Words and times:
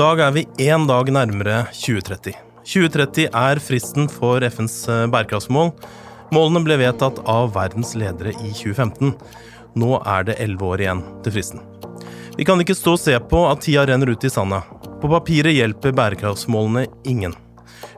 dag 0.00 0.20
er 0.24 0.30
vi 0.32 0.46
én 0.64 0.86
dag 0.88 1.10
nærmere 1.12 1.56
2030. 1.76 2.32
2030 2.64 3.26
er 3.36 3.58
fristen 3.60 4.06
for 4.08 4.40
FNs 4.46 4.76
eh, 4.88 5.02
bærekraftsmål. 5.12 5.74
Målene 6.32 6.62
ble 6.64 6.78
vedtatt 6.80 7.18
av 7.28 7.50
verdens 7.52 7.90
ledere 8.00 8.32
i 8.32 8.52
2015. 8.54 9.10
Nå 9.76 9.90
er 9.98 10.24
det 10.24 10.38
elleve 10.40 10.70
år 10.70 10.84
igjen 10.86 11.02
til 11.26 11.34
fristen. 11.34 11.60
Vi 12.38 12.46
kan 12.48 12.62
ikke 12.64 12.78
stå 12.78 12.94
og 12.96 13.02
se 13.02 13.18
på 13.28 13.42
at 13.50 13.60
tida 13.66 13.84
renner 13.90 14.14
ut 14.14 14.24
i 14.24 14.32
sanda. 14.32 14.62
På 15.02 15.10
papiret 15.12 15.58
hjelper 15.58 15.92
bærekraftsmålene 15.98 16.86
ingen. 17.04 17.36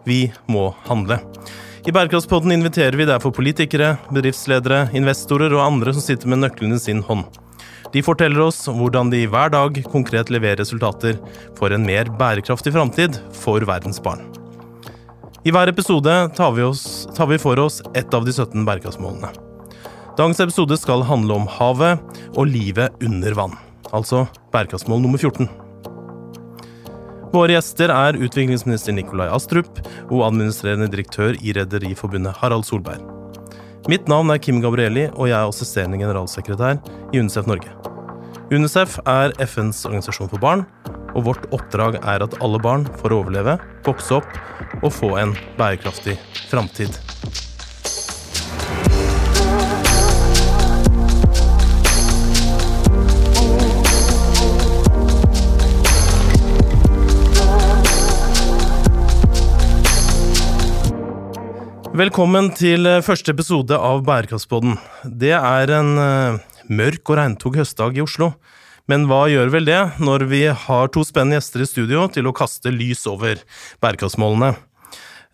Vi 0.09 0.25
må 0.51 0.73
handle. 0.89 1.21
I 1.87 1.95
Bærekraftspodden 1.95 2.57
inviterer 2.57 2.99
vi 2.99 3.07
derfor 3.07 3.31
politikere, 3.35 3.95
bedriftsledere, 4.11 4.89
investorer 4.99 5.55
og 5.55 5.69
andre 5.69 5.95
som 5.95 6.03
sitter 6.03 6.35
med 6.35 6.43
nøklene 6.43 6.83
i 6.83 6.83
sin 6.83 7.07
hånd. 7.07 7.29
De 7.93 8.01
forteller 8.01 8.41
oss 8.41 8.65
hvordan 8.73 9.11
de 9.13 9.27
hver 9.29 9.53
dag 9.53 9.77
konkret 9.93 10.31
leverer 10.33 10.61
resultater 10.63 11.19
for 11.59 11.75
en 11.75 11.85
mer 11.85 12.09
bærekraftig 12.17 12.73
framtid 12.73 13.19
for 13.37 13.65
verdens 13.69 14.01
barn. 14.01 14.25
I 15.45 15.53
hver 15.53 15.69
episode 15.69 16.13
tar 16.37 16.53
vi, 16.57 16.65
oss, 16.65 17.09
tar 17.17 17.29
vi 17.29 17.41
for 17.43 17.59
oss 17.61 17.83
ett 17.99 18.15
av 18.15 18.25
de 18.25 18.33
17 18.33 18.65
bærekraftsmålene. 18.65 19.33
Dagens 20.17 20.41
episode 20.45 20.77
skal 20.81 21.05
handle 21.09 21.37
om 21.41 21.49
havet 21.51 22.01
og 22.37 22.47
livet 22.49 23.05
under 23.05 23.37
vann, 23.37 23.57
altså 23.93 24.25
bærekraftsmål 24.55 25.03
nummer 25.05 25.21
14. 25.21 25.51
Våre 27.33 27.57
gjester 27.57 27.93
er 27.93 28.21
utviklingsminister 28.21 28.97
Nikolai 28.97 29.29
Astrup 29.33 29.81
og 30.11 30.29
administrerende 30.29 30.89
direktør 30.93 31.37
i 31.41 31.57
Rederiforbundet 31.57 32.37
Harald 32.41 32.69
Solberg. 32.69 33.12
Mitt 33.91 34.07
navn 34.07 34.31
er 34.31 34.39
Kim 34.39 34.61
Gabrielli, 34.63 35.09
og 35.19 35.27
jeg 35.27 35.35
er 35.35 35.49
assisterende 35.51 35.99
generalsekretær 35.99 36.77
i 37.11 37.19
UNICEF 37.19 37.49
Norge. 37.51 37.73
UNICEF 38.55 39.01
er 39.11 39.35
FNs 39.43 39.81
organisasjon 39.89 40.31
for 40.31 40.39
barn, 40.39 40.63
og 41.17 41.27
vårt 41.27 41.49
oppdrag 41.51 41.99
er 41.99 42.23
at 42.23 42.37
alle 42.45 42.61
barn 42.63 42.87
får 43.01 43.17
overleve, 43.17 43.57
vokse 43.83 44.21
opp 44.21 44.85
og 44.85 44.93
få 44.95 45.17
en 45.19 45.35
bærekraftig 45.59 46.15
framtid. 46.47 46.95
Velkommen 62.03 62.49
til 62.57 62.89
eh, 62.89 63.03
første 63.05 63.31
episode 63.31 63.77
av 63.79 64.01
Bærekraftspodden. 64.03 64.73
Det 65.07 65.31
er 65.37 65.71
en 65.77 65.91
uh, 66.01 66.39
mørk 66.67 67.13
og 67.13 67.19
regntung 67.21 67.55
høstdag 67.55 67.95
i 67.95 68.03
Oslo. 68.03 68.33
Men 68.91 69.05
hva 69.07 69.21
gjør 69.31 69.53
vel 69.53 69.69
det 69.69 69.79
når 70.03 70.25
vi 70.33 70.41
har 70.65 70.91
to 70.91 71.05
spennende 71.07 71.37
gjester 71.37 71.63
i 71.63 71.69
studio 71.69 72.09
til 72.11 72.27
å 72.27 72.33
kaste 72.35 72.73
lys 72.75 73.05
over 73.07 73.45
bærekraftsmålene? 73.85 74.51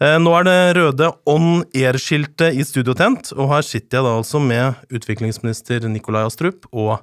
Uh, 0.03 0.19
nå 0.21 0.35
er 0.41 0.49
det 0.51 0.59
røde 0.81 1.09
On 1.31 1.63
Air-skiltet 1.71 2.59
i 2.59 2.67
studio 2.69 2.93
tent, 2.99 3.33
og 3.39 3.49
her 3.55 3.65
sitter 3.65 4.03
jeg 4.03 4.09
da 4.11 4.19
altså 4.19 4.43
med 4.43 4.99
utviklingsminister 4.99 5.89
Nikolai 5.89 6.27
Astrup 6.27 6.69
og 6.69 6.99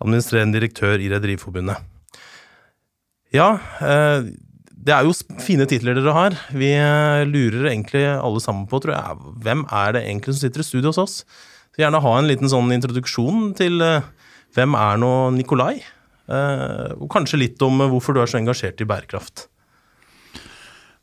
administrerende 0.00 0.58
direktør 0.58 0.98
i 0.98 1.12
Rederiforbundet. 1.14 1.78
Ja, 3.36 3.52
det 4.86 4.94
er 4.94 5.06
jo 5.06 5.14
fine 5.42 5.66
titler 5.66 5.98
dere 5.98 6.14
har. 6.14 6.36
Vi 6.54 6.70
eh, 6.78 7.24
lurer 7.26 7.72
egentlig 7.72 8.04
alle 8.06 8.42
sammen 8.42 8.68
på, 8.70 8.78
tror 8.82 8.94
jeg, 8.94 9.32
hvem 9.42 9.64
er 9.74 9.96
det 9.96 10.04
egentlig 10.06 10.36
som 10.36 10.44
sitter 10.44 10.62
i 10.62 10.68
studio 10.68 10.92
hos 10.92 11.02
oss? 11.02 11.16
Så 11.74 11.82
gjerne 11.82 12.02
ha 12.04 12.12
en 12.18 12.30
liten 12.30 12.50
sånn 12.50 12.70
introduksjon 12.72 13.50
til 13.58 13.82
uh, 13.84 14.06
hvem 14.56 14.76
er 14.78 15.02
nå 15.02 15.10
Nikolai? 15.36 15.74
Uh, 16.30 16.94
og 16.96 17.10
kanskje 17.12 17.42
litt 17.42 17.60
om 17.66 17.82
hvorfor 17.82 18.16
du 18.16 18.22
er 18.22 18.30
så 18.30 18.38
engasjert 18.38 18.80
i 18.80 18.88
bærekraft. 18.88 19.48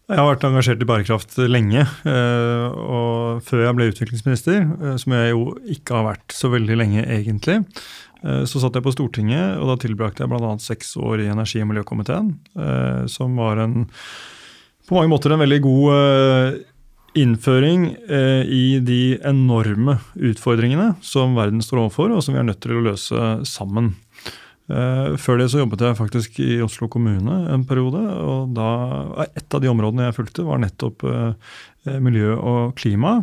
Jeg 0.09 0.19
har 0.19 0.27
vært 0.27 0.47
engasjert 0.47 0.81
i 0.83 0.87
bærekraft 0.87 1.37
lenge. 1.47 1.85
Og 2.03 3.43
før 3.47 3.61
jeg 3.63 3.75
ble 3.77 3.85
utviklingsminister, 3.87 4.97
som 4.99 5.15
jeg 5.15 5.29
jo 5.31 5.45
ikke 5.77 5.95
har 5.95 6.09
vært 6.09 6.35
så 6.35 6.51
veldig 6.51 6.75
lenge 6.75 7.05
egentlig, 7.07 7.61
Eh, 7.63 8.12
så 8.23 8.61
satt 8.61 8.77
jeg 8.77 8.85
på 8.85 8.93
Stortinget, 8.93 9.57
og 9.59 9.67
da 9.67 9.79
tilbrakte 9.83 10.23
jeg 10.23 10.31
bl.a. 10.31 10.53
seks 10.61 10.95
år 10.95 11.25
i 11.25 11.31
energi- 11.31 11.63
og 11.63 11.69
miljøkomiteen. 11.73 12.29
Eh, 12.55 13.01
som 13.11 13.35
var 13.39 13.59
en, 13.59 13.83
på 14.87 14.95
mange 14.95 15.11
måter 15.11 15.33
en 15.33 15.43
veldig 15.43 15.59
god 15.65 15.89
eh, 15.97 16.61
innføring 17.23 17.91
i 18.49 18.79
de 18.81 19.19
enorme 19.21 19.99
utfordringene 20.17 20.95
som 21.05 21.35
verden 21.37 21.61
står 21.61 21.83
overfor, 21.83 22.09
og 22.09 22.23
som 22.25 22.33
vi 22.33 22.39
er 22.41 22.47
nødt 22.47 22.63
til 22.63 22.79
å 22.79 22.85
løse 22.87 23.27
sammen. 23.45 23.91
Før 24.65 25.37
det 25.37 25.45
så 25.51 25.59
jobbet 25.59 25.83
jeg 25.85 25.99
faktisk 25.99 26.39
i 26.41 26.55
Oslo 26.65 26.87
kommune 26.89 27.35
en 27.53 27.67
periode. 27.69 28.01
og 28.01 28.55
da, 28.57 29.27
Et 29.27 29.45
av 29.53 29.61
de 29.61 29.69
områdene 29.69 30.07
jeg 30.07 30.17
fulgte, 30.17 30.47
var 30.47 30.63
nettopp 30.63 31.05
miljø 32.01 32.33
og 32.33 32.73
klima. 32.81 33.19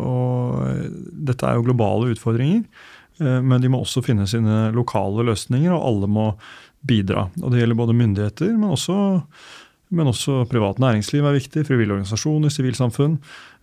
Og 0.00 0.64
dette 1.28 1.44
er 1.44 1.60
jo 1.60 1.68
globale 1.68 2.14
utfordringer. 2.16 2.64
Eh, 3.22 3.40
men 3.42 3.62
de 3.62 3.70
må 3.70 3.82
også 3.82 4.02
finne 4.04 4.26
sine 4.30 4.68
lokale 4.74 5.26
løsninger, 5.28 5.72
og 5.74 5.88
alle 5.88 6.10
må 6.10 6.28
bidra. 6.84 7.28
Og 7.40 7.50
Det 7.52 7.62
gjelder 7.62 7.80
både 7.80 7.96
myndigheter, 7.96 8.52
men 8.58 8.74
også, 8.74 8.96
men 9.94 10.10
også 10.10 10.44
privat 10.50 10.80
næringsliv 10.82 11.24
er 11.24 11.38
viktig. 11.38 11.66
Frivillige 11.66 11.98
organisasjoner, 11.98 12.52
sivilsamfunn. 12.52 13.18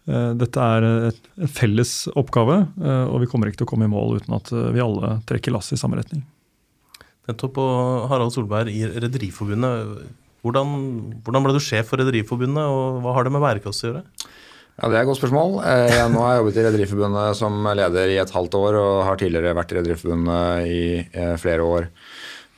Eh, 0.10 0.32
dette 0.40 0.68
er 0.76 0.88
en 0.88 1.52
felles 1.52 2.08
oppgave, 2.18 2.64
eh, 2.82 3.06
og 3.06 3.22
vi 3.22 3.30
kommer 3.30 3.52
ikke 3.52 3.62
til 3.62 3.70
å 3.70 3.74
komme 3.74 3.90
i 3.90 3.94
mål 3.94 4.22
uten 4.22 4.38
at 4.38 4.50
vi 4.74 4.82
alle 4.84 5.20
trekker 5.30 5.54
lasset 5.54 5.78
i 5.78 5.82
samme 5.82 6.00
retning. 6.00 6.24
Nettopp. 7.30 7.60
Og 7.62 8.10
Harald 8.10 8.34
Solberg 8.34 8.72
i 8.74 8.82
Rederiforbundet. 8.88 10.08
Hvordan, 10.42 10.72
hvordan 11.22 11.46
ble 11.46 11.54
du 11.54 11.62
sjef 11.62 11.92
for 11.92 12.02
Rederiforbundet, 12.02 12.66
og 12.66 13.04
hva 13.04 13.14
har 13.14 13.28
det 13.28 13.34
med 13.36 13.44
bærekraft 13.44 13.84
å 13.84 13.92
gjøre? 13.92 14.04
Ja, 14.80 14.90
Det 14.90 14.98
er 14.98 15.04
et 15.04 15.10
godt 15.10 15.20
spørsmål. 15.20 15.56
Eh, 15.68 15.92
jeg 15.94 16.10
nå 16.12 16.22
har 16.24 16.34
jeg 16.34 16.42
jobbet 16.42 16.58
i 16.58 16.66
Rederiforbundet 16.66 17.38
som 17.38 17.64
leder 17.78 18.12
i 18.14 18.20
et 18.22 18.36
halvt 18.36 18.58
år, 18.58 18.78
og 18.80 19.06
har 19.06 19.20
tidligere 19.20 19.56
vært 19.58 19.74
i 19.74 19.78
Rederiforbundet 19.78 20.68
i 20.68 20.84
eh, 21.02 21.36
flere 21.38 21.66
år 21.66 21.88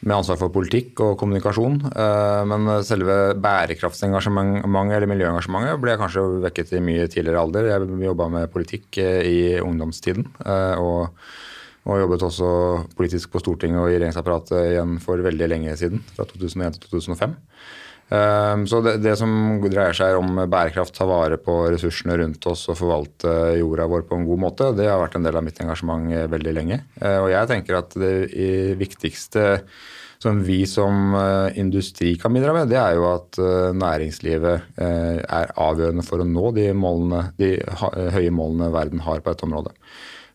med 0.03 0.17
ansvar 0.17 0.37
for 0.39 0.51
politikk 0.51 0.99
og 1.03 1.17
kommunikasjon. 1.19 1.79
Eh, 1.89 2.41
men 2.47 2.69
selve 2.87 3.17
bærekraftsengasjementet 3.43 4.97
eller 4.97 5.11
miljøengasjementet 5.11 5.81
ble 5.83 5.97
kanskje 5.99 6.27
vekket 6.45 6.75
i 6.77 6.83
mye 6.83 7.07
tidligere 7.11 7.43
alder. 7.43 7.71
Jeg 7.71 8.03
jobba 8.05 8.29
med 8.37 8.51
politikk 8.53 9.01
i 9.01 9.59
ungdomstiden. 9.63 10.29
og 10.77 11.09
og 11.83 11.99
jobbet 11.99 12.23
også 12.23 12.49
politisk 12.95 13.33
på 13.33 13.41
Stortinget 13.43 13.81
og 13.81 13.89
i 13.89 13.97
regjeringsapparatet 13.97 14.69
igjen 14.69 14.99
for 15.03 15.19
veldig 15.19 15.49
lenge 15.51 15.73
siden, 15.75 15.99
fra 16.15 16.23
2001 16.29 16.77
til 16.79 16.93
2005. 16.93 17.33
Ehm, 18.13 18.67
så 18.69 18.81
det, 18.85 18.97
det, 19.01 19.15
som 19.17 19.31
dreier 19.63 19.95
seg 19.97 20.19
om 20.19 20.37
bærekraft, 20.49 20.93
ta 20.97 21.07
vare 21.09 21.39
på 21.41 21.55
ressursene 21.73 22.19
rundt 22.21 22.45
oss 22.49 22.67
og 22.69 22.77
forvalte 22.77 23.33
jorda 23.57 23.87
vår 23.89 24.05
på 24.09 24.19
en 24.19 24.27
god 24.27 24.43
måte, 24.43 24.69
det 24.77 24.89
har 24.91 25.01
vært 25.01 25.17
en 25.17 25.25
del 25.25 25.39
av 25.39 25.45
mitt 25.45 25.61
engasjement 25.63 26.13
eh, 26.13 26.29
veldig 26.29 26.53
lenge. 26.59 26.79
Eh, 27.01 27.17
og 27.23 27.31
jeg 27.33 27.49
tenker 27.49 27.79
at 27.79 27.97
det 27.97 28.13
viktigste 28.77 29.47
som 30.23 30.37
vi 30.45 30.61
som 30.69 31.15
eh, 31.17 31.57
industri 31.59 32.13
kan 32.21 32.35
bidra 32.35 32.53
med, 32.55 32.69
det 32.71 32.77
er 32.79 32.99
jo 32.99 33.09
at 33.09 33.41
næringslivet 33.75 34.77
er 34.77 35.57
avgjørende 35.59 36.05
for 36.05 36.21
å 36.21 36.27
nå 36.27 36.53
de, 36.55 36.69
målene, 36.77 37.25
de 37.41 37.55
høye 38.13 38.31
målene 38.31 38.69
verden 38.75 39.01
har 39.03 39.23
på 39.23 39.33
dette 39.33 39.47
området. 39.49 39.73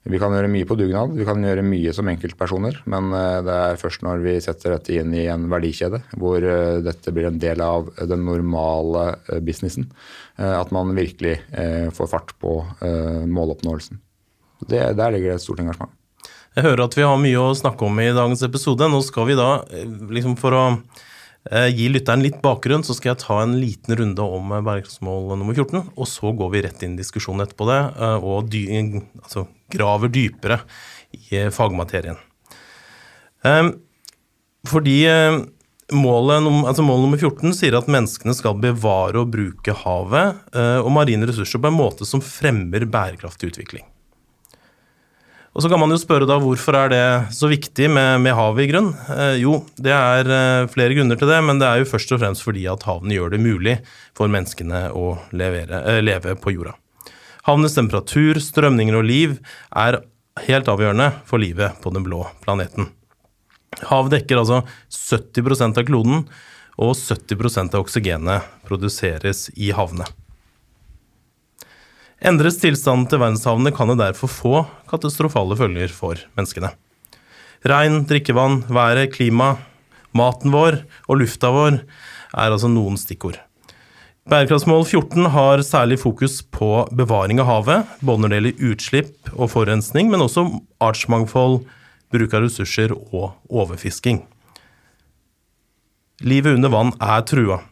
Vi 0.08 0.16
kan 0.20 0.32
gjøre 0.32 0.48
mye 0.48 0.64
på 0.64 0.76
dugnad, 0.78 1.12
vi 1.18 1.24
kan 1.28 1.42
gjøre 1.44 1.62
mye 1.66 1.92
som 1.92 2.08
enkeltpersoner. 2.08 2.80
Men 2.88 3.10
eh, 3.12 3.40
det 3.44 3.56
er 3.66 3.80
først 3.80 4.04
når 4.06 4.22
vi 4.24 4.36
setter 4.40 4.74
dette 4.76 4.94
inn 4.96 5.12
i 5.12 5.26
en 5.28 5.44
verdikjede, 5.52 6.00
hvor 6.16 6.40
eh, 6.40 6.80
dette 6.84 7.12
blir 7.12 7.28
en 7.28 7.40
del 7.42 7.60
av 7.64 7.90
den 8.08 8.24
normale 8.24 9.04
eh, 9.28 9.42
businessen, 9.44 9.90
at 10.38 10.70
man 10.70 10.92
virkelig 10.94 11.32
får 11.96 12.06
fart 12.12 12.28
på 12.38 12.52
måloppnåelsen. 13.26 13.98
Det, 14.70 14.78
der 14.94 15.10
ligger 15.10 15.32
det 15.32 15.40
et 15.40 15.42
stort 15.42 15.58
engasjement. 15.58 15.90
Jeg 16.54 16.62
hører 16.62 16.84
at 16.84 16.94
vi 16.94 17.02
har 17.02 17.18
mye 17.18 17.40
å 17.42 17.56
snakke 17.58 17.82
om 17.82 17.98
i 17.98 18.06
dagens 18.14 18.44
episode. 18.46 18.86
Nå 18.86 19.00
skal 19.02 19.26
vi 19.26 19.34
da, 19.34 19.48
liksom 20.14 20.36
for 20.38 20.54
å 20.54 20.62
gi 21.74 21.88
lytteren 21.90 22.22
litt 22.22 22.38
bakgrunn, 22.44 22.86
så 22.86 22.94
skal 22.94 23.16
jeg 23.16 23.22
ta 23.24 23.40
en 23.42 23.58
liten 23.58 23.98
runde 23.98 24.30
om 24.38 24.54
bærekraftsmål 24.54 25.34
nummer 25.34 25.58
14. 25.58 25.90
Og 25.98 26.06
så 26.06 26.30
går 26.38 26.54
vi 26.54 26.64
rett 26.68 26.86
inn 26.86 26.94
i 26.94 27.02
diskusjonen 27.02 27.42
etterpå 27.42 27.66
det, 27.72 27.82
og 28.22 28.46
dy, 28.54 28.62
altså, 29.24 29.48
graver 29.72 30.12
dypere 30.12 30.60
i 31.30 31.46
fagmaterien. 31.54 32.18
Fordi 34.68 34.96
målet, 35.94 36.48
altså 36.68 36.84
mål 36.84 37.04
nummer 37.04 37.20
14 37.20 37.54
sier 37.56 37.78
at 37.78 37.88
menneskene 37.88 38.34
skal 38.36 38.58
bevare 38.60 39.22
og 39.22 39.30
bruke 39.32 39.76
havet 39.84 40.58
og 40.82 40.90
marine 40.92 41.28
ressurser 41.30 41.62
på 41.62 41.70
en 41.70 41.78
måte 41.78 42.08
som 42.08 42.24
fremmer 42.24 42.84
bærekraftig 42.90 43.54
utvikling. 43.54 43.86
Og 45.58 45.64
så 45.64 45.70
kan 45.72 45.80
man 45.82 45.90
jo 45.90 45.96
spørre 45.98 46.26
da 46.28 46.36
hvorfor 46.38 46.76
er 46.78 46.90
det 46.92 47.04
så 47.34 47.48
viktig 47.50 47.88
med, 47.90 48.20
med 48.22 48.36
havet 48.38 48.62
i 48.62 48.68
grunn? 48.70 48.92
Eh, 49.10 49.40
jo, 49.42 49.56
det 49.74 49.90
er 49.90 50.28
eh, 50.30 50.68
flere 50.70 50.94
grunner 50.94 51.18
til 51.18 51.26
det, 51.26 51.38
men 51.42 51.58
det 51.58 51.66
er 51.66 51.80
jo 51.80 51.88
først 51.90 52.12
og 52.14 52.20
fremst 52.22 52.44
fordi 52.46 52.68
at 52.70 52.84
havene 52.86 53.16
gjør 53.16 53.32
det 53.34 53.40
mulig 53.42 53.74
for 54.14 54.30
menneskene 54.30 54.84
å 54.94 55.16
levere, 55.34 55.80
eh, 55.90 55.98
leve 56.04 56.36
på 56.38 56.54
jorda. 56.54 56.76
Havenes 57.48 57.72
temperatur, 57.72 58.36
strømninger 58.44 58.98
og 58.98 59.06
liv 59.08 59.38
er 59.72 60.02
helt 60.44 60.66
avgjørende 60.68 61.06
for 61.24 61.40
livet 61.40 61.78
på 61.80 61.88
den 61.94 62.04
blå 62.04 62.26
planeten. 62.42 62.90
Havet 63.88 64.18
dekker 64.18 64.42
altså 64.42 64.58
70% 64.92 65.80
av 65.80 65.86
kloden, 65.88 66.26
og 66.76 66.92
70% 66.92 67.72
av 67.72 67.86
oksygenet 67.86 68.52
produseres 68.68 69.46
i 69.56 69.72
havene. 69.72 70.04
Endres 72.20 72.60
tilstanden 72.60 73.08
til 73.08 73.22
verdenshavene, 73.24 73.72
kan 73.72 73.94
det 73.94 74.00
derfor 74.02 74.28
få 74.28 74.54
katastrofale 74.92 75.56
følger 75.56 75.88
for 75.88 76.20
menneskene. 76.36 76.74
Regn, 77.64 78.02
drikkevann, 78.10 78.66
været, 78.68 79.14
klima, 79.16 79.54
maten 80.12 80.52
vår 80.52 80.82
og 81.08 81.22
lufta 81.24 81.48
vår 81.54 81.80
er 81.80 82.52
altså 82.52 82.68
noen 82.68 83.00
stikkord. 83.00 83.40
Bærekraftsmål 84.28 84.82
14 84.84 85.24
har 85.32 85.62
særlig 85.64 85.96
fokus 86.02 86.42
på 86.52 86.82
bevaring 86.92 87.38
av 87.40 87.46
havet, 87.48 87.92
både 88.04 88.20
når 88.20 88.28
det 88.28 88.36
gjelder 88.38 88.66
utslipp 88.68 89.30
og 89.32 89.48
forurensning, 89.54 90.10
men 90.12 90.20
også 90.20 90.44
artsmangfold, 90.84 91.62
bruk 92.12 92.36
av 92.36 92.44
ressurser 92.44 92.92
og 92.92 93.38
overfisking. 93.48 94.20
Livet 96.20 96.60
under 96.60 96.74
vann 96.76 96.92
er 97.00 97.24
trua. 97.24 97.62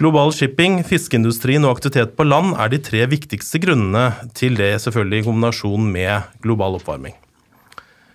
Global 0.00 0.32
shipping, 0.32 0.80
fiskeindustrien 0.88 1.68
og 1.68 1.76
aktivitet 1.76 2.16
på 2.16 2.24
land 2.24 2.56
er 2.56 2.72
de 2.72 2.80
tre 2.80 3.04
viktigste 3.12 3.60
grunnene 3.60 4.32
til 4.32 4.56
det, 4.56 4.72
selvfølgelig 4.80 5.20
i 5.20 5.28
kombinasjon 5.28 5.92
med 5.92 6.34
global 6.40 6.80
oppvarming. 6.80 7.12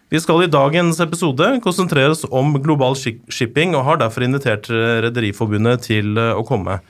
Vi 0.09 0.17
skal 0.17 0.47
i 0.47 0.49
dagens 0.49 0.97
episode 1.05 1.59
konsentrere 1.61 2.17
oss 2.17 2.25
om 2.33 2.55
global 2.65 2.97
shipping, 2.97 3.77
og 3.77 3.85
har 3.85 4.01
derfor 4.01 4.25
invitert 4.25 4.65
Rederiforbundet 5.05 5.85
til 5.85 6.17
eh, 6.17 6.33
å 6.33 6.41
komme. 6.41 6.81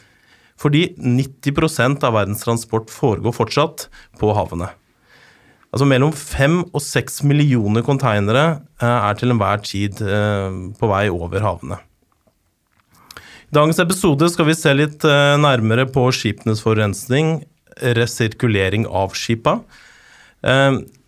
Fordi 0.60 0.90
90% 1.00 2.04
av 2.04 2.18
verdens 2.18 2.44
transport 2.44 2.92
foregår 2.92 3.36
fortsatt 3.36 3.88
på 4.20 4.34
havene. 4.36 4.72
Altså 5.70 5.86
Mellom 5.88 6.12
fem 6.16 6.64
og 6.66 6.82
seks 6.82 7.22
millioner 7.24 7.86
konteinere 7.86 8.46
eh, 8.82 8.88
er 8.90 9.20
til 9.20 9.32
enhver 9.32 9.62
tid 9.64 10.02
eh, 10.02 10.58
på 10.80 10.90
vei 10.92 11.06
over 11.14 11.46
havene. 11.46 11.80
I 13.50 13.56
dagens 13.58 13.80
episode 13.82 14.28
skal 14.30 14.46
vi 14.46 14.58
se 14.58 14.74
litt 14.76 15.06
nærmere 15.42 15.88
på 15.90 16.04
skipenes 16.14 16.60
forurensning, 16.62 17.40
resirkulering 17.98 18.84
av 18.86 19.16
skipa. 19.18 19.56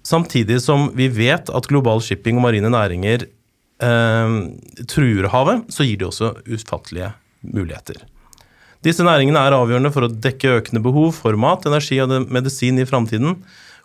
Samtidig 0.04 0.62
som 0.62 0.90
vi 0.98 1.08
vet 1.14 1.50
at 1.54 1.70
global 1.70 2.02
shipping 2.02 2.40
og 2.40 2.48
marine 2.48 2.72
næringer 2.74 3.28
eh, 3.28 4.38
truer 4.90 5.30
havet, 5.34 5.68
så 5.70 5.86
gir 5.86 6.02
de 6.02 6.10
også 6.10 6.34
utfattelige 6.50 7.12
muligheter. 7.46 8.02
Disse 8.82 9.06
næringene 9.06 9.42
er 9.46 9.54
avgjørende 9.54 9.92
for 9.94 10.08
å 10.08 10.10
dekke 10.10 10.56
økende 10.58 10.82
behov 10.82 11.14
for 11.20 11.38
mat, 11.38 11.68
energi 11.70 12.00
og 12.02 12.16
medisin 12.34 12.82
i 12.82 12.88
framtiden. 12.90 13.36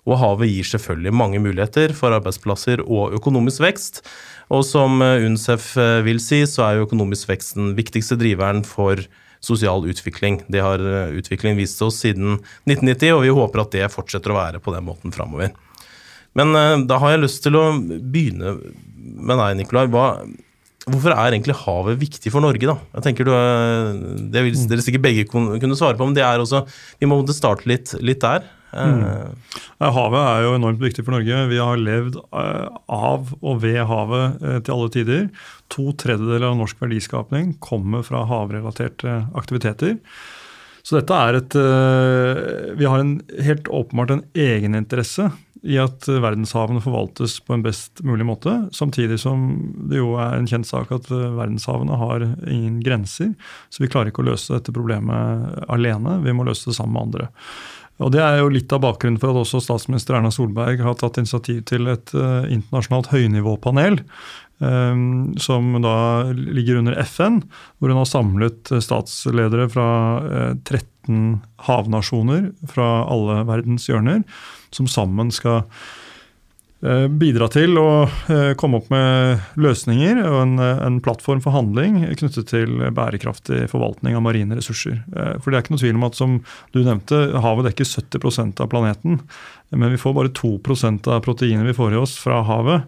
Og 0.06 0.20
havet 0.22 0.48
gir 0.48 0.68
selvfølgelig 0.70 1.12
mange 1.18 1.40
muligheter 1.42 1.92
for 1.98 2.14
arbeidsplasser 2.16 2.80
og 2.84 3.16
økonomisk 3.18 3.60
vekst. 3.64 4.00
Og 4.54 4.62
som 4.64 5.02
eh, 5.02 5.26
UNCEF 5.26 5.72
eh, 5.82 6.00
vil 6.06 6.22
si, 6.22 6.40
så 6.48 6.64
er 6.64 6.78
jo 6.78 6.86
økonomisk 6.86 7.28
vekst 7.32 7.58
den 7.58 7.74
viktigste 7.76 8.16
driveren 8.20 8.62
for 8.64 9.02
sosial 9.44 9.84
utvikling. 9.90 10.40
Det 10.48 10.62
har 10.64 10.80
eh, 10.80 11.16
utviklingen 11.18 11.58
vist 11.58 11.82
oss 11.84 11.98
siden 12.04 12.38
1990, 12.70 13.16
og 13.18 13.24
vi 13.26 13.34
håper 13.40 13.64
at 13.64 13.74
det 13.74 13.92
fortsetter 13.92 14.32
å 14.32 14.38
være 14.38 14.62
på 14.62 14.72
den 14.72 14.86
måten 14.86 15.14
framover. 15.14 15.52
Men 16.36 16.52
da 16.84 16.98
har 17.00 17.14
jeg 17.14 17.22
lyst 17.22 17.38
til 17.46 17.56
å 17.56 17.70
begynne 17.80 18.58
med 19.00 19.38
deg, 19.40 19.54
Nikolai. 19.56 19.86
Hva, 19.88 20.08
hvorfor 20.86 21.14
er 21.14 21.34
egentlig 21.34 21.56
havet 21.64 21.98
viktig 21.98 22.30
for 22.30 22.44
Norge, 22.44 22.62
da? 22.68 22.76
Jeg 22.98 23.06
tenker 23.08 23.26
du, 23.26 23.32
Det 24.30 24.44
vil 24.46 24.60
dere 24.70 24.84
sikkert 24.84 25.06
begge 25.06 25.24
kunne 25.30 25.78
svare 25.78 25.98
på, 25.98 26.06
men 26.06 26.14
det 26.14 26.22
er 26.22 26.42
også, 26.42 26.62
vi 27.00 27.08
må 27.10 27.18
starte 27.34 27.66
litt, 27.66 27.94
litt 28.04 28.22
der. 28.22 28.46
Mm. 28.76 29.32
Havet 29.80 30.20
er 30.20 30.44
jo 30.44 30.54
enormt 30.56 30.82
viktig 30.82 31.04
for 31.04 31.16
Norge. 31.16 31.42
Vi 31.50 31.60
har 31.60 31.80
levd 31.80 32.18
eh, 32.20 32.66
av 32.92 33.30
og 33.40 33.60
ved 33.62 33.78
havet 33.88 34.42
eh, 34.42 34.58
til 34.66 34.74
alle 34.74 34.92
tider. 34.92 35.28
To 35.72 35.92
tredjedeler 35.98 36.50
av 36.50 36.58
norsk 36.60 36.80
verdiskapning 36.82 37.54
kommer 37.64 38.04
fra 38.06 38.24
havrelaterte 38.28 39.22
aktiviteter. 39.38 39.96
Så 40.86 41.00
dette 41.00 41.18
er 41.18 41.40
et 41.40 41.56
Vi 42.78 42.86
har 42.86 43.00
en, 43.02 43.16
helt 43.42 43.66
åpenbart 43.66 44.12
en 44.14 44.22
egeninteresse 44.38 45.32
i 45.66 45.78
at 45.82 46.06
verdenshavene 46.06 46.82
forvaltes 46.84 47.40
på 47.42 47.56
en 47.56 47.64
best 47.64 48.02
mulig 48.06 48.26
måte. 48.28 48.52
Samtidig 48.76 49.18
som 49.18 49.48
det 49.90 49.98
jo 49.98 50.12
er 50.20 50.36
en 50.36 50.46
kjent 50.46 50.68
sak 50.68 50.92
at 50.94 51.08
verdenshavene 51.10 51.98
har 51.98 52.22
ingen 52.44 52.78
grenser. 52.86 53.32
Så 53.66 53.82
vi 53.82 53.90
klarer 53.90 54.12
ikke 54.12 54.22
å 54.22 54.28
løse 54.28 54.54
dette 54.54 54.74
problemet 54.74 55.64
alene, 55.72 56.20
vi 56.22 56.36
må 56.36 56.46
løse 56.46 56.70
det 56.70 56.76
sammen 56.78 56.94
med 56.94 57.08
andre. 57.08 57.28
Og 58.04 58.12
Det 58.12 58.20
er 58.20 58.42
jo 58.42 58.52
litt 58.52 58.72
av 58.76 58.82
bakgrunnen 58.84 59.16
for 59.20 59.32
at 59.32 59.40
også 59.40 59.62
statsminister 59.64 60.18
Erna 60.18 60.28
Solberg 60.34 60.82
har 60.84 60.98
tatt 61.00 61.16
initiativ 61.22 61.62
til 61.70 61.88
et 61.88 62.12
uh, 62.12 62.44
internasjonalt 62.44 63.08
høynivåpanel. 63.08 64.02
Um, 64.56 65.34
som 65.36 65.74
da 65.84 66.32
ligger 66.32 66.78
under 66.80 66.94
FN, 67.04 67.42
hvor 67.76 67.92
hun 67.92 67.98
har 68.00 68.08
samlet 68.08 68.70
statsledere 68.80 69.66
fra 69.68 69.88
uh, 70.24 70.52
13 70.64 71.42
havnasjoner 71.68 72.48
fra 72.72 72.88
alle 73.04 73.42
verdens 73.44 73.84
hjørner 73.90 74.24
som 74.76 74.88
sammen 74.90 75.30
skal 75.34 75.62
eh, 76.84 77.06
bidra 77.08 77.48
til 77.52 77.78
å 77.80 77.88
eh, 78.32 78.52
komme 78.58 78.80
opp 78.80 78.90
med 78.92 79.58
løsninger 79.60 80.20
og 80.26 80.38
en, 80.42 80.56
en, 80.60 81.00
plattform 81.04 81.42
for 81.44 81.56
handling 81.56 82.02
knyttet 82.18 82.50
til 82.52 82.76
bærekraftig 82.96 83.66
forvaltning 83.72 84.18
av 84.18 84.24
marine 84.26 84.58
ressurser. 84.58 85.00
Eh, 85.16 85.36
for 85.40 85.50
det 85.50 85.58
er 85.58 85.66
ikke 85.66 85.76
noe 85.76 85.84
tvil 85.84 86.00
om 86.00 86.08
at 86.08 86.18
som 86.18 86.38
du 86.74 86.82
nevnte, 86.82 87.22
havet 87.44 87.70
dekker 87.70 87.92
70% 88.20 88.64
av 88.64 88.72
planeten. 88.72 89.20
Men 89.74 89.94
vi 89.94 90.00
får 90.00 90.14
bare 90.16 90.34
2% 90.36 91.10
av 91.10 91.22
proteinet 91.26 91.66
vi 91.66 91.76
får 91.76 91.96
i 91.96 92.02
oss 92.02 92.18
fra 92.22 92.42
havet. 92.46 92.86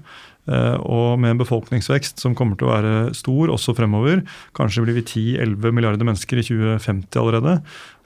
Eh, 0.48 0.76
og 0.88 1.18
med 1.20 1.34
en 1.34 1.40
befolkningsvekst 1.42 2.22
som 2.22 2.34
kommer 2.38 2.56
til 2.58 2.68
å 2.68 2.72
være 2.72 2.92
stor 3.16 3.52
også 3.52 3.74
fremover, 3.76 4.22
kanskje 4.56 4.84
blir 4.86 4.96
vi 4.96 5.04
10-11 5.04 5.74
milliarder 5.76 6.08
mennesker 6.08 6.40
i 6.40 6.46
2050 6.46 7.20
allerede, 7.20 7.58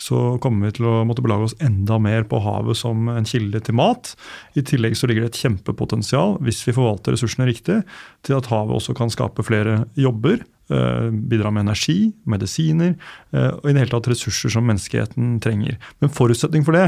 så 0.02 0.36
kommer 0.42 0.68
vi 0.68 0.76
til 0.78 0.88
å 0.90 0.94
måtte 1.06 1.22
belage 1.22 1.50
oss 1.50 1.58
enda 1.62 2.00
mer 2.02 2.26
på 2.26 2.40
havet 2.42 2.78
som 2.78 3.06
en 3.12 3.28
kilde 3.28 3.62
til 3.62 3.78
mat. 3.78 4.14
I 4.58 4.64
tillegg 4.66 4.98
så 4.98 5.06
ligger 5.06 5.26
det 5.26 5.32
et 5.32 5.42
kjempepotensial, 5.44 6.40
hvis 6.42 6.64
vi 6.66 6.74
forvalter 6.74 7.14
ressursene 7.14 7.46
riktig, 7.46 7.82
til 8.26 8.38
at 8.38 8.50
havet 8.50 8.80
også 8.80 8.96
kan 8.98 9.12
skape 9.12 9.46
flere 9.46 9.84
jobber. 9.98 10.42
Eh, 10.72 11.08
bidra 11.30 11.50
med 11.50 11.66
energi, 11.66 12.12
medisiner 12.26 12.94
eh, 13.34 13.50
og 13.50 13.66
i 13.66 13.74
det 13.74 13.82
hele 13.82 13.92
tatt 13.92 14.12
ressurser 14.12 14.52
som 14.54 14.64
menneskeheten 14.66 15.36
trenger. 15.42 15.78
Men 16.00 16.12
forutsetning 16.14 16.64
for 16.66 16.78
det 16.78 16.86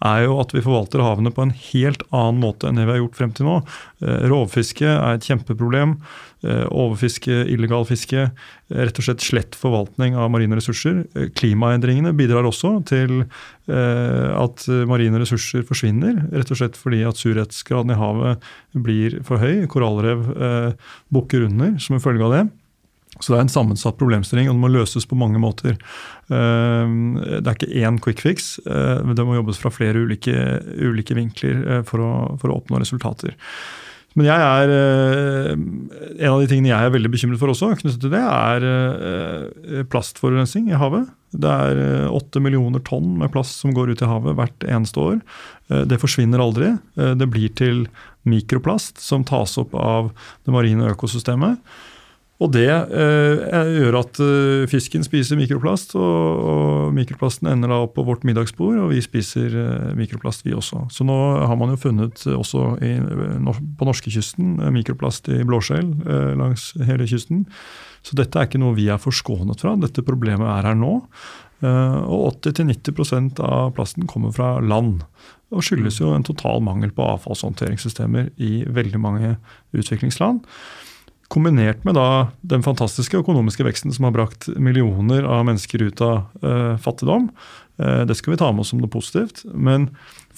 er 0.00 0.24
jo 0.24 0.38
at 0.40 0.54
vi 0.54 0.62
forvalter 0.64 1.02
havene 1.04 1.32
på 1.34 1.44
en 1.44 1.52
helt 1.52 2.02
annen 2.08 2.40
måte 2.42 2.68
enn 2.68 2.80
det 2.80 2.86
vi 2.88 2.94
har 2.94 3.02
gjort 3.02 3.18
frem 3.18 3.32
til 3.36 3.48
nå. 3.48 3.60
Eh, 4.00 4.26
rovfiske 4.30 4.88
er 4.88 5.16
et 5.18 5.26
kjempeproblem. 5.28 5.98
Eh, 6.40 6.64
overfiske, 6.72 7.42
illegal 7.52 7.84
fiske, 7.84 8.30
rett 8.72 9.00
og 9.00 9.04
slett 9.04 9.24
slett 9.24 9.58
forvaltning 9.58 10.16
av 10.16 10.30
marine 10.32 10.56
ressurser. 10.56 11.02
Eh, 11.12 11.28
klimaendringene 11.36 12.14
bidrar 12.16 12.48
også 12.48 12.78
til 12.88 13.24
at 13.70 14.64
marine 14.90 15.20
ressurser 15.20 15.62
forsvinner. 15.62 16.16
Rett 16.34 16.48
og 16.50 16.58
slett 16.58 16.74
fordi 16.74 17.04
at 17.06 17.20
surhetsgraden 17.20 17.92
i 17.94 17.98
havet 18.00 18.48
blir 18.74 19.20
for 19.22 19.38
høy. 19.38 19.68
Korallrev 19.70 20.24
bukker 21.14 21.46
under 21.46 21.76
som 21.78 21.94
en 21.94 22.02
følge 22.02 22.26
av 22.26 22.34
det. 22.34 22.42
Så 23.18 23.32
det 23.32 23.40
er 23.40 23.42
en 23.42 23.52
sammensatt 23.52 23.98
problemstilling, 23.98 24.46
og 24.48 24.54
den 24.54 24.62
må 24.62 24.70
løses 24.70 25.08
på 25.08 25.18
mange 25.18 25.40
måter. 25.42 25.74
Ehm, 26.30 27.18
det 27.18 27.42
er 27.42 27.56
ikke 27.56 27.82
én 27.82 27.98
quick 28.02 28.22
fix, 28.22 28.54
eh, 28.62 29.02
men 29.02 29.16
det 29.18 29.26
må 29.26 29.34
jobbes 29.34 29.58
fra 29.58 29.72
flere 29.74 30.04
ulike, 30.06 30.34
ulike 30.78 31.16
vinkler 31.18 31.60
eh, 31.66 31.82
for 31.88 32.04
å, 32.04 32.10
for 32.40 32.52
å, 32.52 32.60
oppnå 32.60 32.78
resultater. 32.80 33.34
Men 34.18 34.30
er, 34.30 34.72
eh, 34.74 35.50
en 35.52 36.30
av 36.30 36.40
de 36.40 36.48
tingene 36.50 36.70
jeg 36.70 36.86
er 36.86 36.94
veldig 36.94 37.10
bekymret 37.10 37.42
for 37.42 37.50
også, 37.50 37.72
knyttet 37.82 38.00
til 38.06 38.14
det, 38.14 38.22
er 38.22 39.84
plastforurensning 39.90 40.70
i 40.70 40.78
havet. 40.78 41.10
Det 41.30 41.50
er 41.50 42.10
åtte 42.10 42.42
millioner 42.42 42.82
tonn 42.86 43.18
med 43.18 43.30
plast 43.34 43.58
som 43.58 43.74
går 43.74 43.92
ut 43.92 44.02
i 44.02 44.10
havet 44.10 44.38
hvert 44.38 44.66
eneste 44.66 45.02
år. 45.02 45.20
Det 45.86 46.00
forsvinner 46.02 46.42
aldri. 46.42 46.72
Det 46.94 47.28
blir 47.30 47.54
til 47.54 47.84
mikroplast 48.26 48.98
som 49.02 49.22
tas 49.26 49.54
opp 49.62 49.76
av 49.78 50.10
det 50.42 50.54
marine 50.56 50.90
økosystemet. 50.90 51.62
Og 52.40 52.48
det 52.54 52.70
eh, 52.72 53.72
gjør 53.76 53.98
at 53.98 54.18
eh, 54.24 54.62
fisken 54.70 55.04
spiser 55.04 55.36
mikroplast, 55.36 55.92
og, 55.98 56.38
og, 56.40 56.94
mikroplasten 56.96 57.50
ender 57.50 57.68
da 57.68 57.82
opp 57.84 57.92
på 57.98 58.04
vårt 58.06 58.24
middagsbord, 58.24 58.78
og 58.80 58.94
vi 58.94 59.02
spiser 59.04 59.52
eh, 59.60 59.90
mikroplast, 59.98 60.46
vi 60.46 60.54
også. 60.56 60.86
Så 60.92 61.04
nå 61.04 61.18
har 61.44 61.58
man 61.60 61.74
jo 61.74 61.82
funnet 61.82 62.24
også 62.32 62.64
i, 62.80 62.94
på 62.96 63.88
norskekysten 63.88 64.56
eh, 64.56 64.72
mikroplast 64.78 65.28
i 65.36 65.42
blåskjell 65.44 65.92
eh, 66.00 66.32
langs 66.40 66.70
hele 66.88 67.08
kysten. 67.10 67.44
Så 68.06 68.16
dette 68.16 68.40
er 68.40 68.48
ikke 68.48 68.62
noe 68.62 68.78
vi 68.78 68.88
er 68.88 69.00
forskånet 69.00 69.60
fra. 69.60 69.76
Dette 69.76 70.04
problemet 70.06 70.48
er 70.48 70.70
her 70.70 70.80
nå. 70.80 70.96
Eh, 71.60 72.00
og 72.08 72.40
80-90% 72.40 73.44
av 73.44 73.74
plasten 73.76 74.08
kommer 74.08 74.32
fra 74.32 74.54
land. 74.64 75.04
Og 75.52 75.66
skyldes 75.66 76.00
jo 76.00 76.14
en 76.16 76.24
total 76.24 76.64
mangel 76.64 76.92
på 76.96 77.04
avfallshåndteringssystemer 77.18 78.32
i 78.40 78.62
veldig 78.64 79.00
mange 79.02 79.34
utviklingsland. 79.76 80.46
Kombinert 81.30 81.84
med 81.86 81.94
da 81.94 82.30
den 82.42 82.64
fantastiske 82.66 83.20
økonomiske 83.20 83.64
veksten 83.66 83.94
som 83.94 84.08
har 84.08 84.14
brakt 84.16 84.48
millioner 84.58 85.26
av 85.28 85.44
mennesker 85.46 85.84
ut 85.86 86.02
av 86.02 86.24
uh, 86.42 86.74
fattigdom. 86.82 87.28
Uh, 87.78 88.02
det 88.08 88.16
skal 88.18 88.34
vi 88.34 88.40
ta 88.40 88.50
med 88.50 88.64
oss 88.64 88.72
som 88.74 88.82
noe 88.82 88.90
positivt. 88.90 89.44
Men 89.54 89.88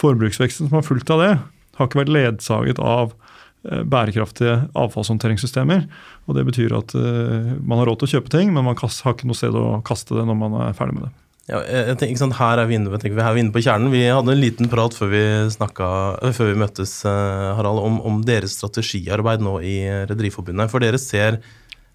forbruksveksten 0.00 0.68
som 0.68 0.76
har 0.76 0.86
fulgt 0.86 1.12
av 1.14 1.24
det, 1.24 1.32
har 1.78 1.88
ikke 1.88 2.02
vært 2.02 2.12
ledsaget 2.12 2.82
av 2.82 3.16
bærekraftige 3.62 4.56
avfallshåndteringssystemer. 4.74 5.84
Og 6.26 6.34
Det 6.34 6.42
betyr 6.48 6.72
at 6.74 6.96
man 6.98 7.78
har 7.78 7.86
råd 7.86 8.00
til 8.00 8.08
å 8.08 8.12
kjøpe 8.16 8.32
ting, 8.34 8.50
men 8.50 8.66
man 8.66 8.74
har 8.74 9.14
ikke 9.14 9.28
noe 9.30 9.38
sted 9.38 9.54
å 9.54 9.78
kaste 9.86 10.18
det 10.18 10.24
når 10.26 10.40
man 10.40 10.56
er 10.66 10.74
ferdig 10.74 10.96
med 10.96 11.04
det. 11.06 11.21
Ja, 11.50 11.58
jeg 11.66 11.96
tenker, 11.98 12.20
sant, 12.20 12.36
her, 12.38 12.60
er 12.62 12.68
vi 12.70 12.76
inne, 12.78 12.98
tenker, 13.02 13.18
her 13.18 13.32
er 13.32 13.34
vi 13.34 13.42
inne 13.42 13.54
på 13.54 13.62
kjernen. 13.64 13.90
Vi 13.90 14.04
hadde 14.06 14.30
en 14.30 14.40
liten 14.42 14.70
prat 14.70 14.94
før 14.94 15.10
vi, 15.10 15.22
snakket, 15.50 16.28
før 16.36 16.52
vi 16.52 16.60
møttes, 16.60 16.92
Harald, 17.02 17.82
om, 17.82 17.98
om, 18.06 18.20
deres 18.26 18.54
strategiarbeid 18.60 19.42
nå 19.42 19.56
i 19.66 19.74
Rederiforbundet. 20.06 20.70
For 20.70 20.84
dere 20.84 21.02
ser 21.02 21.40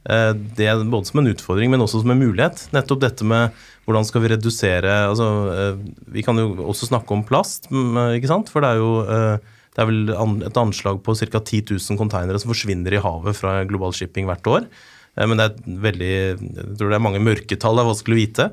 Eh, 0.07 0.33
det 0.55 0.69
både 0.87 1.09
som 1.09 1.19
en 1.19 1.27
utfordring, 1.33 1.71
men 1.71 1.83
også 1.83 2.01
som 2.03 2.13
en 2.13 2.21
mulighet. 2.21 2.67
Nettopp 2.75 3.01
dette 3.03 3.27
med 3.27 3.55
hvordan 3.87 4.07
skal 4.07 4.23
vi 4.23 4.31
redusere 4.31 4.93
altså, 5.09 5.27
eh, 5.51 5.79
Vi 6.15 6.23
kan 6.23 6.39
jo 6.39 6.53
også 6.63 6.87
snakke 6.87 7.11
om 7.11 7.25
plast, 7.27 7.67
ikke 7.67 8.29
sant? 8.31 8.51
For 8.51 8.63
det 8.63 8.71
er 8.71 8.83
jo 8.83 8.91
eh, 9.03 9.55
det 9.75 9.83
er 9.83 9.89
vel 9.91 10.45
et 10.47 10.57
anslag 10.57 11.03
på 11.05 11.13
ca. 11.13 11.39
10 11.39 11.75
000 11.75 11.99
konteinere 11.99 12.39
som 12.41 12.49
forsvinner 12.49 12.95
i 12.95 13.01
havet 13.03 13.37
fra 13.37 13.59
global 13.69 13.93
shipping 13.93 14.25
hvert 14.25 14.47
år. 14.49 14.63
Men 15.17 15.39
det 15.39 15.45
er 15.47 15.77
veldig, 15.87 16.11
jeg 16.37 16.75
tror 16.77 16.91
det 16.91 16.97
er 16.99 17.01
mange 17.01 17.23
mørketall, 17.25 17.79
det 17.79 17.83
er 17.83 17.89
vanskelig 17.89 18.17
vite. 18.19 18.45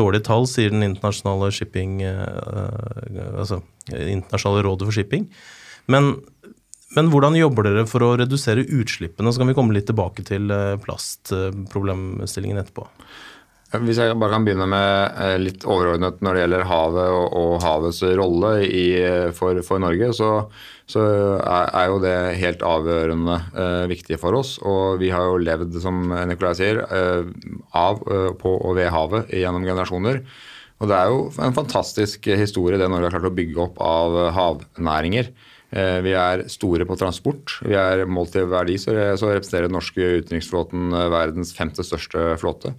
Dårlige 0.00 0.26
tall, 0.26 0.48
sier 0.50 0.72
den 0.74 0.82
internasjonale 0.86 1.52
shipping, 1.54 2.00
altså 2.02 3.60
internasjonale 3.92 4.64
rådet 4.66 4.88
for 4.88 4.98
shipping. 4.98 5.28
Men 5.88 6.16
men 6.96 7.10
hvordan 7.12 7.36
jobber 7.36 7.66
dere 7.66 7.84
for 7.88 8.04
å 8.04 8.14
redusere 8.16 8.64
utslippene? 8.64 9.32
Så 9.32 9.42
kan 9.42 9.50
vi 9.50 9.56
komme 9.56 9.76
litt 9.76 9.88
tilbake 9.90 10.24
til 10.26 10.48
eh, 10.54 10.78
plastproblemstillingen 10.80 12.62
etterpå. 12.62 12.86
Hvis 13.84 13.98
jeg 14.00 14.16
bare 14.16 14.32
kan 14.32 14.46
begynne 14.46 14.64
med 14.70 15.20
eh, 15.20 15.34
litt 15.42 15.66
overordnet 15.68 16.22
når 16.24 16.34
det 16.34 16.44
gjelder 16.46 16.68
havet 16.70 17.12
og, 17.12 17.26
og 17.36 17.52
havets 17.60 18.00
rolle 18.16 18.54
i, 18.64 18.86
for, 19.36 19.60
for, 19.66 19.84
Norge, 19.84 20.14
så, 20.16 20.30
så 20.88 21.02
er, 21.04 21.66
er, 21.68 21.86
jo 21.92 21.98
det 22.00 22.14
helt 22.40 22.62
avgjørende 22.64 23.34
uh, 23.52 23.84
viktig 23.90 24.16
for 24.22 24.38
oss. 24.38 24.54
Og 24.64 25.02
vi 25.02 25.10
har 25.12 25.26
jo 25.28 25.42
levd, 25.42 25.76
som 25.84 26.08
Nikolai 26.30 26.54
sier, 26.56 26.80
uh, 26.88 27.28
av, 27.76 28.00
uh, 28.08 28.30
på 28.40 28.54
og 28.56 28.78
ved 28.78 28.88
havet 28.94 29.34
gjennom 29.36 29.68
generasjoner. 29.68 30.22
Og 30.78 30.88
det 30.88 30.96
er 30.96 31.12
jo 31.12 31.22
en 31.42 31.56
fantastisk 31.56 32.30
historie 32.38 32.78
det 32.80 32.88
Norge 32.88 33.10
har 33.10 33.18
klart 33.18 33.32
å 33.32 33.36
bygge 33.36 33.62
opp 33.66 33.80
av 33.82 34.18
havnæringer. 34.36 35.32
Eh, 35.68 35.98
vi 36.00 36.14
er 36.16 36.46
store 36.48 36.86
på 36.88 36.96
transport. 36.96 37.58
Vi 37.66 37.76
er 37.76 38.06
Målt 38.08 38.36
i 38.40 38.44
verdi 38.48 38.78
så 38.80 38.94
representerer 38.94 39.68
den 39.68 39.76
norske 39.76 40.14
utenriksflåten 40.22 40.94
eh, 40.96 41.10
verdens 41.12 41.52
femte 41.56 41.84
største 41.84 42.32
flåte. 42.40 42.72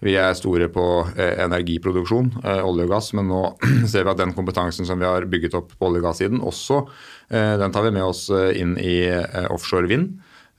Vi 0.00 0.14
er 0.16 0.32
store 0.32 0.70
på 0.72 0.84
eh, 1.12 1.36
energiproduksjon, 1.44 2.32
olje 2.64 2.86
og 2.86 2.94
gass, 2.94 3.10
men 3.16 3.28
nå 3.28 3.42
ser 3.90 4.06
vi 4.06 4.14
at 4.14 4.22
den 4.22 4.32
kompetansen 4.36 4.88
som 4.88 5.00
vi 5.02 5.08
har 5.08 5.28
bygget 5.28 5.58
opp 5.58 5.74
på 5.76 5.90
olje- 5.90 6.00
og 6.00 6.08
gassiden, 6.08 6.40
også 6.40 6.86
den 7.30 7.72
tar 7.72 7.84
vi 7.86 7.92
med 7.94 8.02
oss 8.02 8.24
inn 8.30 8.74
i 8.82 9.04
offshore 9.48 9.86
vind. 9.86 10.08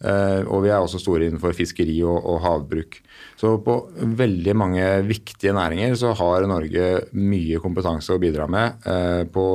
Og 0.02 0.64
vi 0.64 0.72
er 0.72 0.80
også 0.80 1.02
store 1.02 1.28
innenfor 1.28 1.52
fiskeri 1.54 1.98
og, 2.08 2.16
og 2.26 2.40
havbruk. 2.46 2.96
Så 3.42 3.56
på 3.66 3.76
veldig 4.20 4.54
mange 4.54 4.84
viktige 5.08 5.54
næringer 5.58 5.96
så 5.98 6.12
har 6.20 6.46
Norge 6.50 6.88
mye 7.18 7.62
kompetanse 7.64 8.14
å 8.14 8.22
bidra 8.22 8.46
med 8.52 8.86
eh, 8.86 9.24
på, 9.34 9.46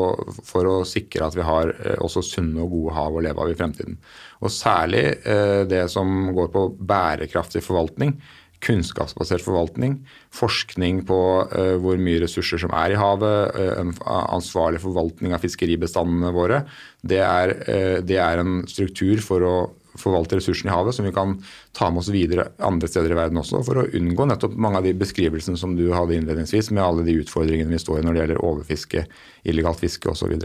for 0.49 0.67
å 0.67 0.77
sikre 0.89 1.29
at 1.29 1.37
vi 1.39 1.45
har 1.47 1.71
eh, 1.77 2.01
også 2.03 2.25
sunne 2.27 2.65
og 2.65 2.73
gode 2.73 2.97
hav 2.97 3.15
å 3.15 3.23
leve 3.23 3.45
av 3.45 3.53
i 3.53 3.55
fremtiden. 3.59 3.95
Og 4.43 4.51
særlig 4.51 5.05
eh, 5.23 5.63
det 5.71 5.85
som 5.93 6.33
går 6.35 6.51
på 6.57 6.65
bærekraftig 6.83 7.63
forvaltning. 7.63 8.17
Kunnskapsbasert 8.65 9.45
forvaltning, 9.45 9.99
forskning 10.35 11.03
på 11.09 11.19
uh, 11.51 11.77
hvor 11.83 11.99
mye 12.01 12.23
ressurser 12.23 12.61
som 12.63 12.73
er 12.77 12.95
i 12.95 13.01
havet, 13.01 13.57
uh, 13.57 14.05
ansvarlig 14.33 14.81
forvaltning 14.85 15.37
av 15.37 15.45
fiskeribestandene 15.45 16.33
våre. 16.35 16.63
Det 17.05 17.21
er, 17.23 17.57
uh, 17.69 17.99
det 18.05 18.21
er 18.23 18.43
en 18.43 18.63
struktur 18.71 19.21
for 19.25 19.45
å 19.47 19.57
forvalte 20.01 20.39
ressursene 20.39 20.71
i 20.71 20.75
havet, 20.75 20.95
som 20.97 21.07
vi 21.07 21.15
kan 21.17 21.37
ta 21.77 21.89
med 21.91 22.03
oss 22.03 22.13
videre 22.13 22.51
andre 22.65 22.89
steder 22.91 23.13
i 23.15 23.19
verden 23.19 23.41
også, 23.41 23.63
for 23.67 23.81
å 23.81 23.89
unngå 23.97 24.29
nettopp 24.29 24.57
mange 24.61 24.81
av 24.81 24.87
de 24.87 24.95
beskrivelsene 24.99 25.61
som 25.61 25.77
du 25.79 25.87
hadde 25.95 26.19
innledningsvis, 26.19 26.71
med 26.73 26.85
alle 26.85 27.07
de 27.07 27.19
utfordringene 27.23 27.73
vi 27.73 27.83
står 27.83 28.01
i 28.01 28.07
når 28.07 28.17
det 28.17 28.25
gjelder 28.25 28.45
overfiske, 28.45 29.07
illegalt 29.49 29.83
fiske 29.83 30.13
osv. 30.13 30.37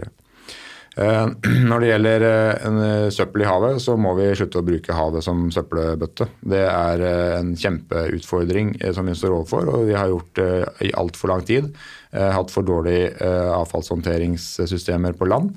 Eh, 0.99 1.27
når 1.69 1.83
det 1.83 1.89
gjelder 1.91 2.25
eh, 2.27 2.65
eh, 2.67 3.07
søppel 3.15 3.45
i 3.45 3.47
havet, 3.47 3.79
så 3.83 3.95
må 3.99 4.11
vi 4.17 4.27
slutte 4.35 4.59
å 4.59 4.67
bruke 4.67 4.95
havet 4.97 5.23
som 5.23 5.45
søppelbøtte. 5.53 6.27
Det 6.53 6.63
er 6.67 7.05
en 7.39 7.53
kjempeutfordring 7.59 8.75
som 8.95 9.07
vi 9.07 9.15
står 9.17 9.37
overfor, 9.37 9.71
og 9.71 9.87
vi 9.87 9.95
har 9.97 10.11
gjort 10.11 10.33
det 10.41 10.53
i 10.89 10.95
altfor 10.99 11.31
lang 11.33 11.45
tid. 11.47 11.71
Hatt 12.11 12.51
for 12.51 12.67
dårlige 12.67 13.13
avfallshåndteringssystemer 13.55 15.15
på 15.15 15.29
land. 15.31 15.53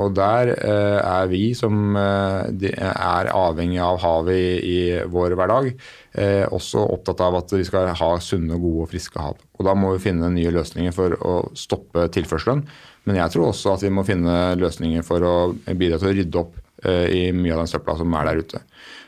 Og 0.00 0.14
der 0.16 0.54
er 0.56 1.28
vi 1.28 1.50
som 1.56 1.98
er 1.98 3.28
avhengig 3.28 3.76
av 3.84 4.00
havet 4.00 4.64
i 4.64 4.78
vår 5.12 5.36
hverdag, 5.36 5.68
også 6.48 6.86
opptatt 6.96 7.20
av 7.26 7.36
at 7.42 7.52
vi 7.52 7.66
skal 7.68 7.92
ha 8.00 8.10
sunne, 8.24 8.56
gode 8.56 8.86
og 8.86 8.92
friske 8.94 9.20
hav. 9.20 9.36
Og 9.60 9.68
Da 9.68 9.76
må 9.76 9.92
vi 9.92 10.04
finne 10.06 10.32
nye 10.32 10.54
løsninger 10.56 10.96
for 10.96 11.12
å 11.20 11.34
stoppe 11.52 12.08
tilførselen. 12.16 12.64
Men 13.08 13.20
jeg 13.20 13.32
tror 13.32 13.50
også 13.50 13.74
at 13.74 13.84
vi 13.84 13.92
må 13.94 14.04
finne 14.06 14.56
løsninger 14.60 15.04
for 15.06 15.24
å 15.24 15.36
bidra 15.72 15.98
til 16.00 16.10
å 16.10 16.16
rydde 16.16 16.42
opp 16.42 16.58
i 16.88 17.28
mye 17.36 17.52
av 17.52 17.62
den 17.62 17.68
søpla 17.68 17.96
som 17.98 18.14
er 18.16 18.28
der 18.28 18.40
ute. 18.40 18.60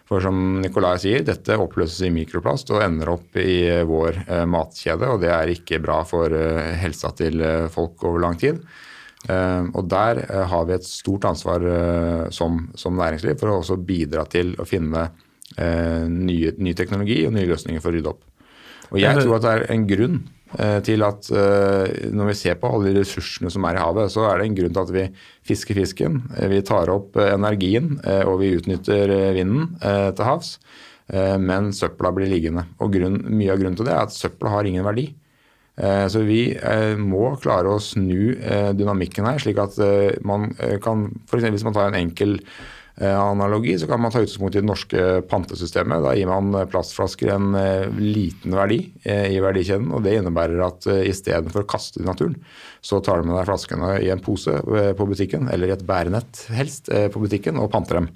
For 0.09 0.21
som 0.21 0.39
Nikolai 0.61 0.99
sier, 1.01 1.23
dette 1.25 1.57
oppløses 1.57 2.03
i 2.05 2.11
mikroplast 2.13 2.69
og 2.75 2.83
ender 2.85 3.15
opp 3.15 3.39
i 3.41 3.63
vår 3.89 4.19
matkjede. 4.51 5.09
Og 5.09 5.23
det 5.23 5.31
er 5.33 5.53
ikke 5.55 5.81
bra 5.81 6.03
for 6.05 6.35
helsa 6.83 7.15
til 7.17 7.41
folk 7.73 8.05
over 8.05 8.21
lang 8.21 8.37
tid. 8.41 8.61
Og 9.31 9.89
Der 9.89 10.21
har 10.51 10.67
vi 10.69 10.77
et 10.77 10.85
stort 10.85 11.25
ansvar 11.31 11.65
som, 12.35 12.67
som, 12.77 12.99
næringsliv 12.99 13.41
for 13.41 13.53
å 13.53 13.61
også 13.63 13.79
bidra 13.81 14.27
til 14.29 14.53
å 14.61 14.69
finne 14.69 15.07
nye, 15.57 16.53
ny 16.59 16.77
teknologi 16.77 17.23
og 17.25 17.33
nye 17.39 17.49
løsninger 17.49 17.81
for 17.81 17.93
å 17.93 17.97
rydde 17.97 18.13
opp. 18.13 18.23
Og 18.93 19.01
Jeg 19.01 19.17
tror 19.23 19.39
at 19.39 19.47
det 19.47 19.53
er 19.55 19.67
en 19.73 19.89
grunn 19.89 20.21
til 20.87 21.05
at 21.07 21.29
når 22.13 22.29
vi 22.29 22.35
ser 22.37 22.59
på 22.61 22.69
alle 22.69 22.91
de 22.91 23.01
ressursene 23.01 23.51
som 23.53 23.65
er 23.69 23.79
i 23.79 23.83
havet, 23.83 24.13
så 24.13 24.27
er 24.29 24.41
det 24.41 24.49
en 24.49 24.57
grunn 24.59 24.75
til 24.77 24.83
at 24.83 24.93
vi 24.93 25.05
fisker 25.49 25.79
fisken, 25.79 26.19
vi 26.53 26.61
tar 26.67 26.93
opp 26.93 27.17
energien 27.23 27.95
og 28.27 28.35
vi 28.43 28.53
utnytter 28.59 29.13
vinden 29.37 29.71
til 29.81 30.27
havs. 30.29 30.59
Men 31.41 31.73
søpla 31.77 32.13
blir 32.15 32.29
liggende. 32.29 32.67
Og 32.85 32.93
grunn, 32.95 33.19
Mye 33.33 33.55
av 33.55 33.63
grunnen 33.63 33.81
til 33.81 33.89
det 33.89 33.97
er 33.97 34.05
at 34.05 34.15
søpla 34.17 34.53
har 34.53 34.69
ingen 34.69 34.85
verdi. 34.87 35.09
Eh, 35.81 36.05
så 36.13 36.21
vi 36.27 36.53
eh, 36.53 36.99
må 37.01 37.33
klare 37.41 37.73
å 37.73 37.81
snu 37.81 38.35
eh, 38.37 38.71
dynamikken 38.77 39.25
her, 39.25 39.41
slik 39.41 39.61
at 39.63 39.79
man 40.27 40.51
kan 40.85 41.09
f.eks. 41.25 41.49
hvis 41.49 41.65
man 41.65 41.77
tar 41.77 41.89
en 41.89 42.01
enkel 42.03 42.39
analogi, 43.01 43.79
så 43.81 43.87
kan 43.89 44.03
man 44.03 44.13
ta 44.13 44.21
utgangspunkt 44.21 44.57
i 44.57 44.61
det 44.61 44.69
norske 44.69 45.05
pantesystemet. 45.31 46.03
Da 46.05 46.13
gir 46.15 46.29
man 46.29 46.53
plastflasker 46.69 47.33
en 47.33 47.55
liten 47.97 48.53
verdi 48.53 48.83
i 49.09 49.41
verdikjeden. 49.43 49.89
og 49.97 50.05
Det 50.05 50.19
innebærer 50.19 50.61
at 50.67 50.87
istedenfor 51.09 51.65
å 51.65 51.71
kaste 51.73 52.03
i 52.03 52.07
naturen, 52.07 52.37
så 52.85 53.01
tar 53.01 53.23
du 53.23 53.31
med 53.31 53.39
deg 53.39 53.49
flaskene 53.49 53.95
i 54.05 54.13
en 54.13 54.23
pose 54.23 54.59
på 54.99 55.09
butikken, 55.09 55.49
eller 55.49 55.73
i 55.73 55.75
et 55.75 55.87
bærenett 55.89 56.45
helst 56.53 56.93
på 56.93 57.25
butikken, 57.25 57.57
og 57.63 57.73
panter 57.73 58.03
dem. 58.03 58.13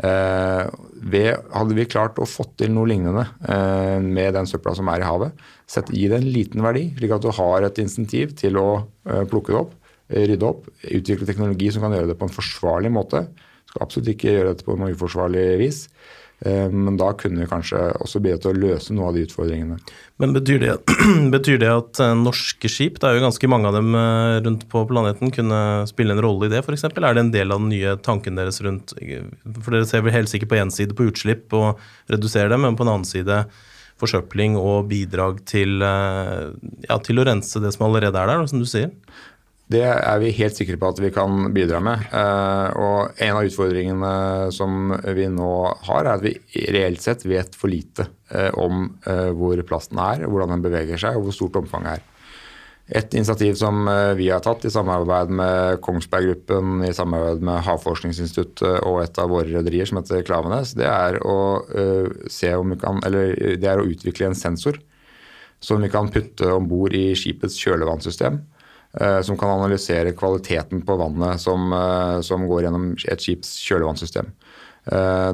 Eh, 0.00 1.34
hadde 1.52 1.76
vi 1.76 1.84
klart 1.90 2.18
å 2.22 2.28
få 2.28 2.46
til 2.56 2.72
noe 2.72 2.88
lignende 2.88 3.26
eh, 3.44 3.98
med 4.00 4.32
den 4.36 4.48
søpla 4.48 4.72
som 4.78 4.88
er 4.88 5.02
i 5.02 5.08
havet, 5.08 5.44
sett, 5.68 5.90
gi 5.92 6.06
det 6.08 6.22
en 6.22 6.30
liten 6.32 6.64
verdi, 6.64 6.86
slik 6.96 7.12
at 7.12 7.26
du 7.26 7.28
har 7.36 7.66
et 7.66 7.80
insentiv 7.82 8.32
til 8.38 8.56
å 8.60 8.68
eh, 8.80 9.26
plukke 9.28 9.52
det 9.52 9.60
opp, 9.60 9.76
rydde 10.10 10.48
opp, 10.48 10.64
utvikle 10.88 11.28
teknologi 11.28 11.68
som 11.74 11.84
kan 11.84 11.92
gjøre 11.94 12.10
det 12.10 12.16
på 12.18 12.26
en 12.26 12.34
forsvarlig 12.34 12.90
måte. 12.94 13.26
Skal 13.70 13.86
absolutt 13.86 14.10
ikke 14.14 14.34
gjøre 14.34 14.54
dette 14.54 14.66
på 14.66 14.78
noe 14.78 14.94
uforsvarlig 14.96 15.46
vis. 15.62 15.84
Eh, 16.40 16.70
men 16.72 16.96
da 16.96 17.10
kunne 17.12 17.42
vi 17.42 17.48
kanskje 17.48 17.78
også 18.00 18.20
bidra 18.24 18.40
til 18.40 18.54
å 18.54 18.60
løse 18.62 18.94
noen 18.94 19.10
av 19.10 19.16
de 19.16 19.24
utfordringene. 19.26 19.76
Men 20.22 20.32
betyr 20.32 20.62
det, 20.62 20.76
betyr 21.34 21.60
det, 21.60 21.72
at 21.82 22.00
eh, 22.00 22.14
norske 22.16 22.70
skip, 22.72 22.96
det 23.00 23.08
er 23.08 23.18
jo 23.18 23.26
ganske 23.26 23.50
mange 23.52 23.68
av 23.68 23.76
dem 23.76 23.92
eh, 23.98 24.38
rundt 24.46 24.64
på 24.72 24.84
planeten, 24.88 25.32
kunne 25.36 25.60
spille 25.90 26.16
en 26.16 26.22
rolle 26.24 26.48
i 26.48 26.54
det 26.54 26.62
f.eks.? 26.64 26.86
Er 26.88 27.18
det 27.18 27.26
en 27.26 27.34
del 27.34 27.52
av 27.52 27.60
den 27.60 27.68
nye 27.74 27.96
tanken 28.00 28.40
deres 28.40 28.62
rundt 28.64 28.94
For 28.96 29.74
dere 29.74 29.88
ser 29.88 30.06
vel 30.06 30.16
helt 30.16 30.32
sikkert 30.32 30.54
på 30.54 30.62
én 30.62 30.72
side 30.72 30.96
på 30.96 31.10
utslipp 31.10 31.52
og 31.56 31.82
reduserer 32.12 32.54
det, 32.54 32.62
men 32.64 32.78
på 32.78 32.88
en 32.88 32.94
annen 32.94 33.08
side 33.08 33.44
forsøpling 34.00 34.54
og 34.56 34.88
bidrag 34.88 35.42
til, 35.44 35.82
ja, 35.84 36.96
til 37.04 37.20
å 37.20 37.24
rense 37.28 37.60
det 37.60 37.74
som 37.74 37.84
allerede 37.84 38.16
er 38.16 38.30
der, 38.30 38.46
som 38.48 38.62
du 38.62 38.64
sier? 38.64 38.94
Det 39.70 39.84
er 39.86 40.16
vi 40.18 40.32
helt 40.34 40.56
sikre 40.58 40.78
på 40.80 40.88
at 40.90 40.98
vi 40.98 41.12
kan 41.14 41.52
bidra 41.54 41.78
med. 41.84 42.02
Eh, 42.10 42.78
og 42.82 43.20
en 43.22 43.36
av 43.38 43.46
utfordringene 43.46 44.50
som 44.54 44.90
vi 45.14 45.28
nå 45.30 45.50
har, 45.86 46.00
er 46.08 46.16
at 46.16 46.24
vi 46.24 46.64
reelt 46.74 47.02
sett 47.04 47.22
vet 47.22 47.54
for 47.54 47.70
lite 47.70 48.08
eh, 48.34 48.50
om 48.58 48.88
eh, 49.06 49.30
hvor 49.30 49.62
plasten 49.68 50.00
er, 50.02 50.26
hvordan 50.26 50.56
den 50.56 50.66
beveger 50.66 50.98
seg 50.98 51.18
og 51.18 51.28
hvor 51.28 51.38
stort 51.38 51.60
omfanget 51.62 52.00
er. 52.00 52.06
Et 52.98 53.14
initiativ 53.14 53.54
som 53.54 53.86
vi 54.18 54.32
har 54.32 54.40
tatt 54.42 54.64
i 54.66 54.70
samarbeid 54.74 55.30
med 55.38 55.76
Kongsberg 55.84 56.26
Gruppen, 56.26 56.80
i 56.82 56.90
samarbeid 56.90 57.44
med 57.46 57.62
Havforskningsinstituttet 57.62 58.80
og 58.82 59.04
et 59.04 59.20
av 59.22 59.30
våre 59.30 59.46
rederier 59.46 59.86
som 59.86 60.00
heter 60.00 60.24
Klavenes, 60.26 60.72
det 60.74 60.88
er 60.90 61.20
å, 61.22 61.36
kan, 62.82 62.98
det 63.06 63.68
er 63.70 63.78
å 63.78 63.86
utvikle 63.86 64.32
en 64.32 64.34
sensor 64.34 64.80
som 65.62 65.78
vi 65.78 65.92
kan 65.92 66.10
putte 66.10 66.50
om 66.50 66.66
bord 66.66 66.96
i 66.98 67.12
skipets 67.14 67.60
kjølevannssystem 67.62 68.40
som 69.22 69.38
kan 69.38 69.52
analysere 69.54 70.10
kvaliteten 70.18 70.80
på 70.82 70.96
vannet 70.98 71.38
som, 71.38 71.70
som 72.26 72.46
går 72.50 72.64
gjennom 72.64 72.88
et 72.98 73.22
skips 73.22 73.52
kjølevannssystem. 73.62 74.32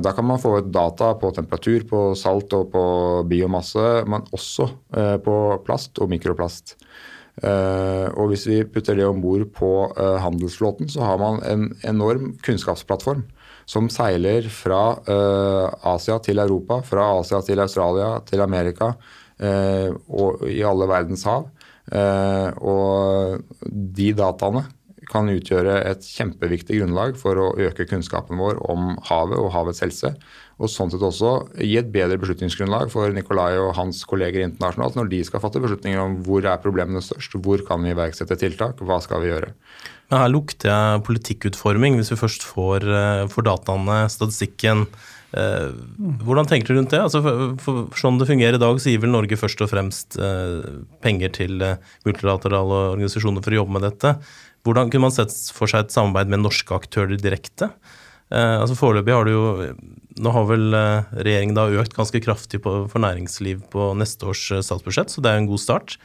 Da 0.05 0.13
kan 0.13 0.27
man 0.29 0.41
få 0.43 0.59
ut 0.59 0.69
data 0.75 1.15
på 1.17 1.31
temperatur, 1.33 1.87
på 1.89 2.01
salt 2.19 2.53
og 2.53 2.69
på 2.75 2.83
biomasse, 3.31 3.85
men 4.05 4.27
også 4.37 4.69
på 5.25 5.37
plast 5.65 5.97
og 6.03 6.11
mikroplast. 6.13 6.75
Og 7.47 8.29
hvis 8.29 8.47
vi 8.51 8.61
putter 8.69 8.99
det 8.99 9.09
om 9.09 9.23
bord 9.25 9.47
på 9.57 9.71
handelsflåten, 9.97 10.91
så 10.93 11.07
har 11.09 11.21
man 11.23 11.41
en 11.49 11.71
enorm 11.89 12.35
kunnskapsplattform 12.45 13.25
som 13.67 13.89
seiler 13.91 14.47
fra 14.53 14.99
Asia 15.95 16.19
til 16.23 16.45
Europa, 16.45 16.83
fra 16.85 17.09
Asia 17.21 17.41
til 17.47 17.63
Australia, 17.65 18.19
til 18.29 18.45
Amerika 18.45 18.93
og 19.41 20.45
i 20.49 20.63
alle 20.65 20.89
verdens 20.91 21.25
hav. 21.29 21.49
Uh, 21.93 22.51
og 22.59 23.45
de 23.71 24.11
dataene 24.19 24.65
kan 25.07 25.29
utgjøre 25.31 25.77
et 25.87 26.03
kjempeviktig 26.03 26.81
grunnlag 26.81 27.15
for 27.21 27.39
å 27.39 27.53
øke 27.63 27.87
kunnskapen 27.87 28.41
vår 28.41 28.59
om 28.67 28.97
havet 29.07 29.39
og 29.39 29.53
havets 29.55 29.85
helse. 29.85 30.11
Og 30.57 30.71
sånn 30.73 30.91
sett 30.91 31.05
også 31.05 31.33
gi 31.61 31.77
et 31.79 31.91
bedre 31.93 32.17
beslutningsgrunnlag 32.21 32.91
for 32.93 33.13
Nikolai 33.15 33.53
og 33.61 33.75
hans 33.77 34.01
kolleger 34.09 34.43
internasjonalt 34.47 34.97
når 34.99 35.11
de 35.13 35.21
skal 35.29 35.43
fatte 35.45 35.63
beslutninger 35.63 36.01
om 36.01 36.17
hvor 36.27 36.49
er 36.49 36.63
problemene 36.63 37.05
størst, 37.05 37.37
hvor 37.45 37.63
kan 37.69 37.85
vi 37.85 37.93
iverksette 37.93 38.39
tiltak, 38.41 38.81
hva 38.81 38.99
skal 39.05 39.23
vi 39.23 39.31
gjøre. 39.31 39.53
Men 40.11 40.23
her 40.23 40.33
lukter 40.33 40.71
jeg 40.71 41.05
politikkutforming, 41.07 41.99
hvis 41.99 42.13
vi 42.15 42.19
først 42.21 42.47
får, 42.47 42.87
eh, 42.89 43.27
får 43.31 43.47
dataene, 43.51 43.99
statistikken. 44.11 44.87
Eh, 45.35 45.71
hvordan 46.23 46.47
tenker 46.47 46.71
du 46.71 46.79
rundt 46.79 46.93
det? 46.95 47.03
Altså 47.03 47.21
for, 47.25 47.57
for, 47.63 47.99
sånn 47.99 48.21
det 48.21 48.29
fungerer 48.29 48.59
i 48.59 48.63
dag, 48.63 48.79
så 48.81 48.93
gir 48.93 49.03
vel 49.03 49.13
Norge 49.15 49.39
først 49.41 49.63
og 49.65 49.71
fremst 49.73 50.19
eh, 50.23 50.81
penger 51.05 51.35
til 51.35 51.63
eh, 51.65 51.81
multilaterale 52.07 52.83
organisasjoner 52.95 53.45
for 53.45 53.55
å 53.55 53.61
jobbe 53.63 53.77
med 53.77 53.87
dette. 53.89 54.17
Hvordan 54.67 54.91
kunne 54.91 55.09
man 55.09 55.15
sett 55.15 55.35
for 55.55 55.71
seg 55.71 55.87
et 55.87 55.95
samarbeid 55.95 56.31
med 56.33 56.45
norske 56.45 56.75
aktører 56.77 57.19
direkte? 57.21 57.71
Eh, 58.31 58.57
altså 58.61 58.79
Foreløpig 58.79 59.15
har 59.15 59.27
du 59.27 59.35
jo 59.35 59.47
Nå 60.17 60.31
har 60.33 60.47
vel 60.49 60.73
eh, 60.75 61.17
regjeringen 61.21 61.59
da 61.59 61.69
økt 61.83 61.95
ganske 61.95 62.23
kraftig 62.25 62.63
på, 62.65 62.79
for 62.91 63.05
næringsliv 63.05 63.67
på 63.73 63.91
neste 64.01 64.31
års 64.31 64.47
statsbudsjett, 64.65 65.13
så 65.13 65.21
det 65.21 65.31
er 65.31 65.37
jo 65.37 65.45
en 65.45 65.51
god 65.53 65.63
start. 65.63 65.99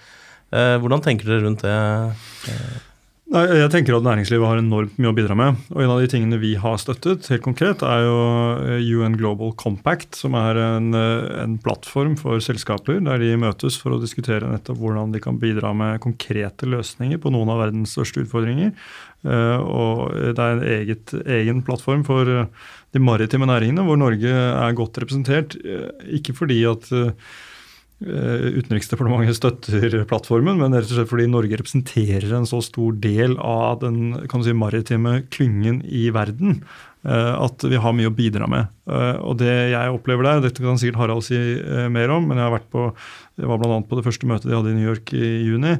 hvordan 0.52 1.00
tenker 1.06 1.30
dere 1.30 1.46
rundt 1.46 1.62
det? 1.64 2.91
Nei, 3.32 3.46
jeg 3.62 3.72
tenker 3.72 3.96
at 3.96 4.04
Næringslivet 4.04 4.44
har 4.44 4.60
enormt 4.60 4.98
mye 5.00 5.08
å 5.08 5.16
bidra 5.16 5.36
med. 5.40 5.60
og 5.72 5.80
En 5.80 5.92
av 5.94 6.02
de 6.02 6.08
tingene 6.12 6.36
vi 6.42 6.50
har 6.60 6.76
støttet, 6.82 7.30
helt 7.32 7.44
konkret, 7.46 7.80
er 7.80 8.02
jo 8.04 8.16
eh, 8.60 8.90
UN 8.92 9.14
Global 9.16 9.54
Compact, 9.56 10.18
som 10.20 10.36
er 10.36 10.58
en, 10.60 10.90
eh, 11.00 11.30
en, 11.40 11.54
plattform 11.64 12.18
for 12.20 12.44
selskaper 12.44 13.00
der 13.06 13.24
de 13.24 13.30
møtes 13.40 13.78
for 13.80 13.96
å 13.96 14.02
diskutere 14.02 14.50
nettopp 14.52 14.82
hvordan 14.82 15.14
de 15.16 15.22
kan 15.24 15.40
bidra 15.40 15.72
med 15.72 16.02
konkrete 16.04 16.68
løsninger 16.68 17.22
på 17.24 17.32
noen 17.32 17.54
av 17.54 17.62
verdens 17.64 17.94
største 17.96 18.26
utfordringer. 18.26 18.74
Eh, 19.24 19.64
og 19.64 20.12
Det 20.36 20.44
er 20.44 20.58
en 20.58 20.66
eget, 20.82 21.16
egen 21.24 21.64
plattform 21.64 22.04
for 22.04 22.28
de 22.28 23.00
maritime 23.00 23.48
næringene, 23.48 23.88
hvor 23.88 23.96
Norge 24.02 24.28
er 24.28 24.76
godt 24.76 25.00
representert. 25.06 25.56
Ikke 26.20 26.36
fordi 26.36 26.60
at 26.68 26.92
Utenriksdepartementet 28.02 29.38
støtter 29.38 29.96
plattformen, 30.10 30.58
men 30.58 30.74
rett 30.74 30.90
og 30.90 30.98
slett 30.98 31.10
fordi 31.12 31.28
Norge 31.30 31.60
representerer 31.60 32.32
en 32.34 32.48
så 32.50 32.58
stor 32.66 32.96
del 32.98 33.36
av 33.38 33.84
den 33.84 34.16
si, 34.42 34.56
maritime 34.58 35.20
klyngen 35.34 35.84
i 35.86 36.08
verden 36.14 36.64
eh, 37.06 37.34
at 37.36 37.62
vi 37.62 37.78
har 37.78 37.94
mye 37.94 38.10
å 38.10 38.16
bidra 38.18 38.50
med. 38.50 38.74
Eh, 38.90 39.22
og 39.22 39.38
det 39.44 39.54
jeg 39.76 39.94
opplever 39.94 40.26
der, 40.26 40.42
dette 40.48 40.66
kan 40.66 40.82
sikkert 40.82 41.04
Harald 41.04 41.28
si 41.28 41.38
mer 41.94 42.16
om, 42.16 42.26
men 42.26 42.42
jeg 42.42 42.48
har 42.48 42.58
vært 42.58 42.72
på, 42.74 42.90
jeg 43.38 43.54
var 43.54 43.62
bl.a. 43.62 43.80
på 43.86 44.00
det 44.00 44.08
første 44.10 44.32
møtet 44.34 44.50
de 44.50 44.58
hadde 44.58 44.74
i 44.74 44.80
New 44.80 44.90
York 44.90 45.14
i 45.14 45.32
juni, 45.46 45.78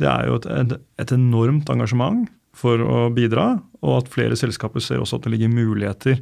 det 0.00 0.10
er 0.10 0.26
jo 0.26 0.40
et, 0.40 0.76
et 0.98 1.14
enormt 1.14 1.70
engasjement 1.70 2.26
for 2.56 2.82
å 2.82 3.08
bidra, 3.14 3.60
og 3.84 4.00
at 4.00 4.10
flere 4.12 4.38
selskaper 4.38 4.82
ser 4.82 5.02
også 5.02 5.20
at 5.20 5.28
det 5.28 5.36
ligger 5.36 5.54
muligheter 5.54 6.18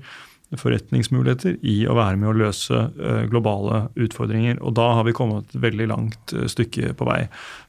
forretningsmuligheter 0.56 1.58
i 1.68 1.82
å 1.88 1.96
være 1.98 2.16
med 2.20 2.30
å 2.30 2.38
løse 2.38 2.78
eh, 2.96 3.24
globale 3.28 3.88
utfordringer. 4.00 4.62
Og 4.64 4.72
da 4.78 4.86
har 4.96 5.04
vi 5.04 5.16
kommet 5.16 5.50
et 5.50 5.60
veldig 5.60 5.88
langt 5.90 6.32
eh, 6.32 6.48
stykke 6.48 6.94
på 6.96 7.08
vei. 7.08 7.20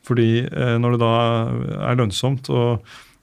Fordi 0.07 0.31
eh, 0.47 0.75
når 0.79 0.95
det 0.95 1.01
da 1.03 1.13
er 1.89 1.99
lønnsomt 1.99 2.47
å 2.53 2.63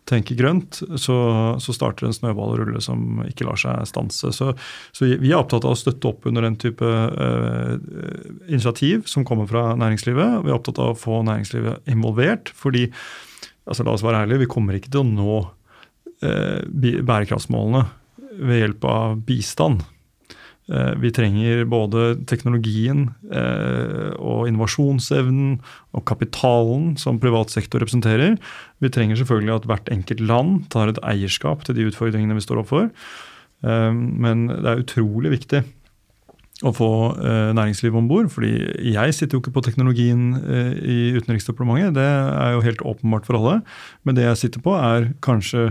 tenke 0.06 0.36
grønt, 0.38 0.82
så, 1.02 1.16
så 1.58 1.74
starter 1.74 2.06
en 2.06 2.14
snøball 2.14 2.52
å 2.52 2.58
rulle 2.60 2.82
som 2.84 3.24
ikke 3.24 3.48
lar 3.48 3.58
seg 3.58 3.88
stanse. 3.90 4.30
Så, 4.36 4.52
så, 4.94 5.08
vi 5.08 5.32
er 5.32 5.40
opptatt 5.40 5.66
av 5.66 5.74
å 5.74 5.80
støtte 5.80 6.12
opp 6.12 6.28
under 6.30 6.46
den 6.46 6.54
type 6.62 6.86
uh, 6.86 7.74
initiativ 8.46 9.08
som 9.10 9.26
kommer 9.26 9.50
fra 9.50 9.72
næringslivet. 9.74 10.44
Vi 10.44 10.52
er 10.52 10.54
opptatt 10.60 10.78
av 10.78 10.92
å 10.92 11.00
få 11.00 11.24
næringslivet 11.26 11.90
involvert. 11.90 12.54
fordi 12.54 12.86
altså 13.66 13.82
la 13.82 13.96
oss 13.96 14.06
være 14.06 14.22
ærlige, 14.22 14.44
vi 14.44 14.52
kommer 14.52 14.78
ikke 14.78 14.94
til 14.94 15.02
å 15.02 15.10
nå 15.10 15.40
bærekraftsmålene 16.22 17.82
ved 18.38 18.62
hjelp 18.62 18.88
av 18.88 19.20
bistand. 19.26 19.84
Eh, 20.66 20.94
vi 20.98 21.12
trenger 21.14 21.62
både 21.70 22.16
teknologien 22.26 23.04
eh, 23.30 24.10
og 24.18 24.48
innovasjonsevnen 24.50 25.60
og 25.94 26.02
kapitalen 26.10 26.96
som 26.98 27.20
privat 27.22 27.54
sektor 27.54 27.82
representerer. 27.82 28.34
Vi 28.82 28.90
trenger 28.90 29.20
selvfølgelig 29.20 29.54
at 29.60 29.68
hvert 29.70 29.92
enkelt 29.94 30.24
land 30.26 30.64
tar 30.74 30.90
et 30.90 30.98
eierskap 31.06 31.62
til 31.66 31.78
de 31.78 31.86
utfordringene 31.86 32.34
vi 32.34 32.42
står 32.42 32.64
overfor. 32.64 32.90
Eh, 33.62 33.92
men 33.94 34.48
det 34.50 34.72
er 34.72 34.82
utrolig 34.82 35.36
viktig 35.38 35.62
å 36.64 36.70
få 36.72 36.88
næringslivet 37.52 37.98
om 38.00 38.06
bord. 38.08 38.30
fordi 38.32 38.48
jeg 38.80 39.12
sitter 39.12 39.36
jo 39.36 39.42
ikke 39.42 39.52
på 39.52 39.62
teknologien 39.66 40.38
i 40.80 41.12
Utenriksdepartementet, 41.12 41.92
det 41.98 42.06
er 42.06 42.54
jo 42.54 42.62
helt 42.64 42.80
åpenbart 42.80 43.28
for 43.28 43.36
alle. 43.36 43.58
Men 44.08 44.16
det 44.16 44.24
jeg 44.24 44.40
sitter 44.40 44.64
på, 44.64 44.72
er 44.72 45.10
kanskje 45.20 45.66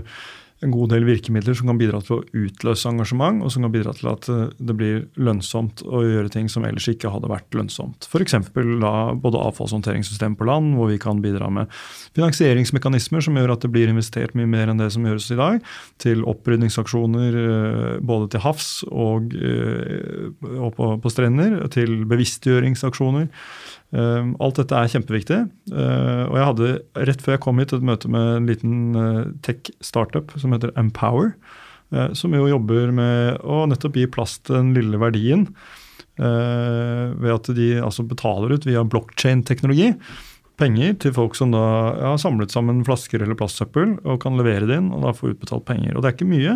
en 0.63 0.71
god 0.71 0.93
del 0.93 1.03
virkemidler 1.03 1.55
som 1.57 1.67
kan 1.67 1.79
bidra 1.79 1.99
til 2.03 2.15
å 2.15 2.45
utløse 2.45 2.87
engasjement, 2.87 3.41
og 3.43 3.51
som 3.51 3.65
kan 3.65 3.73
bidra 3.73 3.91
til 3.97 4.07
at 4.13 4.27
eh, 4.31 4.45
det 4.55 4.75
blir 4.79 5.01
lønnsomt 5.19 5.83
å 5.83 5.99
gjøre 6.05 6.31
ting 6.31 6.47
som 6.51 6.63
ellers 6.67 6.87
ikke 6.91 7.11
hadde 7.11 7.29
vært 7.31 7.57
lønnsomt. 7.57 8.07
F.eks. 8.07 8.37
både 8.55 9.41
avfallshåndteringssystem 9.41 10.37
på 10.39 10.47
land, 10.47 10.77
hvor 10.79 10.93
vi 10.93 10.99
kan 11.01 11.19
bidra 11.23 11.49
med 11.51 11.71
finansieringsmekanismer 12.15 13.25
som 13.25 13.35
gjør 13.35 13.57
at 13.57 13.67
det 13.67 13.73
blir 13.75 13.91
investert 13.91 14.35
mye 14.39 14.49
mer 14.49 14.71
enn 14.71 14.79
det 14.79 14.89
som 14.95 15.05
gjøres 15.05 15.27
i 15.35 15.39
dag, 15.41 15.59
til 16.01 16.23
opprydningsaksjoner 16.23 17.39
eh, 17.43 17.91
både 17.99 18.31
til 18.33 18.45
havs 18.47 18.69
og, 18.91 19.35
eh, 19.35 20.31
og 20.55 20.71
på, 20.79 20.91
på 21.03 21.11
strender, 21.13 21.59
til 21.75 22.05
bevisstgjøringsaksjoner. 22.07 23.27
Ehm, 23.95 24.33
alt 24.43 24.59
dette 24.59 24.75
er 24.75 24.91
kjempeviktig. 24.91 25.39
Eh, 25.71 26.23
og 26.27 26.35
jeg 26.35 26.49
hadde 26.49 26.71
rett 27.09 27.23
før 27.23 27.37
jeg 27.37 27.43
kom 27.45 27.61
hit 27.61 27.75
et 27.75 27.85
møte 27.85 28.11
med 28.11 28.31
en 28.33 28.49
liten 28.49 28.99
eh, 28.99 29.21
tech-startup 29.45 30.35
som 30.41 30.55
heter 30.55 30.73
Empower. 30.79 31.33
Eh, 31.95 32.11
som 32.17 32.35
jo 32.35 32.49
jobber 32.51 32.91
med 32.95 33.41
å 33.45 33.63
nettopp 33.71 33.99
gi 34.01 34.07
plass 34.11 34.39
til 34.43 34.59
den 34.59 34.75
lille 34.77 35.01
verdien. 35.01 35.49
Ved 36.15 37.27
at 37.27 37.49
de 37.57 37.65
altså 37.83 38.05
betaler 38.07 38.53
ut 38.55 38.63
via 38.63 38.85
blockchain-teknologi 38.87 39.89
penger 40.55 40.93
til 41.03 41.13
folk 41.15 41.35
som 41.35 41.51
da 41.51 41.63
har 41.97 42.21
samlet 42.21 42.53
sammen 42.55 42.83
flasker 42.87 43.23
eller 43.23 43.35
plastsøppel 43.35 43.97
og 44.05 44.21
kan 44.23 44.37
levere 44.39 44.69
det 44.69 44.77
inn 44.79 44.93
og 44.95 45.03
da 45.03 45.11
få 45.15 45.33
utbetalt 45.33 45.65
penger. 45.67 45.91
Og 45.91 45.99
det 45.99 46.07
er 46.07 46.15
ikke 46.15 46.29
mye, 46.29 46.53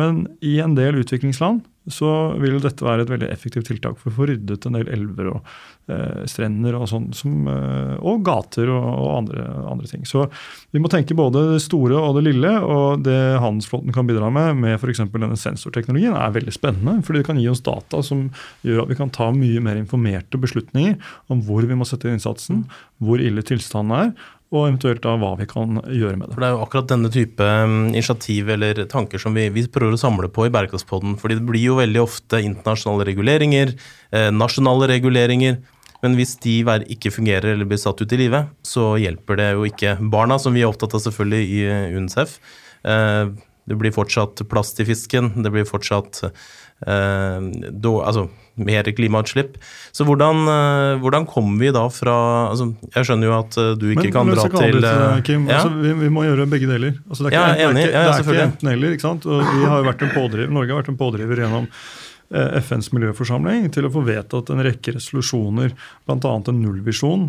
men 0.00 0.26
i 0.44 0.58
en 0.64 0.76
del 0.78 1.02
utviklingsland 1.02 1.64
så 1.92 2.08
vil 2.40 2.56
dette 2.64 2.84
være 2.84 3.04
et 3.04 3.10
veldig 3.12 3.28
effektivt 3.28 3.68
tiltak 3.68 3.98
for 4.00 4.08
å 4.08 4.16
få 4.16 4.26
ryddet 4.30 4.64
en 4.64 4.76
del 4.78 4.88
elver 4.94 5.26
og 5.34 5.50
eh, 5.92 6.22
strender 6.30 6.78
og 6.78 6.86
sånn, 6.88 7.10
eh, 7.12 7.90
og 8.00 8.22
gater 8.24 8.70
og, 8.72 8.86
og 9.02 9.10
andre, 9.18 9.44
andre, 9.68 9.90
ting. 9.90 10.06
Så 10.08 10.24
vi 10.72 10.80
må 10.80 10.88
tenke 10.92 11.16
både 11.18 11.42
det 11.50 11.60
store 11.60 11.98
og 12.00 12.16
det 12.16 12.24
lille, 12.30 12.54
og 12.64 13.04
det 13.04 13.18
handelsflåten 13.42 13.92
kan 13.92 14.08
bidra 14.08 14.30
med, 14.32 14.56
med 14.62 14.78
f.eks. 14.78 15.02
denne 15.12 15.36
sensorteknologien, 15.36 16.16
er 16.16 16.32
veldig 16.38 16.56
spennende. 16.56 17.04
fordi 17.04 17.20
det 17.20 17.28
kan 17.28 17.42
gi 17.42 17.50
oss 17.52 17.64
data 17.64 18.00
som 18.06 18.30
gjør 18.64 18.86
at 18.86 18.94
vi 18.94 18.98
kan 19.02 19.12
ta 19.12 19.28
mye 19.36 19.60
mer 19.64 19.76
informerte 19.76 20.40
beslutninger 20.40 20.96
om 21.28 21.44
hvor 21.44 21.68
vi 21.68 21.76
må 21.76 21.84
sette 21.88 22.08
inn 22.08 22.16
innsatsen, 22.16 22.64
hvor 23.04 23.20
ille 23.20 23.44
tilstanden 23.44 23.98
er, 23.98 24.14
og 24.52 24.68
eventuelt 24.68 25.02
da 25.02 25.14
hva 25.18 25.32
vi 25.38 25.46
kan 25.50 25.78
gjøre 25.88 26.18
med 26.18 26.28
det. 26.28 26.34
For 26.36 26.44
Det 26.44 26.48
er 26.48 26.54
jo 26.54 26.64
akkurat 26.64 26.90
denne 26.90 27.10
type 27.12 27.46
mm, 27.46 27.78
initiativ 27.94 28.50
eller 28.54 28.82
tanker 28.90 29.22
som 29.22 29.34
vi, 29.36 29.48
vi 29.54 29.64
prøver 29.70 29.96
å 29.96 30.00
samle 30.00 30.30
på 30.30 30.46
i 30.46 30.52
Bærekraftspodden. 30.54 31.16
fordi 31.20 31.38
det 31.40 31.46
blir 31.48 31.64
jo 31.64 31.78
veldig 31.80 32.02
ofte 32.02 32.42
internasjonale 32.44 33.08
reguleringer, 33.10 33.74
eh, 34.12 34.30
nasjonale 34.34 34.90
reguleringer. 34.92 35.58
Men 36.04 36.18
hvis 36.18 36.36
de 36.44 36.58
ikke 36.92 37.14
fungerer 37.14 37.54
eller 37.54 37.64
blir 37.64 37.80
satt 37.80 38.02
ut 38.02 38.12
i 38.12 38.20
livet, 38.20 38.52
så 38.62 38.92
hjelper 39.00 39.40
det 39.40 39.48
jo 39.54 39.64
ikke 39.64 39.96
barna, 40.12 40.38
som 40.38 40.52
vi 40.52 40.60
er 40.60 40.68
opptatt 40.68 40.94
av 40.94 41.00
selvfølgelig 41.00 41.44
i 41.48 41.64
eh, 41.64 41.96
UNICEF. 41.96 42.38
Eh, 42.84 43.32
det 43.64 43.76
blir 43.80 43.94
fortsatt 43.94 44.42
plast 44.50 44.80
i 44.80 44.86
fisken, 44.88 45.32
det 45.42 45.52
blir 45.52 45.64
fortsatt 45.68 46.22
eh, 46.24 47.40
då, 47.70 48.02
altså, 48.02 48.28
mer 48.54 48.90
klimautslipp. 48.92 49.56
Så 49.92 50.04
hvordan, 50.04 50.44
eh, 50.48 51.00
hvordan 51.02 51.26
kommer 51.26 51.58
vi 51.60 51.72
da 51.74 51.86
fra 51.90 52.16
altså, 52.50 52.74
Jeg 52.94 53.08
skjønner 53.08 53.30
jo 53.30 53.36
at 53.38 53.58
eh, 53.58 53.72
du 53.80 53.88
ikke 53.90 54.06
Men, 54.08 54.14
kan 54.14 54.32
dra 54.34 54.46
til 54.52 54.84
eh, 54.84 55.22
Kim, 55.26 55.48
ja? 55.48 55.62
altså, 55.62 55.74
vi, 55.80 55.94
vi, 56.04 56.10
må 56.12 56.26
gjøre 56.26 56.48
begge 56.50 56.68
deler. 56.70 56.98
Altså, 57.08 57.24
det 57.24 57.32
er 57.32 57.36
ikke, 57.36 57.44
ja, 57.44 57.68
enig, 57.70 57.86
ikke, 57.86 57.92
det 57.92 58.14
er 58.14 58.24
ikke 58.26 58.48
enten 58.48 58.72
eller. 58.74 58.96
ikke 58.96 59.06
sant? 59.06 59.28
Vi 59.28 59.70
har 59.70 59.80
jo 59.80 59.88
vært 59.88 60.04
en 60.04 60.14
pådriver, 60.18 60.52
Norge 60.58 60.74
har 60.74 60.82
vært 60.82 60.92
en 60.92 61.00
pådriver 61.00 61.42
gjennom 61.44 61.70
eh, 61.70 62.60
FNs 62.60 62.92
miljøforsamling 62.92 63.72
til 63.74 63.88
å 63.88 63.94
få 63.96 64.04
vedtatt 64.04 64.52
en 64.52 64.62
rekke 64.68 64.98
resolusjoner, 64.98 65.74
bl.a. 66.04 66.36
en 66.36 66.60
nullvisjon 66.60 67.26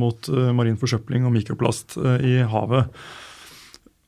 mot 0.00 0.32
marin 0.56 0.80
forsøpling 0.80 1.28
og 1.28 1.36
mikroplast 1.36 2.00
i 2.24 2.40
havet. 2.48 2.90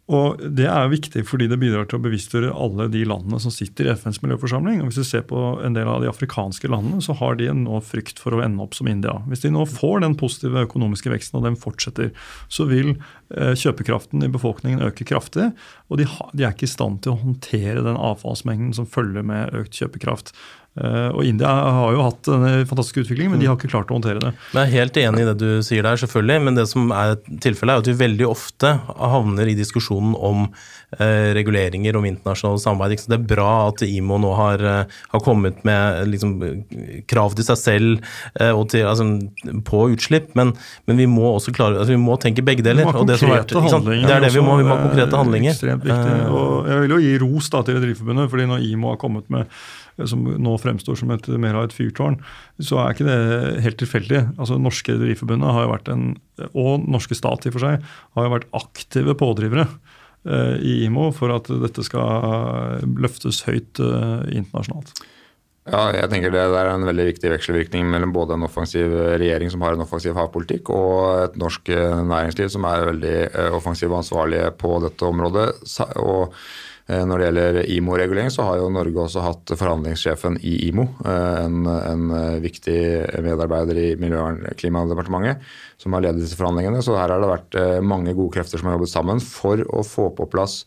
Og 0.08 0.40
Det 0.40 0.64
er 0.64 0.88
viktig 0.88 1.20
fordi 1.28 1.50
det 1.50 1.58
bidrar 1.60 1.84
til 1.88 1.98
å 1.98 2.04
bevisstgjøre 2.06 2.54
alle 2.56 2.86
de 2.88 3.02
landene 3.08 3.40
som 3.42 3.52
sitter 3.52 3.90
i 3.90 3.92
FNs 3.92 4.22
miljøforsamling. 4.22 4.80
Og 4.80 4.88
Hvis 4.88 5.02
du 5.02 5.04
ser 5.04 5.26
på 5.28 5.42
en 5.64 5.76
del 5.76 5.88
av 5.90 6.00
de 6.00 6.08
afrikanske 6.08 6.70
landene, 6.72 7.02
så 7.04 7.16
har 7.18 7.36
de 7.36 7.50
nå 7.52 7.80
frykt 7.84 8.22
for 8.22 8.32
å 8.32 8.40
ende 8.44 8.64
opp 8.64 8.76
som 8.78 8.88
India. 8.88 9.18
Hvis 9.28 9.44
de 9.44 9.52
nå 9.52 9.66
får 9.68 10.00
den 10.06 10.16
positive 10.16 10.64
økonomiske 10.64 11.12
veksten, 11.12 11.40
og 11.40 11.44
den 11.44 11.60
fortsetter, 11.60 12.14
så 12.48 12.64
vil 12.70 12.94
eh, 12.94 13.52
kjøpekraften 13.52 14.24
i 14.24 14.32
befolkningen 14.32 14.86
øke 14.88 15.04
kraftig. 15.08 15.50
Og 15.92 16.00
de, 16.00 16.08
er 16.08 16.54
ikke 16.54 16.64
i 16.64 16.72
stand 16.72 17.02
til 17.04 17.12
å 17.12 17.20
håndtere 17.20 17.84
den 17.84 18.00
avfallsmengden 18.00 18.72
som 18.80 18.88
følger 18.88 19.26
med 19.28 19.52
økt 19.60 19.76
kjøpekraft. 19.76 20.32
Eh, 20.78 21.08
og 21.10 21.26
India 21.26 21.50
har 21.50 21.94
jo 21.94 22.04
hatt 22.06 22.30
en 22.30 22.46
fantastisk 22.68 23.02
utvikling, 23.02 23.32
men 23.32 23.42
de 23.42 23.48
har 23.50 23.58
ikke 23.58 23.70
klart 23.72 23.90
å 23.90 23.98
håndtere 23.98 24.22
det. 24.22 24.32
Jeg 24.54 24.62
er 24.62 24.74
helt 24.76 25.00
enig 25.02 25.24
i 25.24 25.28
det 25.30 25.36
du 25.40 25.48
sier 25.66 25.86
der, 25.86 25.98
selvfølgelig. 26.00 26.44
Men 26.46 26.58
det 26.58 26.66
som 26.70 26.92
er 26.94 27.16
tilfellet, 27.44 27.74
er 27.74 27.84
at 27.84 27.90
vi 27.90 27.98
veldig 28.04 28.28
ofte 28.28 28.74
havner 28.98 29.50
i 29.50 29.56
diskusjonen 29.58 30.14
om 30.14 30.46
reguleringer 31.36 31.96
om 31.96 32.04
internasjonalt 32.08 32.62
samarbeid. 32.62 33.00
Så 33.00 33.12
det 33.12 33.18
er 33.18 33.26
bra 33.28 33.52
at 33.68 33.82
IMO 33.84 34.16
nå 34.22 34.30
har, 34.38 34.62
eh, 34.64 35.00
har 35.12 35.20
kommet 35.24 35.60
med 35.68 36.08
liksom, 36.08 36.36
krav 37.10 37.36
til 37.36 37.44
seg 37.44 37.58
selv 37.60 38.06
eh, 38.40 38.62
til, 38.72 38.86
altså, 38.88 39.06
på 39.68 39.82
utslipp, 39.92 40.32
men, 40.38 40.54
men, 40.88 40.96
vi 40.96 41.08
må 41.10 41.34
også 41.34 41.52
klare, 41.52 41.78
altså, 41.78 41.92
vi 41.92 42.00
må 42.00 42.16
tenke 42.20 42.44
begge 42.44 42.64
deler. 42.64 42.86
Vi 42.86 42.88
må 42.88 42.94
ha 42.96 43.02
konkrete 43.04 43.28
vært, 43.28 43.74
handlinger. 43.74 44.08
Det 44.08 44.16
er 44.16 44.24
det 44.24 44.32
vi 44.34 44.44
må, 44.44 44.56
vi 44.60 44.68
må 44.68 44.76
ha 44.76 44.86
konkrete 44.86 45.20
handlinger. 45.20 45.52
Ekstremt 45.52 45.84
viktig. 45.84 46.14
Eh, 46.14 46.32
og 46.38 46.72
jeg 46.72 46.86
vil 46.86 46.96
jo 46.96 47.02
gi 47.04 47.12
ros 47.24 47.52
da, 47.52 47.62
til 47.66 47.78
Rederiforbundet, 47.78 48.32
fordi 48.32 48.48
når 48.48 48.64
IMO 48.70 48.94
har 48.94 49.02
kommet 49.04 49.28
med 49.34 49.60
som 50.06 50.22
nå 50.22 50.52
fremstår 50.62 50.94
som 51.00 51.10
et, 51.10 51.26
mer 51.42 51.56
av 51.58 51.66
et 51.66 51.74
fyrtårn, 51.74 52.20
så 52.62 52.78
er 52.78 52.94
ikke 52.94 53.06
det 53.08 53.62
helt 53.64 53.80
tilfeldig. 53.82 54.20
Altså 54.38 54.58
Norske 54.62 54.94
Rederiforbundet 54.94 56.52
og 56.52 56.84
norske 56.86 57.18
stat 57.18 57.48
i 57.48 57.54
for 57.54 57.64
seg, 57.64 57.82
har 58.14 58.28
jo 58.28 58.34
vært 58.36 58.46
aktive 58.54 59.16
pådrivere 59.18 59.66
eh, 59.66 59.96
i 60.60 60.84
IMO 60.86 61.08
for 61.16 61.32
at 61.34 61.48
dette 61.62 61.84
skal 61.86 62.82
løftes 63.00 63.44
høyt 63.48 63.80
eh, 63.82 64.28
internasjonalt. 64.38 64.92
Ja, 65.68 65.90
jeg 65.92 66.08
tenker 66.08 66.32
Det 66.32 66.40
er 66.40 66.70
en 66.70 66.86
veldig 66.88 67.04
viktig 67.10 67.30
vekselvirkning 67.34 67.90
mellom 67.92 68.14
både 68.14 68.38
en 68.38 68.46
offensiv 68.46 68.94
regjering 69.20 69.50
som 69.52 69.60
har 69.66 69.76
en 69.76 69.84
offensiv 69.84 70.16
havpolitikk, 70.16 70.70
og 70.72 71.26
et 71.26 71.36
norsk 71.40 71.68
eh, 71.74 71.98
næringsliv 72.08 72.48
som 72.54 72.64
er 72.68 72.86
veldig 72.88 73.16
eh, 73.28 73.52
offensiv 73.58 73.92
og 73.92 74.00
ansvarlig 74.00 74.46
på 74.60 74.78
dette 74.86 75.12
området. 75.12 75.50
Og 76.00 76.32
Eh, 76.32 76.67
når 76.88 77.20
det 77.20 77.26
gjelder 77.26 77.58
IMO-regulering, 77.68 78.30
så 78.32 78.46
har 78.46 78.62
jo 78.62 78.70
Norge 78.72 79.02
også 79.02 79.20
hatt 79.20 79.52
forhandlingssjefen 79.60 80.38
i 80.40 80.54
IMO, 80.70 80.86
eh, 81.04 81.40
en, 81.44 81.68
en 81.68 82.10
eh, 82.16 82.40
viktig 82.40 82.78
medarbeider 83.26 83.80
i 83.82 83.88
Miljø- 84.00 84.22
og 84.24 84.46
klimadepartementet, 84.56 85.44
som 85.76 85.92
har 85.92 86.06
ledet 86.06 86.24
disse 86.24 86.38
forhandlingene. 86.40 86.80
Så 86.84 86.96
her 86.96 87.12
har 87.12 87.20
det 87.20 87.32
vært 87.34 87.58
mange 87.84 88.16
gode 88.16 88.38
krefter 88.38 88.60
som 88.60 88.70
har 88.70 88.78
jobbet 88.78 88.94
sammen 88.94 89.20
for 89.20 89.60
å 89.68 89.84
få 89.84 90.08
på 90.16 90.30
plass 90.32 90.62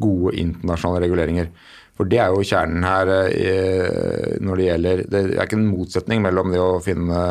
gode 0.00 0.32
internasjonale 0.40 1.04
reguleringer. 1.04 1.52
For 1.96 2.08
det 2.08 2.18
er 2.20 2.32
jo 2.32 2.44
kjernen 2.44 2.84
her 2.84 3.08
når 4.44 4.58
det 4.58 4.64
gjelder 4.66 4.98
Det 5.08 5.20
er 5.22 5.46
ikke 5.46 5.56
en 5.56 5.70
motsetning 5.70 6.20
mellom 6.20 6.50
det 6.52 6.60
å 6.60 6.82
finne 6.84 7.22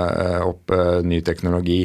opp 0.41 0.73
ny 1.05 1.19
teknologi 1.21 1.83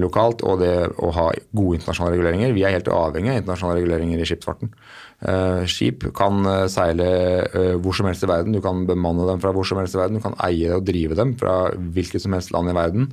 lokalt 0.00 0.40
og 0.40 0.62
det 0.62 0.72
å 0.88 1.10
ha 1.18 1.26
gode 1.52 1.76
internasjonale 1.76 2.16
reguleringer. 2.16 2.56
Vi 2.56 2.64
er 2.64 2.78
helt 2.78 2.88
avhengig 2.88 3.34
av 3.34 3.42
internasjonale 3.42 3.82
reguleringer 3.82 4.24
i 4.24 4.30
skipsfarten. 4.30 4.72
Eh, 5.18 5.64
skip 5.66 6.04
kan 6.14 6.44
eh, 6.46 6.68
seile 6.70 7.06
eh, 7.50 7.72
hvor 7.82 7.96
som 7.96 8.06
helst 8.06 8.22
i 8.22 8.30
verden. 8.30 8.54
Du 8.54 8.62
kan 8.62 8.84
bemanne 8.86 9.26
dem 9.26 9.42
fra 9.42 9.50
hvor 9.54 9.66
som 9.66 9.80
helst 9.80 9.96
i 9.96 10.00
verden. 10.00 10.20
Du 10.20 10.24
kan 10.24 10.38
eie 10.46 10.70
og 10.76 10.86
drive 10.86 11.18
dem 11.18 11.34
fra 11.40 11.72
hvilket 11.74 12.22
som 12.22 12.36
helst 12.36 12.54
land 12.54 12.70
i 12.70 12.78
verden. 12.78 13.10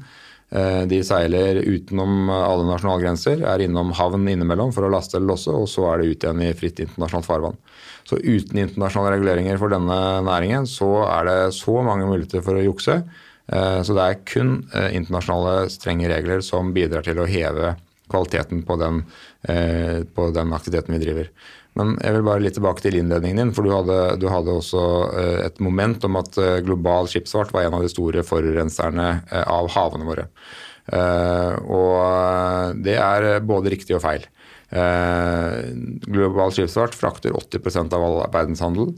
De 0.55 0.99
seiler 1.03 1.57
utenom 1.65 2.29
alle 2.29 2.67
nasjonalgrenser, 2.67 3.41
er 3.49 3.63
innom 3.65 3.89
havn 3.97 4.27
innimellom 4.29 4.69
for 4.71 4.85
å 4.85 4.91
laste 4.93 5.17
eller 5.17 5.31
losse, 5.31 5.49
og 5.49 5.65
så 5.67 5.87
er 5.89 5.99
det 5.99 6.11
ut 6.11 6.25
igjen 6.27 6.43
i 6.45 6.51
fritt 6.55 6.79
internasjonalt 6.83 7.27
farvann. 7.27 7.57
Så 8.05 8.19
uten 8.21 8.61
internasjonale 8.61 9.15
reguleringer 9.17 9.57
for 9.59 9.73
denne 9.73 9.97
næringen, 10.23 10.69
så 10.69 10.91
er 11.09 11.27
det 11.27 11.39
så 11.57 11.79
mange 11.83 12.05
muligheter 12.07 12.45
for 12.45 12.61
å 12.61 12.63
jukse. 12.63 12.99
Så 13.49 13.97
det 13.97 14.05
er 14.05 14.21
kun 14.29 14.53
internasjonale 14.69 15.65
strenge 15.73 16.13
regler 16.13 16.45
som 16.45 16.71
bidrar 16.77 17.03
til 17.09 17.19
å 17.19 17.27
heve 17.27 17.73
kvaliteten 18.11 18.63
på 18.67 18.75
den, 18.81 19.03
på 20.15 20.27
den 20.35 20.53
aktiviteten 20.53 20.93
vi 20.95 21.01
driver. 21.01 21.29
Men 21.75 21.97
jeg 21.99 22.15
vil 22.15 22.23
bare 22.23 22.43
litt 22.43 22.55
tilbake 22.55 22.83
til 22.85 22.95
innledningen 23.01 23.41
din. 23.41 23.51
For 23.55 23.67
du 23.67 23.73
hadde, 23.73 23.97
du 24.21 24.29
hadde 24.31 24.53
også 24.55 24.83
eh, 25.11 25.39
et 25.49 25.59
moment 25.63 26.07
om 26.07 26.21
at 26.21 26.39
eh, 26.39 26.61
global 26.63 27.09
skipsfart 27.11 27.51
var 27.55 27.67
en 27.67 27.75
av 27.77 27.83
de 27.83 27.91
store 27.91 28.23
forurenserne 28.27 29.09
eh, 29.27 29.43
av 29.43 29.69
havene 29.75 30.07
våre. 30.07 30.29
Og 30.85 32.75
det 32.85 32.93
er 33.01 33.39
både 33.41 33.71
riktig 33.73 33.95
og 33.97 34.03
feil. 34.03 34.27
Global 36.05 36.53
skipsfart 36.53 36.93
frakter 36.93 37.33
80% 37.33 37.95
av 37.97 38.05
all 38.05 38.19
verdenshandel 38.29 38.91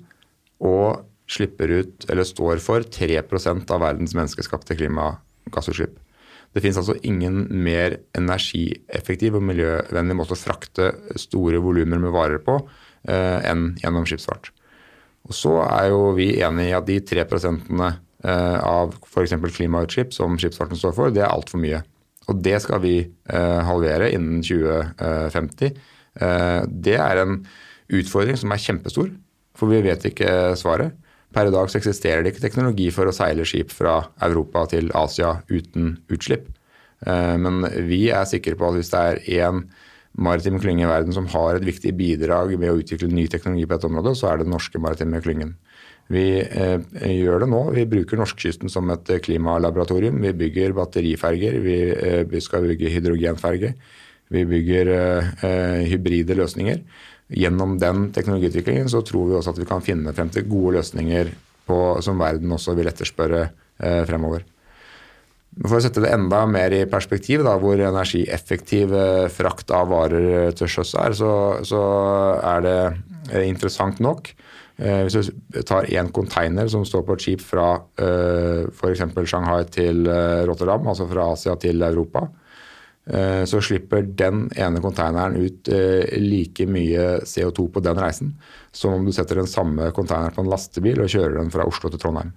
og 0.68 1.06
slipper 1.32 1.72
ut, 1.72 2.10
eller 2.12 2.28
står 2.28 2.60
for 2.66 2.84
3% 2.84 3.72
av 3.72 3.86
verdens 3.86 4.18
menneskeskapte 4.20 4.76
klimagassutslipp. 4.82 5.96
Det 6.56 6.64
finnes 6.64 6.80
altså 6.80 6.96
ingen 7.06 7.44
mer 7.64 8.00
energieffektiv 8.18 9.38
og 9.38 9.46
miljøvennlig 9.46 10.18
måte 10.18 10.36
å 10.36 10.40
frakte 10.40 10.92
store 11.20 11.60
volumer 11.62 12.02
med 12.02 12.14
varer 12.16 12.42
på 12.44 12.58
eh, 13.10 13.40
enn 13.46 13.74
gjennom 13.82 14.08
skipsfart. 14.10 14.52
Og 15.28 15.36
Så 15.36 15.58
er 15.66 15.92
jo 15.92 16.14
vi 16.18 16.32
enig 16.44 16.70
i 16.70 16.76
at 16.78 16.88
de 16.88 16.98
tre 17.04 17.26
prosentene 17.30 17.92
eh, 18.24 18.58
av 18.64 18.96
f.eks. 19.04 19.36
klimautslipp 19.58 20.16
som 20.16 20.40
skipsfarten 20.40 20.80
står 20.80 20.96
for, 20.96 21.14
det 21.14 21.26
er 21.26 21.34
altfor 21.34 21.62
mye. 21.62 21.84
Og 22.28 22.42
det 22.44 22.58
skal 22.64 22.82
vi 22.84 22.96
eh, 23.04 23.60
halvere 23.68 24.12
innen 24.16 24.42
2050. 24.44 25.78
Eh, 26.20 26.62
det 26.68 26.98
er 27.00 27.24
en 27.24 27.42
utfordring 27.88 28.40
som 28.40 28.52
er 28.52 28.64
kjempestor, 28.64 29.12
for 29.58 29.72
vi 29.72 29.84
vet 29.86 30.08
ikke 30.10 30.56
svaret. 30.60 30.96
Per 31.36 31.50
i 31.50 31.54
dag 31.54 31.70
så 31.70 31.80
eksisterer 31.80 32.24
det 32.24 32.34
ikke 32.34 32.46
teknologi 32.46 32.88
for 32.96 33.10
å 33.10 33.16
seile 33.16 33.46
skip 33.48 33.74
fra 33.76 34.00
Europa 34.24 34.64
til 34.72 34.90
Asia 34.96 35.36
uten 35.52 35.98
utslipp. 36.14 36.48
Eh, 37.06 37.36
men 37.42 37.66
vi 37.90 38.08
er 38.14 38.30
sikre 38.30 38.56
på 38.58 38.70
at 38.70 38.80
hvis 38.80 38.94
det 38.94 39.04
er 39.04 39.22
én 39.42 39.66
maritim 40.18 40.58
klynge 40.62 40.86
i 40.86 40.90
verden 40.90 41.14
som 41.14 41.28
har 41.30 41.58
et 41.58 41.68
viktig 41.68 41.94
bidrag 41.98 42.56
med 42.58 42.72
å 42.72 42.80
utvikle 42.80 43.12
ny 43.12 43.28
teknologi 43.30 43.68
på 43.68 43.76
dette 43.76 43.90
området, 43.90 44.16
så 44.18 44.32
er 44.32 44.40
det 44.40 44.48
den 44.48 44.56
norske 44.56 44.82
maritime 44.82 45.22
klyngen. 45.22 45.54
Vi 46.14 46.26
eh, 46.40 46.80
gjør 47.12 47.44
det 47.44 47.52
nå. 47.52 47.62
Vi 47.76 47.84
bruker 47.92 48.20
norskekysten 48.20 48.72
som 48.72 48.88
et 48.94 49.12
klimalaboratorium. 49.26 50.22
Vi 50.24 50.32
bygger 50.42 50.76
batteriferger, 50.78 51.60
vi, 51.66 51.78
eh, 51.92 52.24
vi 52.32 52.42
skal 52.44 52.64
bygge 52.70 52.94
hydrogenferge. 52.96 53.74
Vi 54.32 54.44
bygger 54.48 54.94
eh, 54.96 55.84
hybride 55.92 56.36
løsninger 56.40 56.82
gjennom 57.28 57.78
den 57.80 58.10
teknologiutviklingen 58.16 58.90
så 58.92 59.02
tror 59.06 59.30
vi 59.30 59.38
også 59.38 59.56
at 59.56 59.62
vi 59.62 59.68
kan 59.68 59.84
finne 59.84 60.14
frem 60.16 60.30
til 60.34 60.48
gode 60.48 60.78
løsninger 60.78 61.34
på, 61.68 61.80
som 62.04 62.20
verden 62.22 62.54
også 62.56 62.76
vil 62.78 62.88
etterspørre 62.88 63.48
eh, 63.48 64.04
fremover. 64.08 64.46
For 65.58 65.80
å 65.80 65.82
sette 65.82 66.04
det 66.04 66.14
enda 66.14 66.44
mer 66.48 66.74
i 66.76 66.86
perspektiv, 66.90 67.42
da, 67.44 67.56
hvor 67.60 67.80
energieffektiv 67.82 68.94
eh, 68.96 69.28
frakt 69.34 69.74
av 69.76 69.90
varer 69.92 70.54
til 70.56 70.72
sjøs 70.72 70.94
er, 71.02 71.18
så, 71.18 71.32
så, 71.68 71.84
er 72.46 72.64
det 72.64 72.80
eh, 73.34 73.48
interessant 73.50 74.00
nok. 74.04 74.32
Eh, 74.78 75.04
hvis 75.08 75.32
du 75.34 75.62
tar 75.68 75.90
én 75.90 76.14
container 76.14 76.70
som 76.72 76.86
står 76.88 77.04
på 77.08 77.18
et 77.18 77.26
skip 77.26 77.44
fra 77.44 77.72
eh, 78.00 78.70
f.eks. 78.70 79.08
Shanghai 79.26 79.64
til 79.74 80.06
eh, 80.08 80.46
Rotterdam, 80.48 80.88
altså 80.94 81.10
fra 81.10 81.32
Asia 81.34 81.58
til 81.60 81.82
Europa, 81.84 82.28
Eh, 82.28 82.47
så 83.48 83.62
slipper 83.64 84.04
den 84.20 84.48
ene 84.60 84.82
konteineren 84.84 85.38
ut 85.40 85.70
eh, 85.72 86.18
like 86.20 86.66
mye 86.68 87.22
CO2 87.24 87.70
på 87.72 87.84
den 87.86 88.00
reisen 88.02 88.34
som 88.76 88.98
om 88.98 89.06
du 89.08 89.14
setter 89.16 89.40
den 89.40 89.48
samme 89.48 89.92
konteineren 89.96 90.36
på 90.36 90.44
en 90.44 90.52
lastebil 90.52 91.00
og 91.02 91.12
kjører 91.14 91.38
den 91.40 91.54
fra 91.54 91.66
Oslo 91.68 91.92
til 91.92 92.02
Trondheim. 92.02 92.34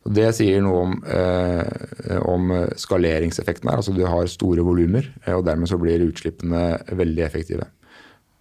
Det 0.00 0.30
sier 0.32 0.62
noe 0.64 0.84
om, 0.86 0.92
eh, 1.04 2.20
om 2.24 2.54
skaleringseffekten 2.78 3.68
her. 3.68 3.82
Altså 3.82 3.92
du 3.92 4.04
har 4.08 4.30
store 4.32 4.64
volumer, 4.64 5.10
og 5.34 5.42
dermed 5.44 5.68
så 5.68 5.76
blir 5.80 6.06
utslippene 6.06 6.78
veldig 6.96 7.26
effektive. 7.26 7.66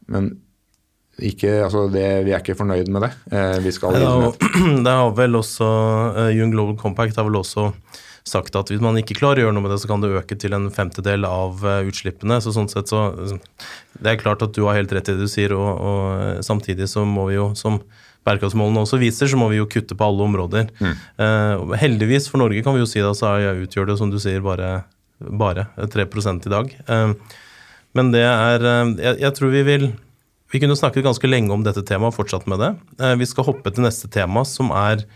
Men 0.07 0.29
ikke, 1.19 1.65
altså 1.65 1.89
det, 1.91 2.05
vi 2.29 2.31
er 2.31 2.39
ikke 2.39 2.55
fornøyd 2.55 2.87
med 2.93 3.03
det. 3.03 3.11
vi 3.65 3.73
skal 3.75 3.97
det, 3.97 4.05
er, 4.05 4.37
det 4.85 4.93
har 5.01 5.11
vel 5.17 5.35
også 5.41 5.67
Young 6.29 6.53
Global 6.53 6.77
Compact 6.79 7.19
har 7.19 7.27
vel 7.27 7.41
også 7.41 7.71
sagt 8.27 8.57
at 8.59 8.71
hvis 8.71 8.81
man 8.83 8.97
ikke 8.99 9.17
klarer 9.17 9.41
å 9.41 9.47
gjøre 9.47 9.55
noe 9.57 9.65
med 9.65 9.73
det, 9.73 9.79
så 9.81 9.89
kan 9.89 10.03
det 10.03 10.11
øke 10.17 10.37
til 10.39 10.55
en 10.55 10.69
femtedel 10.73 11.25
av 11.27 11.63
eh, 11.65 11.87
utslippene. 11.89 12.39
Så 12.43 12.53
sånn 12.55 12.69
sett 12.71 12.91
så 12.91 13.09
Det 13.15 14.11
er 14.11 14.21
klart 14.21 14.43
at 14.45 14.53
du 14.55 14.63
har 14.67 14.77
helt 14.77 14.93
rett 14.95 15.09
i 15.09 15.15
det 15.15 15.27
du 15.27 15.31
sier, 15.31 15.55
og, 15.57 15.69
og 15.79 16.03
eh, 16.13 16.43
samtidig 16.45 16.89
så 16.91 17.05
må 17.07 17.29
vi 17.29 17.37
jo, 17.39 17.51
som 17.59 17.81
bærekraftsmålene 18.27 18.83
også 18.83 18.99
viser, 19.01 19.29
så 19.31 19.39
må 19.39 19.49
vi 19.51 19.61
jo 19.61 19.69
kutte 19.69 19.97
på 19.97 20.05
alle 20.05 20.25
områder. 20.25 20.67
Mm. 20.83 20.95
Uh, 21.21 21.77
heldigvis 21.79 22.27
for 22.29 22.41
Norge 22.41 22.61
kan 22.65 22.75
vi 22.75 22.81
jo 22.83 22.89
si 22.89 22.99
det, 22.99 23.13
så 23.17 23.31
utgjør 23.63 23.87
det, 23.89 23.95
som 24.01 24.11
du 24.11 24.19
sier, 24.21 24.43
bare, 24.43 24.83
bare 25.19 25.69
3 25.79 26.05
i 26.35 26.51
dag. 26.51 26.75
Uh, 26.89 27.15
men 27.97 28.11
det 28.13 28.25
er 28.27 28.61
jeg, 28.99 29.15
jeg, 29.23 29.31
tror 29.33 29.49
vi 29.49 29.63
vil 29.65 29.87
Vi 30.53 30.59
kunne 30.61 30.75
snakket 30.77 31.07
ganske 31.07 31.31
lenge 31.31 31.55
om 31.55 31.63
dette 31.65 31.81
temaet 31.81 32.11
og 32.11 32.19
fortsatt 32.19 32.45
med 32.45 32.61
det. 32.61 32.69
Vi 33.17 33.25
skal 33.25 33.47
hoppe 33.47 33.71
til 33.73 33.87
neste 33.87 34.11
tema, 34.13 34.43
som 34.45 34.69
er 34.75 35.07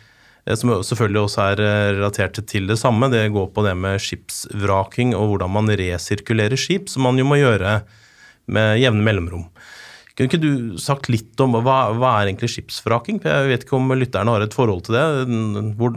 som 0.60 0.74
selvfølgelig 0.84 1.22
også 1.24 1.44
er 1.54 1.62
relatert 1.96 2.40
til 2.50 2.68
det 2.68 2.76
samme. 2.80 3.08
Det 3.14 3.30
går 3.32 3.48
på 3.56 3.64
det 3.64 3.78
med 3.80 4.02
skipsvraking 4.04 5.14
og 5.16 5.32
hvordan 5.32 5.54
man 5.56 5.72
resirkulerer 5.80 6.60
skip, 6.60 6.92
som 6.92 7.08
man 7.08 7.20
jo 7.22 7.28
må 7.30 7.40
gjøre 7.40 7.78
med 8.52 8.82
jevne 8.82 9.06
mellomrom. 9.06 9.48
Kunne 10.14 10.30
ikke 10.30 10.44
du 10.44 10.76
sagt 10.78 11.08
litt 11.10 11.40
om 11.42 11.56
hva, 11.66 11.78
hva 11.98 12.12
er 12.20 12.30
egentlig 12.30 12.52
skipsvraking? 12.54 13.24
Jeg 13.26 13.50
vet 13.50 13.64
ikke 13.66 13.80
om 13.80 13.96
lytterne 13.98 14.36
har 14.36 14.46
et 14.46 14.54
forhold 14.54 14.84
til 14.86 15.00
det. 15.00 15.06
Hvor, 15.80 15.96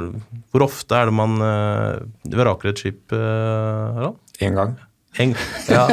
hvor 0.55 0.65
ofte 0.71 0.97
er 0.97 1.11
det 1.11 1.17
man 1.19 1.37
uh, 1.43 2.31
vraker 2.33 2.73
et 2.73 2.81
skip? 2.81 3.03
Harald? 3.13 4.17
Én 4.41 4.57
gang. 4.57 4.79
En, 5.23 5.33
ja. 5.71 5.87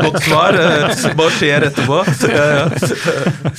Godt 0.00 0.18
svar. 0.24 0.56
Hva 1.18 1.28
skjer 1.34 1.66
etterpå? 1.68 2.00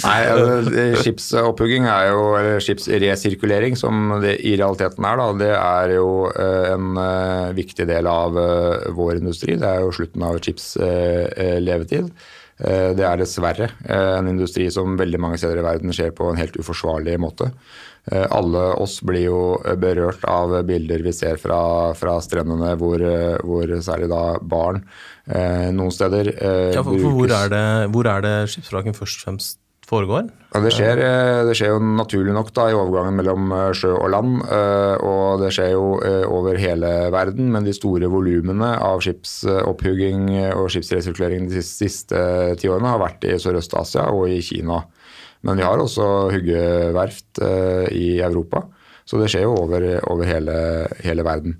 Nei, 0.02 0.18
altså, 0.34 0.88
Skipsopphugging 1.04 1.88
er 1.92 2.10
jo, 2.12 2.26
eller 2.40 2.64
skipsresirkulering, 2.66 3.78
som 3.80 4.18
det 4.24 4.40
i 4.42 4.56
realiteten 4.56 5.06
er, 5.08 5.22
da, 5.22 5.30
det 5.42 5.54
er 5.56 5.96
jo 6.00 6.12
eh, 6.32 6.74
en 6.74 7.02
viktig 7.58 7.88
del 7.90 8.10
av 8.10 8.38
vår 8.98 9.22
industri. 9.22 9.58
Det 9.62 9.70
er 9.70 9.86
jo 9.86 9.96
slutten 9.96 10.26
av 10.28 10.42
skips 10.42 10.74
levetid. 11.62 12.12
Eh, 12.62 12.92
det 12.94 13.06
er 13.06 13.18
dessverre 13.18 13.72
eh, 13.88 14.18
en 14.20 14.30
industri 14.30 14.68
som 14.74 14.98
veldig 15.00 15.20
mange 15.22 15.40
steder 15.42 15.62
i 15.62 15.66
verden 15.66 15.94
skjer 15.96 16.14
på 16.18 16.30
en 16.30 16.38
helt 16.40 16.58
uforsvarlig 16.62 17.18
måte. 17.22 17.50
Eh, 18.10 18.26
alle 18.34 18.66
oss 18.82 18.98
blir 19.06 19.28
jo 19.28 19.42
berørt 19.78 20.26
av 20.26 20.56
bilder 20.66 21.04
vi 21.06 21.14
ser 21.14 21.38
fra, 21.42 21.62
fra 21.98 22.18
strendene 22.24 22.74
hvor, 22.82 23.04
hvor, 23.46 23.76
særlig 23.86 24.10
da 24.10 24.24
barn 24.42 24.82
noen 25.72 25.94
steder 25.94 26.32
ja, 26.34 26.82
for, 26.82 26.98
for 26.98 27.14
hvor, 27.14 27.32
er 27.38 27.52
det, 27.54 27.66
hvor 27.94 28.08
er 28.10 28.24
det 28.26 28.34
skipsvraken 28.52 28.98
først 28.98 29.22
og 29.22 29.28
fremst 29.28 29.62
foregår? 29.92 30.30
Ja, 30.52 30.62
det, 30.64 30.72
skjer, 30.76 31.00
eh, 31.00 31.42
det, 31.48 31.56
skjer, 31.58 31.74
jo 31.76 31.82
naturlig 31.98 32.34
nok 32.36 32.52
da, 32.56 32.68
i 32.72 32.76
overgangen 32.76 33.18
mellom 33.20 33.52
eh, 33.56 33.68
sjø 33.78 33.94
og 33.98 34.10
land. 34.14 34.40
Eh, 34.44 34.96
og 35.08 35.44
det 35.44 35.52
skjer 35.56 35.74
jo 35.74 35.86
over 36.32 36.60
hele 36.60 36.92
verden, 37.14 37.52
men 37.54 37.68
de 37.68 37.76
store 37.76 38.10
volumene 38.12 38.74
av 38.84 39.04
skipsopphugging 39.04 40.30
og 40.56 40.70
skipsresirkulering 40.74 41.50
de 41.52 41.64
siste 41.66 42.24
ti 42.60 42.72
årene 42.72 42.94
har 42.94 43.04
vært 43.04 43.28
i 43.28 43.38
Sørøst-Asia 43.42 44.10
og 44.16 44.32
i 44.32 44.42
Kina. 44.46 44.82
Men 45.42 45.58
vi 45.58 45.66
har 45.66 45.82
også 45.82 46.06
huggeverft 46.34 47.40
i 47.92 48.20
Europa, 48.22 48.62
så 49.06 49.18
det 49.18 49.32
skjer 49.34 49.48
jo 49.48 49.56
over, 49.58 49.86
over 50.12 50.28
hele, 50.30 50.58
hele 51.02 51.26
verden. 51.26 51.56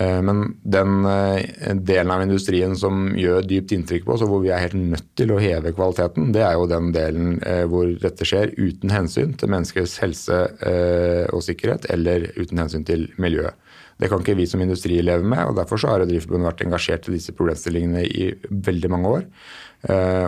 Eh, 0.00 0.22
men 0.22 0.56
den 0.62 1.04
eh, 1.04 1.74
delen 1.74 2.12
av 2.12 2.22
industrien 2.22 2.74
som 2.76 3.08
gjør 3.16 3.46
dypt 3.48 3.72
inntrykk 3.72 4.04
på 4.04 4.16
oss, 4.16 4.24
og 4.26 4.32
hvor 4.32 4.42
vi 4.44 4.52
er 4.52 4.66
helt 4.66 4.76
nødt 4.76 5.08
til 5.16 5.32
å 5.32 5.40
heve 5.40 5.72
kvaliteten, 5.76 6.32
det 6.36 6.42
er 6.44 6.56
jo 6.58 6.68
den 6.68 6.90
delen 6.92 7.36
eh, 7.46 7.64
hvor 7.70 7.88
dette 8.02 8.28
skjer 8.28 8.52
uten 8.58 8.92
hensyn 8.92 9.32
til 9.40 9.52
menneskers 9.52 9.96
helse 10.02 10.42
og 11.32 11.44
sikkerhet, 11.44 11.88
eller 11.92 12.28
uten 12.36 12.60
hensyn 12.60 12.84
til 12.86 13.06
miljøet. 13.22 13.56
Det 13.96 14.10
kan 14.12 14.20
ikke 14.20 14.36
vi 14.36 14.44
som 14.48 14.60
industri 14.60 14.98
leve 15.00 15.24
med, 15.24 15.40
og 15.48 15.56
derfor 15.56 15.80
har 15.88 16.02
Rederiforbundet 16.02 16.50
vært 16.50 16.64
engasjert 16.66 17.06
i 17.08 17.14
disse 17.14 17.32
problemstillingene 17.36 18.02
i 18.04 18.26
veldig 18.66 18.90
mange 18.92 19.12
år. 19.14 19.22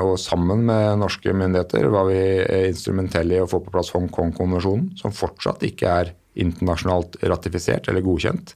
Og 0.06 0.14
sammen 0.22 0.62
med 0.70 1.02
norske 1.02 1.34
myndigheter 1.36 1.90
var 1.92 2.08
vi 2.08 2.22
instrumentelle 2.70 3.36
i 3.36 3.42
å 3.44 3.50
få 3.50 3.60
på 3.60 3.74
plass 3.74 3.92
Hongkong-konvensjonen, 3.92 4.94
som 4.96 5.12
fortsatt 5.12 5.66
ikke 5.68 5.92
er 6.00 6.14
internasjonalt 6.40 7.20
ratifisert 7.28 7.90
eller 7.92 8.06
godkjent. 8.06 8.54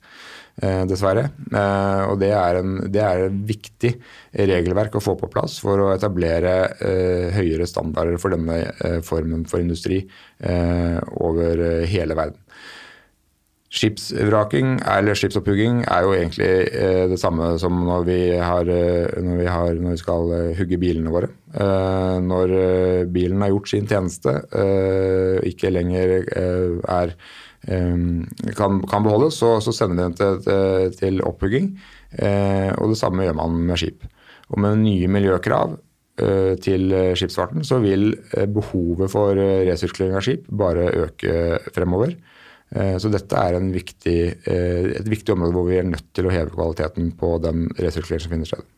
Eh, 0.60 0.82
dessverre. 0.84 1.30
Eh, 1.48 2.02
og 2.10 2.18
det 2.20 2.28
er, 2.36 2.58
en, 2.60 2.74
det 2.92 3.00
er 3.00 3.24
et 3.24 3.36
viktig 3.48 3.94
regelverk 4.36 4.98
å 4.98 5.00
få 5.00 5.14
på 5.16 5.30
plass 5.32 5.56
for 5.62 5.80
å 5.80 5.88
etablere 5.94 6.52
eh, 6.76 7.32
høyere 7.32 7.64
standarder 7.68 8.20
for 8.20 8.36
denne 8.36 9.00
formen 9.06 9.46
for 9.48 9.64
industri 9.64 10.02
over 11.22 11.86
hele 11.88 12.16
verden. 12.18 12.38
Skipsvraking 13.72 14.74
eller 14.84 15.16
skipsopphugging 15.16 15.78
er 15.86 16.04
jo 16.04 16.10
egentlig 16.12 16.48
det 17.08 17.16
samme 17.20 17.54
som 17.62 17.78
når 17.86 18.02
vi, 18.04 18.18
har, 18.36 18.68
når 18.68 19.38
vi, 19.38 19.46
har, 19.48 19.78
når 19.78 19.94
vi 19.94 20.00
skal 20.02 20.34
hugge 20.58 20.80
bilene 20.82 21.14
våre. 21.14 21.30
når 22.26 22.52
bilen 23.14 23.40
har 23.40 23.54
gjort 23.54 23.72
sin 23.72 23.88
tjeneste, 23.88 24.34
ikke 25.48 25.72
lenger 25.72 26.18
er 26.26 27.14
kan, 27.62 28.80
kan 28.90 29.04
beholdes, 29.04 29.36
så, 29.38 29.60
så, 29.62 29.72
sender 29.76 29.94
vi 29.94 30.02
den 30.02 30.16
til, 30.18 30.94
til 30.98 31.20
oppbygging. 31.26 31.68
Eh, 32.18 32.70
og 32.76 32.92
det 32.92 32.98
samme 33.00 33.24
gjør 33.26 33.38
man 33.38 33.56
med 33.70 33.80
skip. 33.80 34.04
Og 34.52 34.60
med 34.60 34.82
nye 34.82 35.08
miljøkrav 35.12 35.76
eh, 36.20 36.52
til 36.62 36.92
skipsfarten, 37.18 37.64
så 37.64 37.80
vil 37.84 38.12
eh, 38.36 38.48
behovet 38.50 39.12
for 39.12 39.38
resirkulering 39.38 40.18
av 40.18 40.26
skip 40.26 40.46
bare 40.48 40.90
øke 41.06 41.62
fremover. 41.72 42.16
Så 42.72 43.10
dette 43.12 43.36
er 43.36 43.58
viktig, 43.68 44.20
et 44.48 45.08
viktig 45.12 45.34
område 45.34 45.52
hvor 45.52 45.66
vi 45.66 45.74
er 45.76 45.84
nødt 45.84 46.06
til 46.16 46.24
å 46.24 46.30
heve 46.32 46.54
kvaliteten 46.54 47.10
på 47.20 47.34
den 47.44 47.66
resirkuleringen 47.76 48.24
som 48.24 48.32
finner 48.32 48.48
sted. 48.48 48.71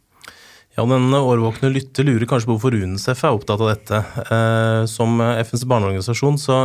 Ja, 0.75 0.83
Den 0.91 1.15
årvåkne 1.15 1.69
lytter 1.71 2.03
lurer 2.03 2.27
kanskje 2.27 2.49
på 2.49 2.55
hvorfor 2.57 2.75
UNICEF 2.75 3.21
er 3.23 3.37
opptatt 3.37 3.61
av 3.63 3.69
dette. 3.71 3.99
Eh, 4.27 4.81
som 4.91 5.21
FNs 5.23 5.63
barneorganisasjon 5.71 6.39
så, 6.43 6.57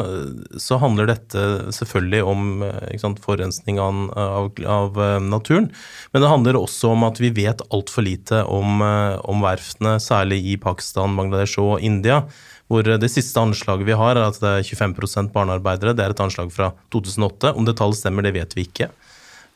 så, 0.58 0.80
handler 0.82 1.12
dette 1.12 1.44
selvfølgelig 1.78 2.24
om 2.26 2.64
eh, 2.66 2.96
sant, 2.98 3.22
forurensning 3.22 3.78
av, 3.78 4.00
av, 4.18 4.98
eh, 4.98 5.20
naturen. 5.22 5.70
Men 6.10 6.26
det 6.26 6.32
handler 6.32 6.58
også 6.58 6.96
om 6.96 7.06
at 7.06 7.22
vi 7.22 7.30
vet 7.38 7.62
altfor 7.70 8.08
lite 8.08 8.42
om, 8.50 8.82
om 8.82 9.46
verftene, 9.46 10.00
særlig 10.02 10.42
i 10.56 10.58
Pakistan, 10.58 11.14
Bangladesh 11.20 11.62
og 11.62 11.78
India. 11.86 12.24
Hvor 12.70 12.90
det 12.90 13.12
siste 13.14 13.42
anslaget 13.46 13.86
vi 13.86 13.98
har, 13.98 14.18
er 14.18 14.32
at 14.32 14.42
det 14.42 14.56
er 14.56 14.66
25% 14.66 15.30
barnearbeidere. 15.38 15.94
Det 15.94 16.08
er 16.08 16.18
et 16.18 16.26
anslag 16.26 16.50
fra 16.54 16.72
2008. 16.90 17.54
Om 17.54 17.70
det 17.70 17.78
tallet 17.78 18.02
stemmer, 18.02 18.26
det 18.26 18.34
vet 18.42 18.58
vi 18.58 18.66
ikke. 18.66 18.90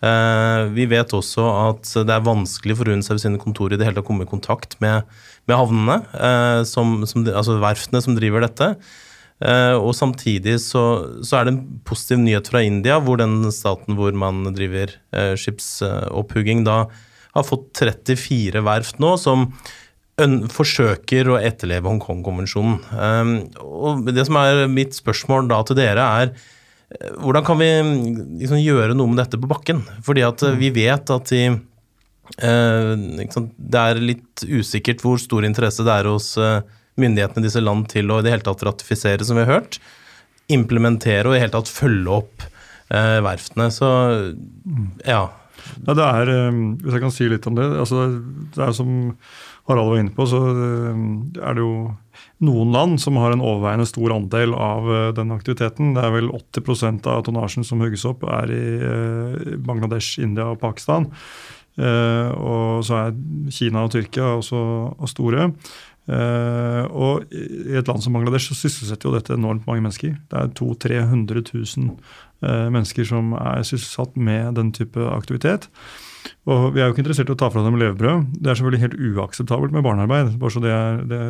Eh, 0.04 0.62
vi 0.76 0.86
vet 0.92 1.14
også 1.16 1.46
at 1.70 1.88
det 2.04 2.12
er 2.12 2.26
vanskelig 2.26 2.76
for 2.80 2.92
UNICEF 2.92 3.22
sine 3.24 3.40
kontorer 3.40 3.78
i 3.78 3.80
det 3.80 3.88
hele 3.88 3.96
tatt 3.96 4.04
å 4.04 4.10
komme 4.10 4.28
i 4.28 4.30
kontakt 4.30 4.76
med, 4.84 5.08
med 5.48 5.60
havnene, 5.60 6.02
eh, 6.18 6.62
som, 6.68 7.02
som, 7.08 7.24
altså 7.30 7.60
verftene 7.64 8.04
som 8.04 8.18
driver 8.18 8.44
dette. 8.44 8.74
Eh, 9.44 9.76
og 9.78 9.94
samtidig 9.96 10.58
så, 10.64 10.84
så, 11.24 11.38
er 11.38 11.48
det 11.48 11.54
en 11.54 11.62
positiv 11.88 12.20
nyhet 12.24 12.52
fra 12.52 12.64
India, 12.66 13.00
hvor 13.04 13.22
den 13.22 13.48
staten 13.56 13.96
hvor 14.00 14.16
man 14.18 14.44
driver 14.56 14.98
skipsopphugging, 15.40 16.66
da 16.68 16.84
har 17.34 17.48
fått 17.48 17.72
34 17.80 18.62
verft 18.66 19.00
nå 19.02 19.16
som 19.18 19.48
forsøker 20.54 21.32
å 21.34 21.40
etterleve 21.42 21.90
Hongkong-konvensjonen. 21.90 22.76
Og 23.66 24.12
det 24.14 24.28
som 24.28 24.38
er 24.38 24.68
mitt 24.70 24.94
spørsmål 24.94 25.50
da 25.50 25.64
til 25.66 25.80
dere, 25.80 26.06
er 26.22 26.36
hvordan 27.00 27.46
kan 27.46 27.60
vi 27.60 27.70
liksom 28.44 28.62
gjøre 28.62 28.96
noe 28.96 29.12
med 29.12 29.22
dette 29.24 29.40
på 29.40 29.50
bakken? 29.50 29.82
Fordi 30.06 30.24
at 30.26 30.44
eh, 30.46 30.58
vi 30.60 30.70
vet 30.76 31.12
at 31.14 31.34
i, 31.36 31.44
eh, 31.50 32.94
det 32.94 33.82
er 33.82 34.02
litt 34.02 34.46
usikkert 34.46 35.04
hvor 35.04 35.22
stor 35.22 35.48
interesse 35.48 35.86
det 35.86 35.96
er 35.96 36.10
hos 36.12 36.34
eh, 36.38 36.62
myndighetene 37.02 37.44
i 37.44 37.50
disse 37.50 37.64
land 37.64 37.88
til 37.92 38.12
å 38.14 38.20
i 38.22 38.26
det 38.26 38.36
hele 38.36 38.46
tatt 38.46 38.66
ratifisere, 38.68 39.26
som 39.26 39.40
vi 39.40 39.46
har 39.46 39.60
hørt. 39.60 39.80
Implementere 40.54 41.28
og 41.28 41.34
i 41.34 41.40
det 41.40 41.46
hele 41.48 41.56
tatt 41.56 41.72
følge 41.72 42.20
opp 42.20 42.46
eh, 42.94 43.20
verftene. 43.26 43.70
Så 43.74 43.90
ja. 45.08 45.24
ja 45.88 45.98
det 45.98 46.10
er, 46.10 46.36
eh, 46.36 46.62
hvis 46.84 46.98
jeg 46.98 47.06
kan 47.08 47.16
si 47.16 47.32
litt 47.32 47.50
om 47.50 47.58
det. 47.58 47.72
Altså, 47.86 48.06
det 48.54 48.68
er 48.68 48.78
som 48.78 48.94
Harald 49.70 49.90
var 49.90 50.00
inne 50.02 50.12
på, 50.12 50.26
så 50.28 50.40
eh, 50.52 51.04
er 51.40 51.56
det 51.56 51.64
jo 51.64 51.76
noen 52.44 52.74
land 52.76 53.00
som 53.00 53.16
har 53.22 53.32
en 53.32 53.44
overveiende 53.44 53.88
stor 53.88 54.12
andel 54.12 54.52
av 54.60 54.90
uh, 54.90 54.98
den 55.16 55.32
aktiviteten. 55.32 55.94
Det 55.96 56.04
er 56.04 56.12
vel 56.18 56.28
80% 56.36 57.08
av 57.08 57.24
tonnasjen 57.24 57.64
som 57.64 57.80
hugges 57.82 58.04
opp, 58.10 58.26
er 58.28 58.52
i 58.52 58.66
uh, 58.84 59.56
Bangladesh, 59.64 60.20
India 60.20 60.50
og 60.52 60.60
Pakistan. 60.64 61.08
Og 61.74 62.84
så 62.86 62.98
er 63.00 63.16
Kina 63.50 63.88
og 63.88 63.96
Tyrkia 63.96 64.36
også 64.36 64.60
og 64.94 65.08
store. 65.10 65.48
og 66.94 67.34
i 67.34 67.74
et 67.80 67.88
land 67.90 68.04
som 68.04 68.14
Bangladesh 68.14 68.52
så 68.52 68.58
sysselsetter 68.60 69.10
jo 69.10 69.16
dette 69.16 69.34
enormt 69.34 69.66
mange 69.66 69.82
mennesker. 69.82 70.14
Det 70.30 70.38
er 70.38 70.52
200 70.54 71.02
000-300 71.34 71.42
000 72.46 72.70
mennesker 72.76 73.10
som 73.10 73.34
er 73.34 73.66
sysselsatt 73.66 74.14
med 74.14 74.54
den 74.54 74.70
type 74.78 75.02
aktivitet. 75.02 75.66
Og 76.44 76.74
Vi 76.76 76.82
er 76.82 76.90
jo 76.90 76.94
ikke 76.94 77.04
interessert 77.06 77.30
i 77.32 77.36
å 77.36 77.40
ta 77.40 77.50
fra 77.54 77.64
dem 77.64 77.78
levebrød. 77.80 78.34
Det 78.36 78.52
er 78.52 78.60
selvfølgelig 78.60 78.84
helt 78.84 78.98
uakseptabelt 79.14 79.76
med 79.76 79.86
barnearbeid. 79.86 80.34
bare 80.40 80.52
så 80.52 80.64
det, 80.64 80.74
er, 80.76 81.00
det 81.08 81.22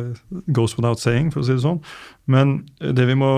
goes 0.56 0.76
without 0.78 1.02
saying, 1.02 1.30
for 1.34 1.42
å 1.42 1.46
si 1.46 1.54
det 1.54 1.62
sånn. 1.62 1.80
Men 2.30 2.56
det 2.80 3.06
vi 3.06 3.16
må 3.18 3.30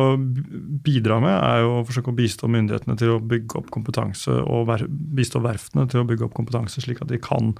bidra 0.87 1.19
med, 1.23 1.35
er 1.37 1.64
jo 1.64 1.75
å 1.79 1.85
forsøke 1.87 2.12
å 2.12 2.16
bistå 2.16 2.49
myndighetene 2.53 2.97
til 3.01 3.16
å 3.16 3.21
bygge 3.21 3.61
opp 3.61 3.71
kompetanse, 3.75 4.33
og 4.47 4.73
bistå 4.88 5.42
verftene 5.45 5.88
til 5.90 6.03
å 6.03 6.09
bygge 6.09 6.29
opp 6.29 6.37
kompetanse, 6.37 6.81
slik 6.85 7.03
at 7.05 7.11
de 7.12 7.21
kan 7.23 7.53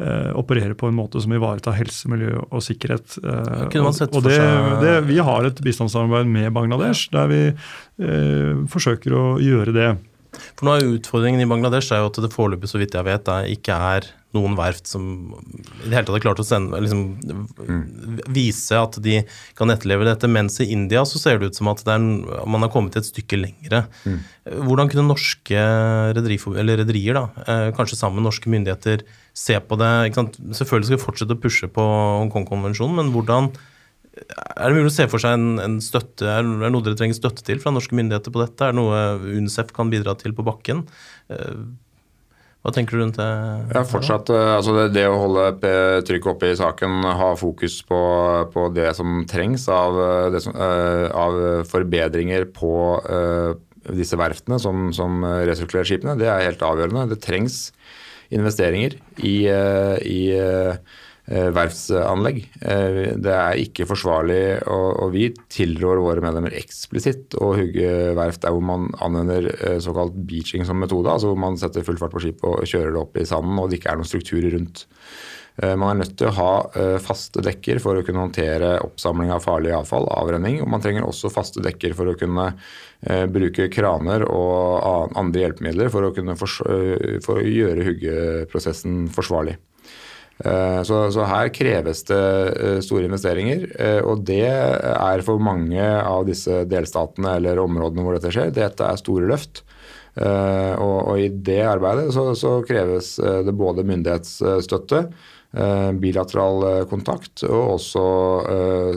eh, 0.00 0.30
operere 0.38 0.76
på 0.78 0.88
en 0.88 0.96
måte 0.96 1.20
som 1.22 1.34
ivaretar 1.34 1.76
helse, 1.78 2.08
miljø 2.12 2.38
og 2.46 2.64
sikkerhet. 2.64 3.18
Eh, 3.20 3.66
og, 3.82 3.90
og 4.08 4.22
det, 4.24 4.38
det, 4.84 4.94
vi 5.08 5.18
har 5.20 5.48
et 5.48 5.64
bistandssamarbeid 5.64 6.30
med 6.30 6.52
Bangladesh, 6.56 7.10
der 7.14 7.28
vi 7.30 7.42
eh, 7.50 8.62
forsøker 8.70 9.16
å 9.16 9.26
gjøre 9.42 9.76
det. 9.76 9.90
For 10.54 10.66
nå 10.66 10.76
er 10.76 10.88
Utfordringen 10.94 11.42
i 11.42 11.48
Bangladesh 11.50 11.92
er 11.94 12.02
jo 12.02 12.10
at 12.10 12.22
det 12.22 12.32
foreløpig 12.34 12.70
så 12.70 12.80
vidt 12.80 12.96
jeg 12.96 13.06
vet, 13.06 13.30
er, 13.30 13.50
ikke 13.50 13.76
er 13.94 14.08
noen 14.36 14.54
verft 14.54 14.86
som 14.86 15.02
i 15.34 15.88
det 15.88 15.94
hele 15.96 16.04
tatt 16.06 16.14
har 16.14 16.22
klart 16.22 16.42
å 16.42 16.46
sende, 16.46 16.78
liksom, 16.82 17.00
mm. 17.58 18.20
vise 18.30 18.78
at 18.78 18.98
de 19.02 19.16
kan 19.58 19.72
etterleve 19.74 20.06
dette. 20.06 20.30
Mens 20.30 20.60
i 20.62 20.68
India 20.70 21.02
så 21.08 21.18
ser 21.18 21.40
det 21.40 21.50
ut 21.50 21.58
som 21.58 21.70
at 21.72 21.82
er, 21.90 21.98
man 21.98 22.62
har 22.62 22.70
kommet 22.70 22.98
et 22.98 23.08
stykke 23.08 23.40
lengre. 23.40 23.82
Mm. 24.06 24.20
Hvordan 24.68 24.92
kunne 24.92 25.08
norske 25.08 25.64
rederier, 26.14 27.18
eh, 27.18 27.72
kanskje 27.74 27.98
sammen 27.98 28.20
med 28.20 28.28
norske 28.28 28.52
myndigheter, 28.52 29.02
se 29.34 29.58
på 29.58 29.80
det? 29.80 29.90
Selvfølgelig 30.14 30.92
skal 30.92 30.98
vi 30.98 31.04
fortsette 31.08 31.34
å 31.34 31.42
pushe 31.42 31.70
på 31.70 31.82
Hongkong-konvensjonen, 32.22 33.00
men 33.00 33.12
hvordan 33.14 33.50
er 34.10 34.70
det 34.70 34.74
mulig 34.74 34.90
å 34.90 34.94
se 34.94 35.06
for 35.10 35.22
seg 35.22 35.36
en, 35.36 35.60
en 35.62 35.76
støtte, 35.84 36.26
er 36.26 36.42
det 36.46 36.70
noe 36.72 36.84
dere 36.84 36.98
trenger 36.98 37.16
støtte 37.16 37.44
til 37.46 37.60
fra 37.62 37.72
norske 37.74 37.94
myndigheter 37.96 38.34
på 38.34 38.42
dette? 38.42 38.66
Er 38.66 38.74
det 38.74 38.80
noe 38.80 39.04
UNICEF 39.22 39.70
kan 39.76 39.92
bidra 39.92 40.16
til 40.18 40.34
på 40.36 40.44
bakken? 40.46 40.82
Eh, 41.30 41.62
hva 42.60 42.72
tenker 42.76 42.98
du 42.98 43.04
rundt 43.04 43.20
det? 43.20 43.28
Ja, 43.70 43.84
fortsatt, 43.88 44.32
eh, 44.34 44.50
altså 44.56 44.74
det, 44.76 44.88
det, 44.96 45.06
å 45.08 45.20
holde 45.22 45.46
trykket 46.08 46.32
oppe 46.34 46.50
i 46.50 46.58
saken, 46.58 47.06
ha 47.06 47.30
fokus 47.38 47.78
på, 47.86 48.00
på 48.52 48.66
det 48.76 48.90
som 48.98 49.22
trengs 49.30 49.68
av, 49.72 50.00
eh, 50.04 50.38
som, 50.42 50.58
av 50.58 51.40
forbedringer 51.70 52.50
på 52.56 52.74
disse 53.90 54.18
verftene 54.20 54.58
som, 54.60 54.90
som 54.92 55.22
resirkulerer 55.48 55.88
skipene, 55.88 56.18
det 56.20 56.28
er 56.28 56.48
helt 56.50 56.66
avgjørende. 56.66 57.06
Det 57.14 57.22
trengs 57.24 57.70
investeringer 58.34 58.98
i, 59.26 59.36
i 59.48 60.20
verftsanlegg. 61.30 62.40
Eh, 62.58 63.00
det 63.22 63.34
er 63.34 63.62
ikke 63.62 63.86
forsvarlig, 63.86 64.42
og 64.70 65.12
vi 65.14 65.28
tilrår 65.52 66.02
våre 66.02 66.24
medlemmer 66.24 66.56
eksplisitt 66.58 67.36
å 67.38 67.52
hugge 67.58 68.14
verft 68.18 68.42
der 68.42 68.54
hvor 68.56 68.64
man 68.66 68.88
anvender 68.98 69.46
eh, 69.54 69.78
såkalt 69.82 70.16
beaching 70.26 70.66
som 70.66 70.80
metode, 70.82 71.12
altså 71.12 71.30
hvor 71.30 71.38
man 71.38 71.58
setter 71.60 71.86
full 71.86 72.00
fart 72.00 72.16
på 72.16 72.24
skipet 72.24 72.46
og 72.50 72.66
kjører 72.66 72.96
det 72.96 73.02
opp 73.04 73.20
i 73.20 73.28
sanden 73.28 73.62
og 73.62 73.70
det 73.70 73.78
ikke 73.78 73.94
er 73.94 74.00
noen 74.00 74.10
strukturer 74.10 74.58
rundt. 74.58 74.88
Man 75.60 75.90
er 75.90 75.96
nødt 75.98 76.12
til 76.16 76.30
å 76.30 76.36
ha 76.38 76.98
faste 77.04 77.42
dekker 77.44 77.82
for 77.82 77.98
å 77.98 78.04
kunne 78.06 78.22
håndtere 78.22 78.70
oppsamling 78.80 79.32
av 79.34 79.42
farlig 79.44 79.74
avfall, 79.76 80.06
avrenning. 80.14 80.60
Og 80.62 80.70
man 80.72 80.80
trenger 80.80 81.04
også 81.04 81.28
faste 81.34 81.60
dekker 81.60 81.92
for 81.98 82.08
å 82.08 82.14
kunne 82.16 82.46
bruke 83.34 83.66
kraner 83.74 84.24
og 84.30 85.18
andre 85.20 85.42
hjelpemidler 85.42 85.92
for 85.92 86.06
å, 86.06 86.14
for 86.14 87.42
å 87.42 87.44
gjøre 87.44 87.84
huggeprosessen 87.90 89.10
forsvarlig. 89.12 89.58
Eh, 90.44 90.82
så, 90.88 91.02
så, 91.12 91.24
her 91.28 91.50
kreves 91.52 92.04
det 92.08 92.20
eh, 92.56 92.78
store 92.84 93.08
investeringer. 93.10 93.66
Eh, 93.76 93.98
og 94.00 94.24
det 94.28 94.46
er 94.48 95.24
for 95.26 95.42
mange 95.42 95.82
av 96.00 96.24
disse 96.28 96.62
delstatene 96.70 97.36
eller 97.40 97.60
områdene 97.60 98.06
hvor 98.06 98.16
dette 98.16 98.32
skjer, 98.34 98.54
dette 98.56 98.86
er 98.86 99.00
store 99.00 99.28
løft. 99.30 99.64
Og, 100.20 100.96
og 101.06 101.20
i 101.22 101.28
det 101.30 101.60
arbeidet 101.64 102.08
så, 102.12 102.24
så, 102.36 102.56
kreves 102.66 103.12
det 103.22 103.52
både 103.56 103.84
myndighetsstøtte, 103.86 104.98
bilateral 106.02 106.66
kontakt 106.90 107.44
og 107.46 107.76
også 107.76 108.02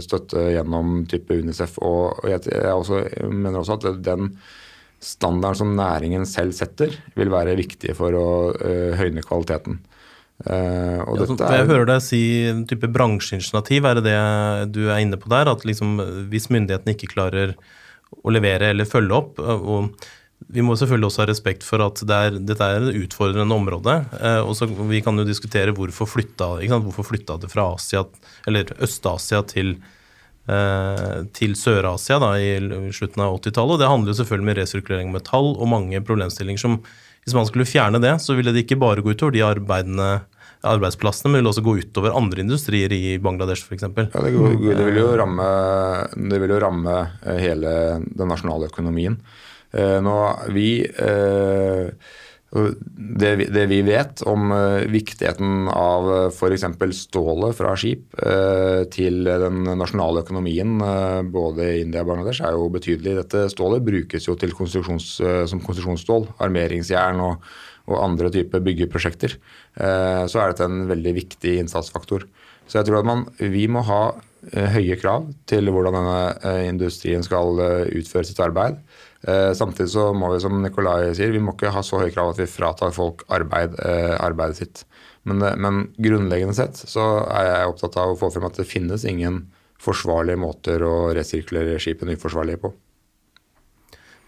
støtte 0.04 0.48
gjennom 0.56 1.06
type 1.08 1.38
Unicef. 1.38 1.78
Og 1.86 2.18
jeg, 2.28 2.42
mener 3.30 3.62
også 3.62 3.78
at 3.78 4.02
den 4.04 4.34
standarden 5.06 5.62
som 5.62 5.78
næringen 5.78 6.26
selv 6.28 6.58
setter, 6.58 6.98
vil 7.14 7.32
være 7.32 7.56
viktig 7.62 7.94
for 8.02 8.18
å 8.18 8.28
høyne 8.98 9.24
kvaliteten. 9.24 9.78
Uh, 10.44 11.00
ja, 11.00 11.24
så, 11.24 11.38
jeg 11.40 11.68
hører 11.70 11.88
deg 11.88 12.02
si 12.04 12.20
en 12.50 12.66
type 12.68 12.90
bransjeinitiativ, 12.92 13.86
er 13.88 14.00
det 14.00 14.04
det 14.10 14.18
du 14.76 14.82
er 14.90 15.00
inne 15.00 15.20
på 15.20 15.32
der? 15.32 15.48
At 15.52 15.64
liksom, 15.68 15.96
hvis 16.32 16.50
myndighetene 16.52 16.98
ikke 16.98 17.14
klarer 17.14 17.56
å 18.14 18.34
levere 18.34 18.74
eller 18.74 18.88
følge 18.90 19.16
opp 19.16 19.40
eh, 19.42 19.64
og 19.74 20.04
Vi 20.54 20.62
må 20.66 20.76
selvfølgelig 20.78 21.08
også 21.08 21.24
ha 21.24 21.28
respekt 21.30 21.64
for 21.66 21.82
at 21.86 22.02
det 22.04 22.18
er, 22.28 22.38
dette 22.52 22.68
er 22.68 22.84
et 22.90 22.98
utfordrende 23.06 23.56
område. 23.56 23.94
Uh, 24.20 24.42
og 24.44 24.58
så 24.60 24.68
Vi 24.68 25.00
kan 25.02 25.16
jo 25.16 25.24
diskutere 25.24 25.72
hvorfor 25.76 26.10
flytta, 26.12 26.58
hvorfor 26.74 27.08
flytta 27.08 27.38
det 27.40 27.50
fra 27.54 27.70
Asia, 27.78 28.04
eller 28.46 28.74
Øst-Asia 28.84 29.40
til, 29.48 29.78
uh, 30.52 31.24
til 31.32 31.56
Sør-Asia 31.56 32.20
i 32.36 32.52
slutten 32.92 33.24
av 33.24 33.40
80-tallet. 33.40 33.78
Og 33.78 33.80
det 33.80 33.90
handler 33.94 34.12
jo 34.12 34.20
selvfølgelig 34.20 34.50
med 34.50 34.60
resirkulering 34.60 35.14
av 35.14 35.18
metall 35.22 35.50
og 35.56 35.72
mange 35.72 36.04
problemstillinger 36.04 36.66
som 36.66 36.82
hvis 37.24 37.36
man 37.38 37.48
skulle 37.48 37.68
fjerne 37.68 38.02
det, 38.04 38.18
så 38.20 38.36
ville 38.36 38.52
det 38.52 38.66
ikke 38.66 38.82
bare 38.82 39.04
gå 39.04 39.16
utover 39.16 39.36
de 39.36 39.46
arbeidende 39.48 40.10
arbeidsplassene, 40.64 41.32
men 41.32 41.44
vil 41.44 41.52
også 41.52 41.64
gå 41.66 41.78
utover 41.82 42.16
andre 42.18 42.44
industrier 42.46 42.94
i 42.96 43.18
Bangladesh 43.24 43.68
f.eks. 43.68 43.86
Ja, 43.86 44.26
det, 44.26 44.34
det, 44.34 44.88
vil 44.88 45.00
jo 45.02 45.14
ramme, 45.20 45.48
det 46.16 46.42
vil 46.44 46.56
jo 46.56 46.60
ramme 46.64 46.98
eh, 47.22 47.40
hele 47.44 47.78
den 48.06 48.30
nasjonale 48.32 48.72
økonomien. 48.72 49.20
Eh, 49.74 49.98
nå, 50.04 50.18
vi 50.56 50.68
eh, 50.84 52.12
det, 52.54 53.30
det, 53.50 53.64
vi 53.66 53.80
vet 53.82 54.22
om 54.30 54.52
viktigheten 54.94 55.66
av 55.74 56.10
f.eks. 56.28 56.68
stålet 57.00 57.58
fra 57.58 57.72
skip 57.74 58.14
til 58.94 59.26
den 59.26 59.64
nasjonale 59.80 60.22
økonomien 60.22 60.76
både 61.34 61.66
i 61.72 61.80
India 61.82 62.04
og 62.06 62.12
Bangladesh 62.12 62.46
er 62.46 62.54
jo 62.54 62.70
betydelig. 62.76 63.16
Dette 63.24 63.48
stålet 63.50 63.82
brukes 63.82 64.30
jo 64.30 64.38
konstruksjons, 64.38 65.08
som 65.50 65.64
konstruksjonsstål, 65.66 66.30
armeringsjern 66.46 67.26
og 67.26 67.50
og 67.90 68.00
andre 68.00 68.32
typer 68.32 68.64
byggeprosjekter, 68.64 69.38
eh, 69.76 70.24
så 70.32 70.40
er 70.40 70.52
dette 70.52 70.68
en 70.68 70.86
veldig 70.90 71.16
viktig 71.18 71.58
innsatsfaktor. 71.64 72.28
Så 72.68 72.80
jeg 72.80 72.88
tror 72.88 73.02
at 73.02 73.10
man, 73.10 73.26
vi 73.38 73.66
må 73.68 73.84
ha 73.88 74.04
eh, 74.54 74.70
høye 74.78 74.96
krav 75.02 75.28
til 75.50 75.68
hvordan 75.68 75.98
denne 75.98 76.22
eh, 76.48 76.62
industrien 76.70 77.26
skal 77.26 77.60
utføre 77.92 78.28
sitt 78.28 78.44
arbeid. 78.44 78.80
Samtidig 79.24 79.88
så 79.94 80.10
må 80.12 80.34
vi, 80.34 80.42
som 80.44 80.58
Nikolai 80.60 81.14
sier, 81.16 81.32
vi 81.32 81.40
må 81.40 81.54
ikke 81.54 81.70
ha 81.72 81.80
så 81.80 82.02
høye 82.02 82.12
krav 82.12 82.34
at 82.34 82.42
vi 82.42 82.48
fratar 82.52 82.92
folk 82.92 83.22
arbeid, 83.32 83.78
arbeidet 84.20 84.58
sitt. 84.60 84.82
Men, 85.24 85.40
men, 85.64 85.78
grunnleggende 85.96 86.58
sett 86.58 86.76
så 86.76 87.06
er 87.32 87.48
jeg 87.48 87.70
opptatt 87.72 87.96
av 88.02 88.12
å 88.12 88.18
få 88.20 88.34
frem 88.34 88.50
at 88.50 88.60
det 88.60 88.68
finnes 88.68 89.08
ingen 89.08 89.46
forsvarlige 89.80 90.42
måter 90.44 90.84
å 90.84 91.14
resirkulere 91.16 91.80
skipene 91.80 92.18
uforsvarlige 92.18 92.66
på. 92.66 92.74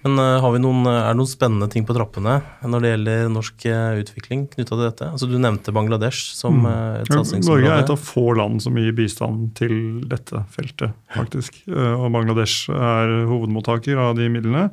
Men 0.06 0.22
har 0.22 0.52
vi 0.54 0.60
noen, 0.62 0.86
eh, 0.86 1.00
er 1.02 1.16
det 1.16 1.18
noen 1.18 1.30
spennende 1.30 1.68
ting 1.74 1.86
på 1.88 1.96
trappene 1.98 2.38
når 2.62 2.84
det 2.84 2.92
gjelder 2.92 3.32
norsk 3.34 3.66
uh, 3.74 3.98
utvikling 4.04 4.44
knytta 4.52 4.76
til 4.76 4.84
dette? 4.84 5.08
Altså, 5.16 5.30
du 5.32 5.40
nevnte 5.42 5.74
Bangladesh 5.74 6.36
som 6.38 6.60
mm. 6.62 6.70
et 7.02 7.10
satsingsområde. 7.10 7.64
Norge 7.66 7.72
er 7.74 7.82
et 7.82 7.94
av 7.96 8.04
få 8.06 8.26
land 8.38 8.62
som 8.62 8.78
gir 8.78 8.94
bistand 8.94 9.56
til 9.58 9.76
dette 10.06 10.44
feltet, 10.54 10.94
faktisk. 11.16 11.58
og 12.04 12.06
Bangladesh 12.14 12.70
er 12.70 13.16
hovedmottaker 13.32 14.04
av 14.06 14.14
de 14.20 14.30
midlene. 14.30 14.68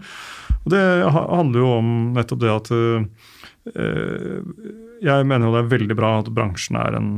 Og 0.63 0.75
det 0.77 0.85
handler 1.09 1.65
jo 1.65 1.73
om 1.79 1.93
nettopp 2.19 2.43
det 2.45 2.53
at 2.53 2.73
jeg 5.03 5.27
mener 5.27 5.47
jo 5.47 5.53
det 5.55 5.61
er 5.63 5.71
veldig 5.71 5.97
bra 5.99 6.13
at 6.21 6.31
bransjen 6.35 6.79
er 6.79 6.97
en, 6.99 7.11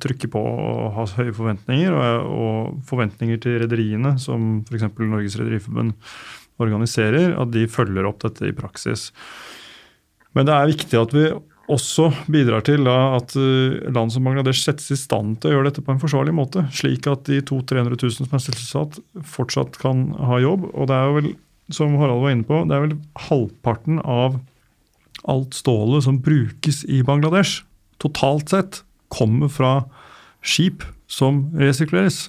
trykker 0.00 0.30
på 0.32 0.40
og 0.40 0.94
har 0.96 1.14
høye 1.18 1.34
forventninger. 1.36 1.92
Og 2.24 2.82
forventninger 2.88 3.40
til 3.42 3.58
rederiene, 3.64 4.14
som 4.22 4.60
f.eks. 4.68 4.88
Norges 5.02 5.38
Rederiforbund 5.40 5.96
organiserer, 6.62 7.34
at 7.36 7.52
de 7.54 7.66
følger 7.70 8.08
opp 8.08 8.22
dette 8.24 8.48
i 8.48 8.54
praksis. 8.56 9.10
Men 10.36 10.48
det 10.48 10.56
er 10.56 10.72
viktig 10.72 10.98
at 11.00 11.14
vi 11.16 11.28
også 11.72 12.10
bidrar 12.30 12.62
til 12.66 12.86
at 12.90 13.34
eh, 13.38 13.78
land 13.90 14.12
som 14.14 14.26
Bangladesh 14.26 14.62
settes 14.62 14.92
i 14.94 14.98
stand 14.98 15.40
til 15.40 15.50
å 15.50 15.56
gjøre 15.56 15.70
dette 15.70 15.82
på 15.84 15.94
en 15.94 16.02
forsvarlig 16.02 16.34
måte, 16.36 16.66
slik 16.74 17.08
at 17.10 17.26
de 17.26 17.40
200 17.42 17.96
000-300 17.96 18.02
000 18.04 18.16
som 18.18 18.36
er 18.38 18.44
sysselsatt, 18.44 19.00
fortsatt 19.36 19.78
kan 19.82 20.08
ha 20.28 20.38
jobb. 20.42 20.68
Og 20.74 20.90
det 20.90 20.98
er 20.98 21.08
jo 21.08 21.16
vel, 21.18 21.30
som 21.74 21.96
Harald 21.98 22.22
var 22.22 22.36
inne 22.36 22.46
på, 22.46 22.62
det 22.68 22.76
er 22.76 22.84
vel 22.86 22.98
halvparten 23.26 23.98
av 24.04 24.38
alt 25.26 25.56
stålet 25.58 26.06
som 26.06 26.20
brukes 26.22 26.84
i 26.86 27.02
Bangladesh, 27.06 27.64
totalt 28.02 28.52
sett, 28.52 28.82
kommer 29.10 29.50
fra 29.50 29.72
skip 30.46 30.84
som 31.10 31.46
resirkuleres. 31.58 32.28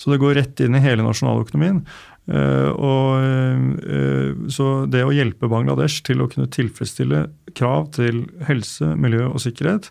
Så 0.00 0.10
det 0.10 0.18
går 0.22 0.34
rett 0.38 0.62
inn 0.62 0.74
i 0.74 0.82
hele 0.82 1.04
nasjonaløkonomien. 1.06 1.84
Eh, 2.30 2.70
og, 2.70 3.18
eh, 3.18 4.34
så 4.52 4.66
det 4.86 5.02
å 5.02 5.14
hjelpe 5.14 5.50
Bangladesh 5.50 6.04
til 6.06 6.22
å 6.22 6.28
kunne 6.30 6.50
tilfredsstille 6.52 7.24
krav 7.58 7.90
til 7.96 8.24
helse, 8.46 8.92
miljø 8.94 9.26
og 9.32 9.42
sikkerhet, 9.42 9.90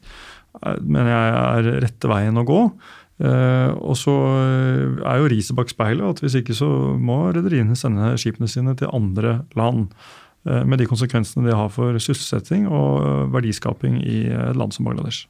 eh, 0.63 0.79
mener 0.79 1.11
jeg 1.11 1.35
er 1.41 1.81
rette 1.87 2.07
veien 2.11 2.39
å 2.39 2.47
gå. 2.47 2.63
Og 3.21 3.93
så 4.01 4.13
er 5.05 5.19
jo 5.19 5.27
riset 5.29 5.53
bak 5.53 5.69
speilet 5.69 6.01
at 6.01 6.21
hvis 6.23 6.41
ikke 6.41 6.55
så 6.57 6.97
må 6.97 7.29
rederiene 7.29 7.77
sende 7.77 8.17
skipene 8.17 8.49
sine 8.49 8.73
til 8.75 8.89
andre 8.89 9.45
land. 9.53 9.93
Med 10.43 10.79
de 10.79 10.87
konsekvensene 10.89 11.45
det 11.45 11.53
har 11.53 11.69
for 11.69 11.93
sysselsetting 12.01 12.65
og 12.65 13.29
verdiskaping 13.29 14.01
i 14.01 14.25
et 14.25 14.57
land 14.57 14.73
som 14.73 14.89
Bangladesh. 14.89 15.27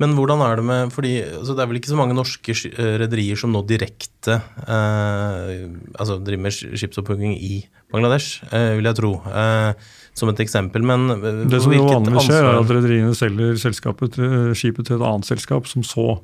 Men 0.00 0.14
hvordan 0.16 0.40
er 0.44 0.56
det 0.56 0.64
med 0.64 0.92
fordi 0.94 1.12
altså 1.22 1.54
Det 1.56 1.62
er 1.62 1.68
vel 1.68 1.78
ikke 1.80 1.92
så 1.92 1.98
mange 1.98 2.16
norske 2.16 2.54
eh, 2.56 2.94
rederier 3.02 3.36
som 3.38 3.52
nå 3.52 3.60
direkte 3.68 4.38
eh, 4.64 5.66
altså 5.94 6.16
driver 6.24 6.46
med 6.46 6.56
skipsopphugging 6.56 7.34
i 7.36 7.60
Bangladesh, 7.92 8.44
eh, 8.54 8.76
vil 8.78 8.88
jeg 8.88 8.98
tro. 9.00 9.16
Eh, 9.28 9.88
som 10.16 10.30
et 10.32 10.42
eksempel. 10.42 10.84
Men 10.86 11.10
eh, 11.14 11.42
det 11.50 11.62
som 11.62 11.74
vanligvis 11.74 12.28
skjer, 12.28 12.46
er 12.46 12.60
at 12.60 12.72
rederiene 12.72 13.16
selger 13.18 13.58
til, 13.60 14.54
skipet 14.56 14.88
til 14.88 14.98
et 14.98 15.06
annet 15.06 15.28
selskap, 15.28 15.68
som 15.70 15.84
så 15.86 16.20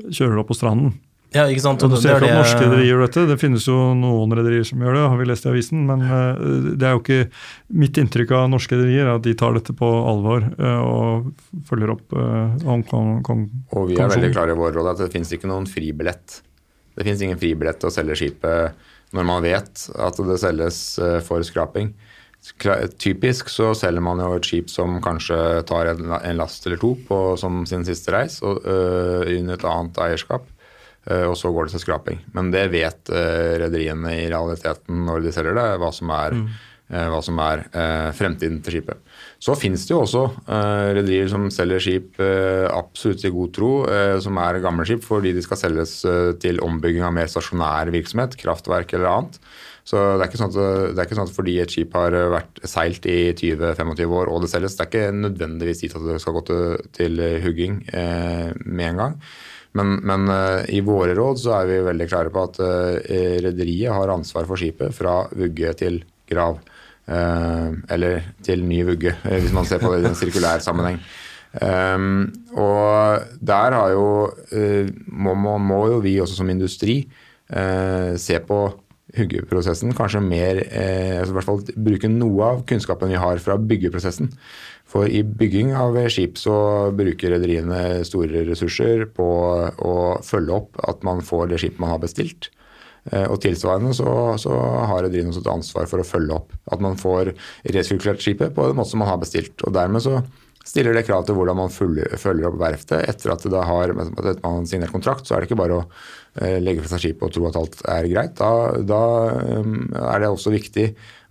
kjører 0.00 0.36
det 0.36 0.44
opp 0.44 0.52
på 0.52 0.58
stranden. 0.58 0.94
Ja, 1.30 1.44
ikke 1.46 1.62
sant? 1.62 1.82
Og 1.86 1.92
du 1.92 1.94
det 1.94 2.02
ser 2.02 2.16
er 2.16 2.24
det- 2.24 2.34
norske 2.34 2.58
rederier 2.64 2.88
gjør 2.90 3.02
dette. 3.06 3.26
Det 3.30 3.36
finnes 3.38 3.66
jo 3.68 3.76
noen 3.94 4.32
rederier 4.34 4.64
som 4.66 4.80
gjør 4.82 4.96
det, 4.98 5.02
har 5.12 5.16
vi 5.20 5.24
lest 5.30 5.46
i 5.46 5.50
avisen. 5.52 5.84
Men 5.86 6.02
eh, 6.02 6.74
det 6.74 6.82
er 6.88 6.96
jo 6.96 7.02
ikke 7.04 7.30
mitt 7.70 8.00
inntrykk 8.02 8.32
av 8.34 8.50
norske 8.50 8.74
rederier 8.74 9.06
er 9.06 9.14
at 9.14 9.22
de 9.22 9.34
tar 9.38 9.54
dette 9.54 9.72
på 9.78 9.90
alvor 10.10 10.42
eh, 10.42 10.80
og 10.82 11.30
følger 11.70 11.94
opp 11.94 12.12
eh, 12.18 12.66
Hongkong. 12.66 13.22
Kong, 13.22 13.48
Og 13.76 13.88
vi 13.92 13.94
er 14.00 14.10
veldig 14.10 14.32
klare 14.34 14.56
i 14.56 14.58
vår 14.58 14.74
råd 14.80 14.90
at 14.96 15.04
det 15.04 15.12
finnes 15.14 15.30
ikke 15.38 15.46
noen 15.50 15.70
fribillett. 15.70 16.40
Det 16.98 17.06
finnes 17.06 17.22
ingen 17.22 17.38
fribillett 17.38 17.78
til 17.78 17.88
å 17.92 17.94
selge 17.94 18.18
skipet 18.18 18.74
når 19.14 19.24
man 19.26 19.42
vet 19.42 19.86
at 19.98 20.18
det 20.26 20.38
selges 20.42 20.98
eh, 20.98 21.20
for 21.26 21.42
skraping. 21.46 21.94
Typisk 22.98 23.50
så 23.52 23.74
selger 23.76 24.00
man 24.02 24.18
jo 24.22 24.32
et 24.38 24.46
skip 24.48 24.70
som 24.72 24.96
kanskje 25.04 25.36
tar 25.68 25.90
en, 25.92 26.06
en 26.16 26.38
last 26.40 26.64
eller 26.66 26.80
to 26.80 26.94
på, 27.06 27.18
som 27.38 27.66
sin 27.68 27.84
siste 27.84 28.10
reis, 28.14 28.38
og, 28.42 28.62
øh, 28.64 29.28
under 29.38 29.54
et 29.58 29.66
annet 29.68 30.00
eierskap. 30.06 30.46
Øh, 31.08 31.28
og 31.30 31.36
så 31.38 31.52
går 31.52 31.68
det 31.68 31.76
til 31.76 31.84
skraping. 31.84 32.20
Men 32.36 32.50
det 32.52 32.66
vet 32.72 33.12
øh, 33.12 33.54
rederiene 33.64 34.16
i 34.24 34.28
realiteten 34.32 35.06
når 35.06 35.24
de 35.24 35.32
selger 35.34 35.56
det, 35.56 35.68
hva 35.80 35.92
som 35.94 36.12
er, 36.16 36.36
øh, 36.36 37.06
hva 37.14 37.22
som 37.24 37.40
er 37.44 37.64
fremtiden 38.16 38.60
til 38.64 38.78
skipet. 38.78 39.00
Så 39.40 39.56
finnes 39.56 39.86
det 39.86 39.94
jo 39.94 40.02
også 40.02 40.26
rederier 40.98 41.30
som 41.32 41.46
selger 41.54 41.80
skip 41.80 42.20
absolutt 42.20 43.24
i 43.24 43.32
god 43.32 43.52
tro, 43.56 43.72
som 44.20 44.36
er 44.42 44.60
gamle 44.60 44.84
skip 44.84 45.06
fordi 45.06 45.32
de 45.32 45.44
skal 45.44 45.56
selges 45.56 45.94
til 46.42 46.60
ombygging 46.66 47.06
av 47.06 47.14
mer 47.16 47.30
stasjonær 47.30 47.92
virksomhet, 47.94 48.36
kraftverk 48.40 48.92
eller 48.98 49.12
annet. 49.14 49.40
Så 49.90 49.98
det 49.98 50.22
er, 50.22 50.28
ikke 50.28 50.38
sånn 50.38 50.52
at, 50.52 50.58
det 50.94 51.04
ikke 51.06 51.16
sånn 51.18 51.30
at 51.30 51.34
fordi 51.34 51.54
et 51.62 51.72
skip 51.72 51.94
har 51.96 52.14
vært 52.34 52.60
seilt 52.68 53.06
i 53.10 53.32
20-25 53.32 54.16
år 54.20 54.30
og 54.30 54.44
det 54.44 54.50
selges, 54.52 54.76
det 54.76 54.84
er 54.84 54.90
ikke 54.90 55.20
nødvendigvis 55.24 55.82
dit 55.82 55.96
at 55.96 56.04
det 56.06 56.18
skal 56.22 56.36
gå 56.36 56.42
til, 56.50 56.90
til 56.94 57.22
hugging 57.44 57.80
eh, 57.88 58.50
med 58.66 58.92
en 58.92 59.00
gang. 59.00 59.16
Men, 59.78 60.00
men 60.02 60.26
uh, 60.30 60.66
i 60.72 60.80
våre 60.82 61.14
råd 61.14 61.38
så 61.38 61.54
er 61.60 61.70
vi 61.70 61.78
veldig 61.86 62.08
klare 62.10 62.32
på 62.34 62.42
at 62.48 62.58
uh, 62.62 62.98
rederiet 63.44 63.94
har 63.94 64.10
ansvar 64.10 64.48
for 64.48 64.58
skipet 64.58 64.94
fra 64.96 65.22
vugge 65.30 65.74
til 65.78 66.02
grav. 66.30 66.58
Uh, 67.10 67.78
eller 67.90 68.32
til 68.46 68.62
ny 68.66 68.82
vugge, 68.86 69.14
hvis 69.26 69.54
man 69.54 69.66
ser 69.66 69.82
på 69.82 69.92
det 69.94 70.02
i 70.04 70.10
en 70.10 70.18
sirkulær 70.18 70.62
sammenheng. 70.64 71.00
Um, 71.50 72.28
og 72.54 73.24
der 73.42 73.74
har 73.74 73.90
jo 73.90 74.04
må, 75.10 75.34
må, 75.34 75.56
må 75.58 75.80
jo 75.90 75.96
vi 76.04 76.12
også 76.22 76.36
som 76.38 76.52
industri 76.52 77.00
se 77.50 78.38
på 78.46 78.58
huggeprosessen 79.16 79.94
kanskje 79.96 80.22
mer 80.22 80.60
eh, 80.66 81.18
altså 81.18 81.32
i 81.32 81.36
hvert 81.38 81.48
fall 81.48 81.62
bruke 81.88 82.10
noe 82.10 82.50
av 82.52 82.64
kunnskapen 82.68 83.10
vi 83.10 83.20
har 83.20 83.40
fra 83.42 83.56
byggeprosessen. 83.58 84.30
For 84.90 85.06
i 85.06 85.22
bygging 85.22 85.70
av 85.78 85.94
skip 86.10 86.38
så 86.40 86.54
bruker 86.96 87.36
rederiene 87.36 88.02
store 88.06 88.42
ressurser 88.48 89.04
på 89.14 89.26
å 89.86 89.94
følge 90.26 90.56
opp 90.56 90.80
at 90.90 91.04
man 91.06 91.22
får 91.22 91.52
det 91.52 91.60
skipet 91.62 91.82
man 91.82 91.92
har 91.94 92.02
bestilt. 92.02 92.50
Eh, 93.12 93.26
Og 93.30 93.38
tilsvarende 93.44 93.94
så, 93.96 94.10
så 94.42 94.56
har 94.90 95.04
rederiene 95.06 95.32
et 95.36 95.50
ansvar 95.50 95.86
for 95.90 96.02
å 96.02 96.06
følge 96.06 96.36
opp 96.40 96.56
at 96.74 96.82
man 96.82 96.98
får 97.00 97.32
resirkulert 97.70 98.24
skipet 98.24 98.56
på 98.56 98.66
den 98.66 98.80
måten 98.80 98.96
som 98.96 99.04
man 99.04 99.12
har 99.12 99.22
bestilt. 99.22 99.54
Og 99.62 99.76
dermed 99.78 100.02
så 100.02 100.18
stiller 100.66 100.94
det 100.94 101.06
krav 101.08 101.24
til 101.24 101.36
hvordan 101.38 101.56
man 101.56 101.72
følger, 101.72 102.48
opp 102.48 102.58
verftet 102.60 103.06
etter 103.08 103.32
at 103.32 103.44
det 103.48 103.62
har, 103.70 103.92
at 103.92 104.42
man 104.42 104.58
har 104.60 104.66
signert 104.68 104.92
kontrakt. 104.92 105.26
Så 105.26 105.34
er 105.34 105.42
det 105.42 105.48
ikke 105.48 105.60
bare 105.60 105.78
å 105.78 105.84
eh, 106.36 106.58
legge 106.60 106.84
fra 106.84 106.92
seg 106.92 107.06
skipet 107.06 107.26
og 107.26 107.32
tro 107.34 107.46
at 107.48 107.58
alt 107.60 107.78
er 107.88 108.08
greit. 108.10 108.34
Da, 108.38 108.50
da 108.84 109.02
eh, 109.40 109.70
er 110.04 110.20
det 110.20 110.30
også 110.30 110.52
viktig 110.52 110.86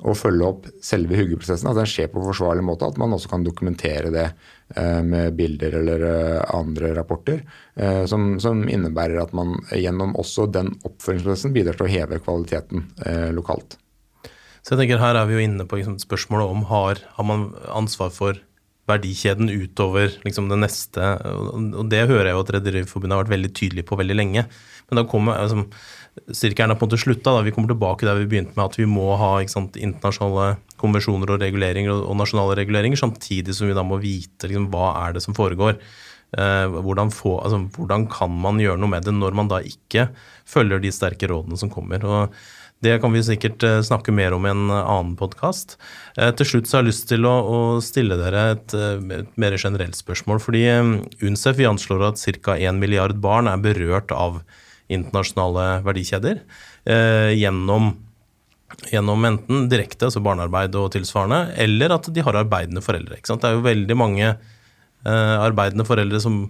å 0.09 0.15
følge 0.17 0.47
opp 0.47 0.69
selve 0.83 1.19
huggeprosessen, 1.19 1.69
at 1.69 1.77
den 1.77 1.91
skjer 1.91 2.09
på 2.13 2.23
forsvarlig 2.25 2.65
måte. 2.65 2.89
At 2.89 2.97
man 3.01 3.13
også 3.15 3.29
kan 3.31 3.45
dokumentere 3.45 4.11
det 4.15 4.25
eh, 4.25 5.01
med 5.05 5.37
bilder 5.37 5.77
eller 5.83 6.07
eh, 6.09 6.39
andre 6.55 6.95
rapporter. 6.97 7.43
Som, 8.11 8.33
som 8.43 8.65
innebærer 8.67 9.21
at 9.21 9.29
man 9.37 9.53
gjennom 9.71 10.11
også 10.19 10.49
den 10.51 10.73
oppfølgingsprosessen 10.83 11.53
bidrar 11.55 11.77
til 11.79 11.85
å 11.85 11.91
heve 11.93 12.17
kvaliteten 12.19 12.89
lokalt. 13.31 13.77
Så 14.65 14.73
jeg 14.73 14.81
tenker 14.81 14.99
Her 14.99 15.15
er 15.15 15.29
vi 15.29 15.37
jo 15.37 15.45
inne 15.45 15.63
på 15.63 15.79
liksom, 15.79 15.95
spørsmålet 16.03 16.51
om 16.51 16.65
har, 16.67 16.99
har 17.15 17.27
man 17.29 17.45
ansvar 17.71 18.11
for 18.11 18.41
verdikjeden 18.89 19.51
utover 19.51 20.11
liksom, 20.25 20.49
det 20.51 20.59
neste. 20.63 21.13
Og 21.29 21.87
det 21.91 22.07
hører 22.09 22.31
jeg 22.31 22.35
jo 22.37 22.43
at 22.43 22.51
Rederiforbundet 22.57 23.15
har 23.15 23.23
vært 23.23 23.35
veldig 23.37 23.53
tydelig 23.55 23.85
på 23.87 23.97
veldig 23.99 24.17
lenge. 24.17 24.45
Men 24.89 25.01
da 25.01 25.05
kommer 25.09 25.39
altså, 25.39 25.65
Sirkelen 26.35 26.73
er 26.73 26.75
på 26.75 26.83
en 26.83 26.89
måte 26.89 26.99
slutta. 26.99 27.31
Da. 27.37 27.45
Vi 27.45 27.53
kommer 27.55 27.71
tilbake 27.71 28.07
der 28.07 28.17
vi 28.19 28.27
begynte 28.27 28.57
med 28.57 28.65
at 28.65 28.77
vi 28.79 28.87
må 28.89 29.13
ha 29.19 29.31
ikke 29.39 29.53
sant, 29.53 29.77
internasjonale 29.79 30.57
konvensjoner 30.81 31.31
og 31.31 31.41
reguleringer 31.43 31.93
og, 31.93 32.03
og 32.09 32.17
nasjonale 32.19 32.57
reguleringer, 32.59 32.99
samtidig 32.99 33.55
som 33.55 33.69
vi 33.69 33.77
da 33.77 33.85
må 33.85 34.01
vite 34.01 34.49
liksom, 34.49 34.67
hva 34.73 34.91
er 35.05 35.15
det 35.15 35.23
som 35.23 35.37
foregår. 35.37 35.77
Eh, 36.37 36.65
hvordan, 36.69 37.13
få, 37.13 37.39
altså, 37.41 37.61
hvordan 37.77 38.05
kan 38.11 38.33
man 38.43 38.59
gjøre 38.61 38.81
noe 38.81 38.91
med 38.91 39.07
det 39.07 39.15
når 39.15 39.37
man 39.37 39.49
da 39.49 39.63
ikke 39.65 40.09
følger 40.49 40.81
de 40.83 40.91
sterke 40.93 41.29
rådene 41.29 41.57
som 41.61 41.71
kommer. 41.73 42.03
og 42.05 42.35
det 42.85 42.95
kan 43.03 43.11
vi 43.11 43.23
sikkert 43.25 43.63
eh, 43.67 43.81
snakke 43.83 44.13
mer 44.15 44.35
om 44.35 44.45
i 44.47 44.51
en 44.53 44.69
eh, 44.71 44.79
annen 44.79 45.15
podkast. 45.19 45.75
Til 46.15 46.47
slutt 46.47 46.69
så 46.69 46.77
har 46.77 46.85
jeg 46.85 46.91
lyst 46.93 47.07
til 47.11 47.27
å, 47.27 47.33
å 47.43 47.59
stille 47.83 48.15
dere 48.19 48.45
et, 48.55 48.75
eh, 48.75 49.01
et 49.19 49.39
mer 49.41 49.57
generelt 49.59 49.99
spørsmål. 49.99 50.39
fordi 50.43 50.63
eh, 50.71 50.93
UNCEF 51.27 51.59
vi 51.59 51.67
anslår 51.67 52.09
at 52.11 52.23
ca. 52.39 52.55
1 52.55 52.79
milliard 52.79 53.19
barn 53.19 53.51
er 53.51 53.59
berørt 53.63 54.13
av 54.15 54.41
internasjonale 54.89 55.81
verdikjeder 55.85 56.39
eh, 56.89 57.33
gjennom 57.37 57.93
gjennom 58.93 59.25
enten 59.25 59.65
direkte, 59.67 60.07
altså 60.07 60.21
barnearbeid 60.23 60.75
og 60.77 60.91
tilsvarende, 60.93 61.55
eller 61.59 61.95
at 61.95 62.07
de 62.13 62.23
har 62.23 62.37
arbeidende 62.37 62.83
foreldre. 62.85 63.17
Det 63.19 63.47
er 63.49 63.57
jo 63.57 63.65
veldig 63.65 63.97
mange 63.97 64.27
eh, 64.29 65.35
arbeidende 65.41 65.85
foreldre 65.87 66.21
som 66.23 66.43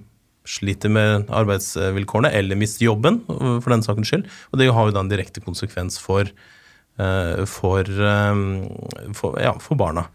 sliter 0.49 0.91
med 0.91 1.29
arbeidsvilkårene 1.29 2.31
eller 2.35 2.57
mister 2.59 2.87
jobben, 2.87 3.21
for 3.27 3.69
den 3.73 3.83
sakens 3.85 4.09
skyld. 4.09 4.25
Og 4.49 4.61
det 4.61 4.71
har 4.73 4.87
jo 4.87 4.95
da 4.95 5.03
en 5.03 5.11
direkte 5.11 5.43
konsekvens 5.45 5.99
for, 6.01 6.29
eh, 6.99 7.43
for, 7.45 7.83
eh, 7.85 9.13
for, 9.17 9.37
ja, 9.41 9.53
for 9.61 9.79
barna. 9.79 10.07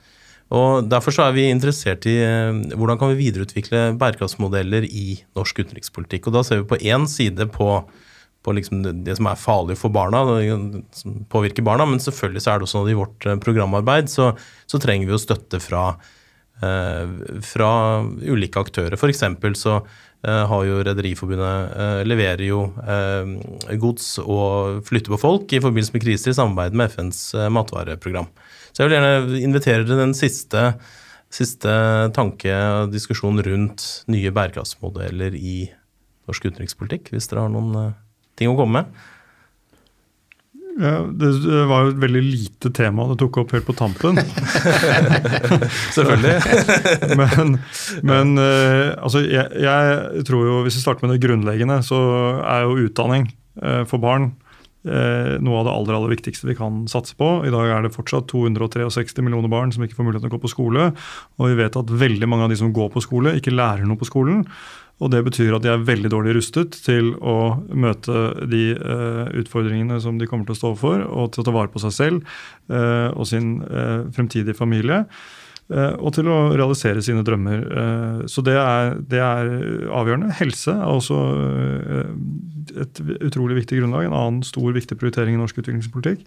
Og 0.54 0.88
Derfor 0.88 1.14
så 1.14 1.26
er 1.26 1.32
vi 1.34 1.50
interessert 1.50 2.06
i 2.06 2.18
eh, 2.22 2.74
hvordan 2.74 2.98
kan 2.98 3.12
vi 3.12 3.22
videreutvikle 3.30 3.96
bærekraftsmodeller 3.98 4.86
i 4.86 5.20
norsk 5.36 5.62
utenrikspolitikk. 5.64 6.26
Og 6.26 6.34
Da 6.34 6.42
ser 6.42 6.62
vi 6.62 6.68
på 6.72 6.82
én 6.82 7.06
side 7.08 7.46
på, 7.54 7.68
på 8.42 8.54
liksom 8.58 8.82
det, 8.82 9.16
som 9.16 9.30
er 9.30 9.40
farlig 9.40 9.78
for 9.78 9.94
barna, 9.94 10.24
som 10.92 11.24
påvirker 11.30 11.64
barna, 11.64 11.86
men 11.86 12.02
selvfølgelig 12.02 12.42
så 12.42 12.52
er 12.52 12.58
det 12.58 12.68
også 12.68 12.82
noe 12.82 12.92
i 12.92 12.98
vårt 12.98 13.30
programarbeid 13.40 14.10
så, 14.10 14.34
så 14.66 14.78
trenger 14.82 15.06
vi 15.06 15.14
jo 15.14 15.22
støtte 15.22 15.62
fra, 15.64 15.94
fra 16.60 17.70
ulike 18.04 18.60
aktører. 18.60 18.98
For 19.00 19.10
så 19.10 19.80
har 20.24 20.64
jo 20.64 20.80
Rederiforbundet 20.86 21.76
eh, 21.76 22.00
leverer 22.06 22.44
jo 22.46 22.64
eh, 22.80 23.76
gods 23.80 24.14
og 24.22 24.82
flytter 24.88 25.12
på 25.12 25.20
folk 25.20 25.52
i 25.52 25.60
forbindelse 25.62 25.94
med 25.94 26.04
kriser 26.04 26.32
i 26.32 26.36
samarbeid 26.38 26.76
med 26.80 26.92
FNs 26.94 27.22
eh, 27.36 27.50
matvareprogram. 27.52 28.28
Så 28.72 28.82
jeg 28.82 28.90
vil 28.90 28.96
gjerne 28.96 29.40
invitere 29.44 29.86
til 29.86 30.00
den 30.00 30.14
siste, 30.16 30.66
siste 31.32 31.74
tanke 32.16 32.54
og 32.54 32.94
diskusjon 32.94 33.42
rundt 33.44 33.86
nye 34.10 34.32
bærekraftsmodeller 34.34 35.36
i 35.38 35.56
norsk 36.28 36.48
utenrikspolitikk, 36.48 37.12
hvis 37.12 37.28
dere 37.30 37.44
har 37.46 37.52
noen 37.52 37.76
eh, 37.80 37.92
ting 38.40 38.50
å 38.50 38.56
komme 38.58 38.80
med. 38.80 39.04
Ja, 40.74 41.04
det 41.06 41.28
var 41.70 41.84
jo 41.84 41.92
et 41.92 42.00
veldig 42.02 42.20
lite 42.24 42.70
tema 42.74 43.06
du 43.06 43.14
tok 43.20 43.36
opp 43.44 43.52
helt 43.54 43.66
på 43.68 43.76
tampen. 43.78 44.18
Selvfølgelig. 45.96 46.38
men 47.20 47.58
men 48.02 48.38
eh, 48.42 48.90
altså, 48.98 49.22
jeg, 49.22 49.46
jeg 49.62 50.24
tror 50.26 50.48
jo, 50.48 50.56
hvis 50.66 50.80
vi 50.80 50.82
starter 50.82 51.06
med 51.06 51.14
det 51.14 51.22
grunnleggende, 51.22 51.78
så 51.86 52.00
er 52.42 52.66
jo 52.66 52.88
utdanning 52.88 53.28
eh, 53.62 53.84
for 53.86 54.02
barn 54.02 54.32
eh, 54.88 55.36
noe 55.42 55.60
av 55.60 55.68
det 55.68 55.74
aller, 55.74 55.98
aller 55.98 56.14
viktigste 56.16 56.48
vi 56.48 56.56
kan 56.58 56.84
satse 56.90 57.16
på. 57.18 57.30
I 57.46 57.52
dag 57.54 57.70
er 57.70 57.86
det 57.86 57.94
fortsatt 57.94 58.28
263 58.32 59.24
millioner 59.24 59.52
barn 59.52 59.72
som 59.74 59.84
ikke 59.84 59.98
får 59.98 60.08
mulighet 60.08 60.26
til 60.26 60.32
å 60.32 60.36
gå 60.36 60.44
på 60.44 60.52
skole. 60.52 60.90
Og 61.38 61.52
vi 61.52 61.58
vet 61.62 61.78
at 61.80 61.98
veldig 62.04 62.30
mange 62.30 62.48
av 62.48 62.54
de 62.54 62.58
som 62.60 62.72
går 62.74 62.90
på 62.94 63.04
skole, 63.04 63.36
ikke 63.38 63.54
lærer 63.54 63.86
noe 63.88 64.00
på 64.00 64.10
skolen. 64.10 64.44
Og 65.02 65.10
det 65.10 65.24
betyr 65.26 65.56
at 65.56 65.64
de 65.64 65.72
er 65.72 65.86
veldig 65.86 66.10
dårlig 66.12 66.36
rustet 66.36 66.76
til 66.84 67.14
å 67.18 67.56
møte 67.74 68.26
de 68.50 68.66
uh, 68.78 69.26
utfordringene 69.40 69.98
som 70.02 70.20
de 70.20 70.28
kommer 70.30 70.46
til 70.46 70.54
å 70.54 70.60
stå 70.60 70.70
overfor, 70.70 71.06
og 71.10 71.32
til 71.34 71.42
å 71.42 71.46
ta 71.48 71.54
vare 71.56 71.72
på 71.72 71.82
seg 71.82 71.96
selv 71.96 72.36
uh, 72.70 73.10
og 73.10 73.26
sin 73.30 73.56
uh, 73.66 74.06
fremtidige 74.14 74.58
familie. 74.58 75.04
og 75.72 76.10
til 76.12 76.26
å 76.28 76.52
realisere 76.52 77.00
sine 77.00 77.22
drømmer. 77.24 77.62
Så 78.28 78.42
det 78.44 78.52
er, 78.60 78.98
det 79.00 79.20
er 79.24 79.46
avgjørende. 79.96 80.34
Helse 80.36 80.74
er 80.74 80.90
også 80.92 81.16
et 82.84 83.00
utrolig 83.24 83.56
viktig 83.62 83.78
grunnlag. 83.80 84.04
En 84.04 84.18
annen 84.18 84.42
stor 84.44 84.76
viktig 84.76 84.98
prioritering 85.00 85.38
i 85.38 85.40
norsk 85.40 85.62
utviklingspolitikk. 85.62 86.20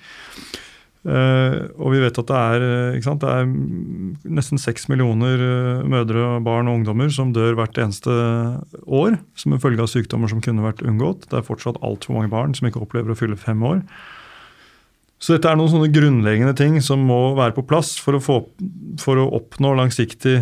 Eh, 1.07 1.53
og 1.79 1.93
vi 1.93 2.01
vet 2.03 2.17
at 2.19 2.27
det 2.27 2.35
er, 2.37 2.63
eh, 2.67 2.97
det 2.99 3.29
er 3.31 3.45
nesten 4.27 4.59
seks 4.59 4.89
millioner 4.91 5.39
eh, 5.39 5.85
mødre, 5.87 6.41
barn 6.43 6.67
og 6.67 6.81
ungdommer 6.81 7.07
som 7.13 7.31
dør 7.31 7.55
hvert 7.55 7.79
eneste 7.79 8.11
år 8.83 9.15
som 9.39 9.55
en 9.55 9.63
følge 9.63 9.85
av 9.85 9.91
sykdommer 9.93 10.27
som 10.27 10.43
kunne 10.43 10.65
vært 10.65 10.83
unngått. 10.83 11.29
Det 11.31 11.39
er 11.39 11.47
fortsatt 11.47 11.79
altfor 11.79 12.17
mange 12.17 12.33
barn 12.33 12.57
som 12.57 12.67
ikke 12.67 12.83
opplever 12.83 13.13
å 13.13 13.19
fylle 13.19 13.39
fem 13.39 13.63
år. 13.63 13.85
Så 15.17 15.33
dette 15.33 15.49
er 15.49 15.57
noen 15.57 15.71
sånne 15.71 15.93
grunnleggende 15.95 16.53
ting 16.59 16.75
som 16.83 17.07
må 17.07 17.31
være 17.39 17.55
på 17.55 17.65
plass 17.65 17.95
for 18.03 18.19
å, 18.19 18.21
få, 18.21 18.41
for 19.01 19.17
å 19.17 19.31
oppnå 19.39 19.71
langsiktig 19.79 20.41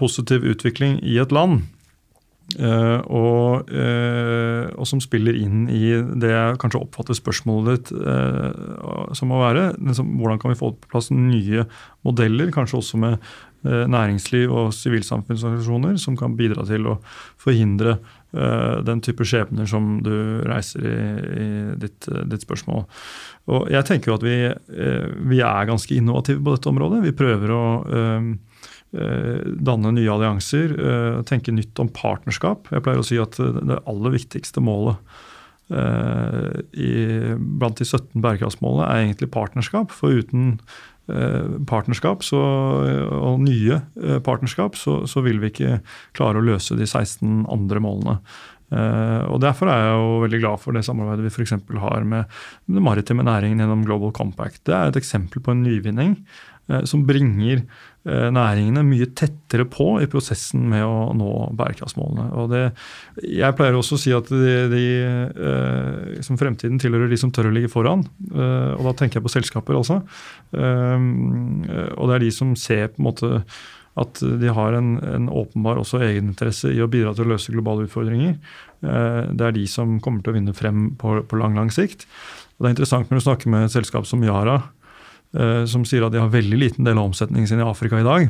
positiv 0.00 0.46
utvikling 0.48 1.00
i 1.02 1.18
et 1.20 1.34
land. 1.34 1.66
Uh, 2.54 3.00
og, 3.08 3.70
uh, 3.72 4.68
og, 4.76 4.84
som 4.86 5.00
spiller 5.02 5.34
inn 5.40 5.64
i 5.72 5.94
det 6.20 6.28
jeg 6.28 6.58
kanskje 6.62 6.82
oppfatter 6.84 7.16
spørsmålet 7.16 7.88
ditt 7.88 7.92
uh, 7.96 9.10
som 9.16 9.32
å 9.32 9.40
være. 9.40 9.70
Liksom, 9.80 10.12
hvordan 10.20 10.42
kan 10.42 10.52
vi 10.52 10.58
få 10.60 10.74
på 10.76 10.92
plass 10.92 11.08
nye 11.14 11.64
modeller, 12.06 12.52
kanskje 12.54 12.80
også 12.82 13.00
med 13.00 13.34
næringsliv 13.64 14.50
og 14.52 14.74
sivilsamfunnsorganisasjoner, 14.76 15.94
som 15.96 16.18
kan 16.20 16.34
bidra 16.36 16.66
til 16.68 16.84
å 16.84 16.98
forhindre 17.40 17.94
den 18.84 19.00
type 19.00 19.24
skjebner 19.24 19.64
som 19.70 20.02
du 20.04 20.12
reiser 20.44 20.84
i, 20.84 20.96
i 21.40 21.46
ditt, 21.80 22.04
ditt, 22.28 22.44
spørsmål. 22.44 22.82
Og 23.48 23.70
jeg 23.72 23.88
tenker 23.88 24.10
jo 24.10 24.18
at 24.18 24.26
vi, 24.26 24.36
vi, 25.30 25.40
er 25.40 25.70
ganske 25.70 25.96
innovative 25.96 26.44
på 26.44 26.58
dette 26.58 26.68
området. 26.74 27.00
Vi 27.06 27.14
prøver 27.16 27.54
å 27.56 27.62
Eh, 27.88 28.53
danne 28.94 29.90
nye 29.96 30.08
allianser, 30.10 30.74
eh, 30.78 31.20
tenke 31.26 31.54
nytt 31.54 31.78
om 31.82 31.90
partnerskap. 31.90 32.70
Jeg 32.70 32.84
pleier 32.84 33.02
å 33.02 33.06
si 33.06 33.18
at 33.18 33.38
det 33.38 33.80
aller 33.90 34.14
viktigste 34.14 34.62
målet 34.62 35.00
eh, 35.74 36.62
i, 36.78 36.94
blant 37.34 37.80
de 37.80 37.86
17 37.88 38.22
bærekraftsmålene 38.22 38.88
er 38.88 39.06
egentlig 39.06 39.32
partnerskap. 39.34 39.94
For 39.94 40.14
uten 40.22 40.58
partnerskap 41.68 42.22
så, 42.24 42.38
og 43.12 43.42
nye 43.44 43.76
partnerskap, 44.24 44.72
så, 44.80 45.02
så, 45.04 45.20
vil 45.20 45.36
vi 45.42 45.50
ikke 45.50 45.74
klare 46.16 46.40
å 46.40 46.46
løse 46.46 46.78
de 46.78 46.86
16 46.86 47.42
andre 47.52 47.82
målene. 47.84 48.14
Og 48.74 49.38
Derfor 49.42 49.70
er 49.70 49.82
jeg 49.82 49.94
jo 49.94 50.18
veldig 50.24 50.40
glad 50.42 50.62
for 50.62 50.76
det 50.76 50.84
samarbeidet 50.86 51.26
vi 51.26 51.32
f.eks. 51.32 51.54
har 51.82 52.06
med 52.08 52.30
den 52.66 52.82
maritime 52.82 53.26
næringen 53.26 53.62
gjennom 53.62 53.84
Global 53.86 54.14
Compact. 54.16 54.62
Det 54.66 54.74
er 54.74 54.90
et 54.90 54.98
eksempel 55.00 55.44
på 55.44 55.54
en 55.54 55.62
nyvinning 55.62 56.16
som 56.88 57.02
bringer 57.04 57.60
Eh, 58.04 58.26
næringene 58.28 58.82
mye 58.84 59.06
tettere 59.16 59.64
på 59.64 59.86
i 60.04 60.06
prosessen 60.12 60.66
med 60.68 60.82
å 60.84 61.14
nå 61.16 61.28
bærekraftsmålene. 61.56 62.26
Og 62.36 62.50
det, 62.52 62.64
jeg 63.24 63.56
pleier 63.56 63.78
også 63.78 63.96
å 63.96 64.02
si 64.02 64.12
at 64.12 64.28
de, 64.28 64.56
de 64.68 64.82
eh, 65.00 66.18
som 66.26 66.36
fremtiden 66.36 66.76
tilhører 66.82 67.08
de 67.08 67.18
som 67.20 67.32
tør 67.32 67.48
å 67.48 67.54
ligge 67.54 67.72
foran. 67.72 68.04
Eh, 68.28 68.74
og 68.76 68.90
da 68.90 68.92
tenker 68.98 69.18
jeg 69.18 69.24
på 69.24 69.32
selskaper, 69.32 69.78
altså. 69.80 70.02
og 70.52 72.04
det 72.10 72.18
er 72.18 72.26
de 72.26 72.30
som 72.34 72.52
ser 72.60 72.92
på 72.92 73.00
en 73.00 73.08
måte 73.08 73.32
at 74.00 74.22
de 74.40 74.50
har 74.50 74.74
en, 74.74 74.96
en 75.06 75.26
åpenbar 75.30 75.78
også 75.78 76.00
egeninteresse 76.02 76.72
i 76.74 76.80
å 76.82 76.90
bidra 76.90 77.12
til 77.14 77.28
å 77.28 77.34
løse 77.34 77.52
globale 77.54 77.86
utfordringer. 77.86 78.32
Det 78.82 79.44
er 79.46 79.54
de 79.54 79.62
som 79.70 80.00
kommer 80.02 80.24
til 80.24 80.32
å 80.32 80.36
vinne 80.36 80.54
frem 80.56 80.88
på, 80.98 81.20
på 81.30 81.38
lang, 81.38 81.54
lang 81.54 81.70
sikt. 81.72 82.02
Og 82.56 82.64
det 82.64 82.68
er 82.68 82.74
interessant 82.74 83.08
når 83.12 83.22
du 83.22 83.26
snakker 83.28 83.52
med 83.54 83.68
et 83.68 83.76
selskap 83.76 84.08
som 84.10 84.24
Yara, 84.26 84.58
Eh, 85.34 85.64
som 85.66 85.82
sier 85.86 86.04
at 86.06 86.14
de 86.14 86.22
har 86.22 86.30
veldig 86.30 86.58
liten 86.60 86.86
del 86.86 86.98
av 86.98 87.10
omsetningen 87.10 87.48
sin 87.50 87.62
i 87.62 87.66
Afrika 87.66 87.98
i 87.98 88.06
dag. 88.06 88.28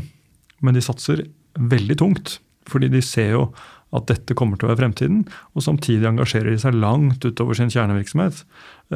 Men 0.65 0.77
de 0.77 0.83
satser 0.85 1.27
veldig 1.61 1.99
tungt, 2.01 2.39
fordi 2.71 2.89
de 2.93 3.03
ser 3.05 3.35
jo 3.35 3.49
at 3.95 4.09
dette 4.09 4.35
kommer 4.35 4.59
til 4.59 4.67
å 4.67 4.73
være 4.73 4.81
fremtiden. 4.81 5.25
Og 5.55 5.67
samtidig 5.67 6.09
engasjerer 6.09 6.55
de 6.55 6.63
seg 6.63 6.79
langt 6.81 7.25
utover 7.27 7.59
sin 7.59 7.71
kjernevirksomhet 7.73 8.41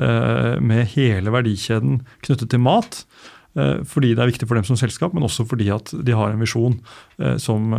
eh, 0.00 0.54
med 0.64 0.88
hele 0.96 1.34
verdikjeden 1.34 2.00
knyttet 2.24 2.48
til 2.54 2.64
mat. 2.64 3.04
Eh, 3.58 3.82
fordi 3.88 4.14
det 4.14 4.24
er 4.24 4.30
viktig 4.30 4.48
for 4.48 4.58
dem 4.58 4.66
som 4.68 4.78
selskap, 4.78 5.16
men 5.16 5.26
også 5.26 5.46
fordi 5.48 5.68
at 5.74 5.92
de 5.92 6.16
har 6.16 6.32
en 6.32 6.42
visjon 6.42 6.78
som, 7.42 7.72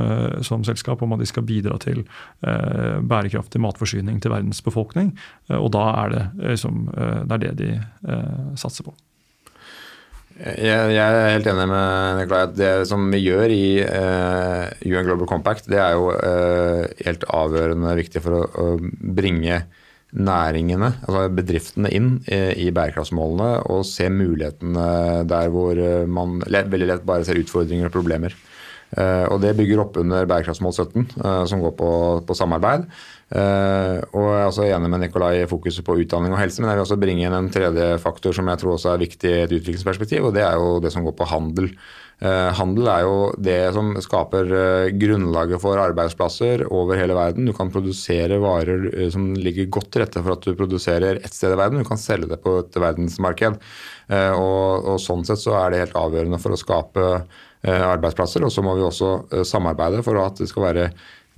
som 0.43 0.63
selskap 0.67 1.01
om 1.05 1.13
at 1.15 1.21
de 1.21 1.27
skal 1.29 1.45
bidra 1.47 1.77
til 1.79 2.01
bærekraftig 2.41 3.61
matforsyning 3.63 4.19
til 4.19 4.33
verdens 4.33 4.59
befolkning. 4.65 5.13
Og 5.55 5.69
da 5.71 5.85
er 6.03 6.15
det, 6.15 6.23
liksom, 6.55 6.89
det, 6.91 7.37
er 7.37 7.45
det 7.45 7.53
de 7.61 7.69
satser 8.59 8.83
på. 8.87 8.95
Jeg, 10.39 10.91
jeg, 10.95 11.03
er 11.03 11.33
helt 11.33 11.47
enig 11.51 11.65
med 11.67 12.19
Nikolai 12.21 12.45
det 12.55 12.71
som 12.87 13.09
vi 13.11 13.19
gjør 13.25 13.51
i 13.51 13.65
uh, 13.83 14.69
UN 14.87 15.07
Global 15.09 15.27
Compact, 15.27 15.67
det 15.67 15.81
er 15.83 15.97
jo 15.97 16.13
uh, 16.15 16.85
helt 17.03 17.25
avgjørende 17.27 17.95
viktig 17.99 18.21
for 18.23 18.37
å, 18.37 18.43
å, 18.47 18.67
bringe 19.19 19.65
næringene, 20.15 20.93
altså 21.05 21.27
bedriftene, 21.37 21.91
inn 21.93 22.11
i, 22.25 22.39
i 22.65 22.69
bærekraftsmålene 22.73 23.49
og 23.69 23.83
se 23.87 24.09
mulighetene 24.09 25.25
der 25.29 25.51
hvor 25.53 25.81
man 26.09 26.39
veldig 26.47 26.89
lett 26.89 27.05
bare 27.07 27.27
ser 27.27 27.41
utfordringer 27.41 27.91
og 27.91 27.97
problemer. 27.99 28.33
Uh, 28.97 29.29
og 29.29 29.37
Det 29.43 29.53
bygger 29.57 29.83
opp 29.83 29.99
under 30.01 30.25
bærekraftsmål 30.29 30.73
17, 30.73 31.05
som 31.49 31.61
går 31.61 31.75
på, 31.77 31.91
på 32.25 32.37
samarbeid. 32.37 32.87
Uh, 33.29 34.01
og 34.17 34.25
jeg 34.25 34.39
er 34.39 34.47
også 34.47 34.65
enig 34.65 34.89
med 34.89 35.03
Nikolai 35.03 35.43
i 35.43 35.49
fokuset 35.49 35.85
på 35.85 35.99
utdanning 36.01 36.33
og 36.33 36.41
helse, 36.41 36.63
men 36.63 36.71
jeg 36.71 36.79
vil 36.79 36.87
også 36.87 36.97
bringe 37.01 37.27
inn 37.27 37.37
en 37.37 37.51
tredje 37.53 37.91
faktor 38.01 38.33
som 38.33 38.49
jeg 38.49 38.61
tror 38.63 38.73
også 38.73 38.95
er 38.95 39.03
viktig 39.03 39.29
i 39.29 39.41
et 39.43 39.53
utviklingsperspektiv, 39.59 40.25
og 40.25 40.37
det 40.37 40.47
er 40.47 40.57
jo 40.57 40.79
det 40.81 40.93
som 40.95 41.05
går 41.05 41.17
på 41.19 41.29
handel. 41.29 41.69
Handel 42.19 42.89
er 42.91 43.05
jo 43.05 43.19
det 43.39 43.59
som 43.71 43.93
skaper 44.03 44.49
grunnlaget 44.99 45.61
for 45.63 45.79
arbeidsplasser 45.79 46.65
over 46.67 46.99
hele 46.99 47.15
verden. 47.15 47.47
Du 47.47 47.53
kan 47.55 47.71
produsere 47.71 48.41
varer 48.43 48.89
som 49.13 49.29
ligger 49.39 49.69
godt 49.71 49.87
til 49.93 50.03
rette 50.03 50.19
for 50.25 50.35
at 50.35 50.43
du 50.43 50.51
produserer 50.59 51.21
ett 51.21 51.31
sted 51.31 51.55
i 51.55 51.61
verden. 51.61 51.79
Du 51.79 51.87
kan 51.87 52.01
selge 52.01 52.27
det 52.33 52.41
på 52.43 52.57
et 52.59 52.75
verdensmarked. 52.75 53.55
Og, 54.11 54.89
og, 54.89 54.97
sånn 54.99 55.23
sett 55.23 55.39
så 55.39 55.55
er 55.61 55.71
det 55.71 55.81
helt 55.85 55.95
avgjørende 55.95 56.41
for 56.43 56.57
å 56.57 56.59
skape 56.59 57.07
arbeidsplasser. 57.63 58.45
Og 58.47 58.51
så 58.53 58.63
må 58.63 58.75
vi 58.77 58.85
også 58.87 59.43
samarbeide 59.47 60.03
for 60.05 60.19
at 60.21 60.37
det 60.39 60.47
skal 60.47 60.63
være 60.69 60.89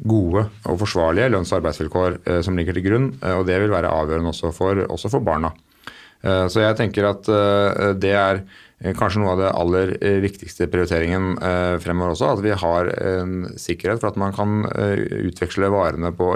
gode 0.02 0.46
og 0.66 0.80
forsvarlige 0.82 1.30
lønns- 1.30 1.52
og 1.54 1.60
arbeidsvilkår 1.62 2.18
eh, 2.26 2.42
som 2.46 2.58
ligger 2.58 2.78
til 2.78 2.86
grunn. 2.88 3.12
Eh, 3.22 3.36
og 3.38 3.46
det 3.48 3.60
vil 3.62 3.74
være 3.74 3.92
avgjørende 3.92 4.34
også 4.34 4.52
for, 4.56 4.86
også 4.90 5.12
for 5.14 5.26
barna. 5.26 5.54
Eh, 6.24 6.48
så 6.50 6.66
jeg 6.66 6.78
tenker 6.80 7.10
at 7.12 7.32
det 8.02 8.14
er 8.18 8.44
kanskje 8.98 9.22
noe 9.22 9.34
av 9.36 9.42
det 9.42 9.50
aller 9.54 9.92
viktigste 10.24 10.66
prioriteringen 10.72 11.36
fremover 11.84 12.16
også. 12.16 12.32
At 12.34 12.40
vi 12.42 12.56
har 12.58 12.90
en 12.98 13.36
sikkerhet 13.60 14.02
for 14.02 14.10
at 14.10 14.18
man 14.18 14.34
kan 14.34 14.64
utveksle 15.30 15.70
varene 15.70 16.10
på, 16.18 16.32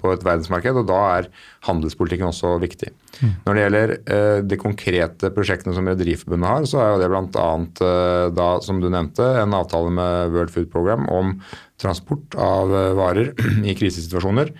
på 0.00 0.12
et 0.14 0.24
verdensmarked. 0.24 0.80
Og 0.80 0.88
da 0.88 1.00
er 1.18 1.28
handelspolitikken 1.68 2.30
også 2.30 2.54
viktig. 2.62 2.88
Mm. 3.20 3.34
Når 3.44 3.54
det 3.58 3.64
gjelder 3.64 3.94
de 4.48 4.60
konkrete 4.60 5.32
prosjektene 5.36 5.76
som 5.76 5.90
Rederiforbundet 5.92 6.50
har, 6.54 6.70
så 6.70 6.80
er 6.80 6.88
jo 6.94 7.02
det 7.02 7.10
bl.a. 7.12 7.50
da, 8.40 8.48
som 8.64 8.80
du 8.80 8.88
nevnte, 8.88 9.28
en 9.42 9.58
avtale 9.60 9.92
med 9.92 10.32
World 10.32 10.54
Food 10.56 10.72
Program 10.72 11.04
om 11.12 11.36
transport 11.80 12.34
av 12.34 12.72
eh, 12.74 12.94
varer 12.98 13.32
i 13.68 13.74
krisesituasjoner. 13.78 14.52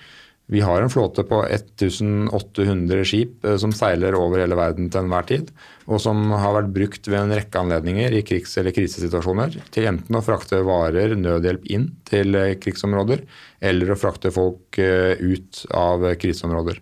Vi 0.53 0.61
har 0.61 0.83
en 0.83 0.93
flåte 0.93 1.25
på 1.25 1.41
1800 1.47 3.05
skip 3.09 3.45
eh, 3.45 3.59
som 3.61 3.75
seiler 3.75 4.17
over 4.19 4.43
hele 4.43 4.59
verden 4.59 4.91
til 4.91 5.05
enhver 5.05 5.29
tid, 5.31 5.53
og 5.85 6.01
som 6.03 6.21
har 6.33 6.55
vært 6.57 6.73
brukt 6.75 7.09
ved 7.11 7.19
en 7.21 7.35
rekke 7.37 7.61
anledninger 7.61 8.17
i 8.17 8.23
krigs- 8.27 8.57
eller 8.61 8.75
krisesituasjoner 8.77 9.59
til 9.75 9.89
enten 9.91 10.19
å 10.19 10.25
frakte 10.25 10.63
varer, 10.67 11.17
nødhjelp 11.19 11.67
inn 11.75 11.91
til 12.09 12.37
eh, 12.41 12.55
krigsområder, 12.61 13.25
eller 13.65 13.93
å 13.93 13.99
frakte 13.99 14.33
folk 14.35 14.79
ut 14.79 15.65
av 15.73 16.03
kriseområder. 16.21 16.81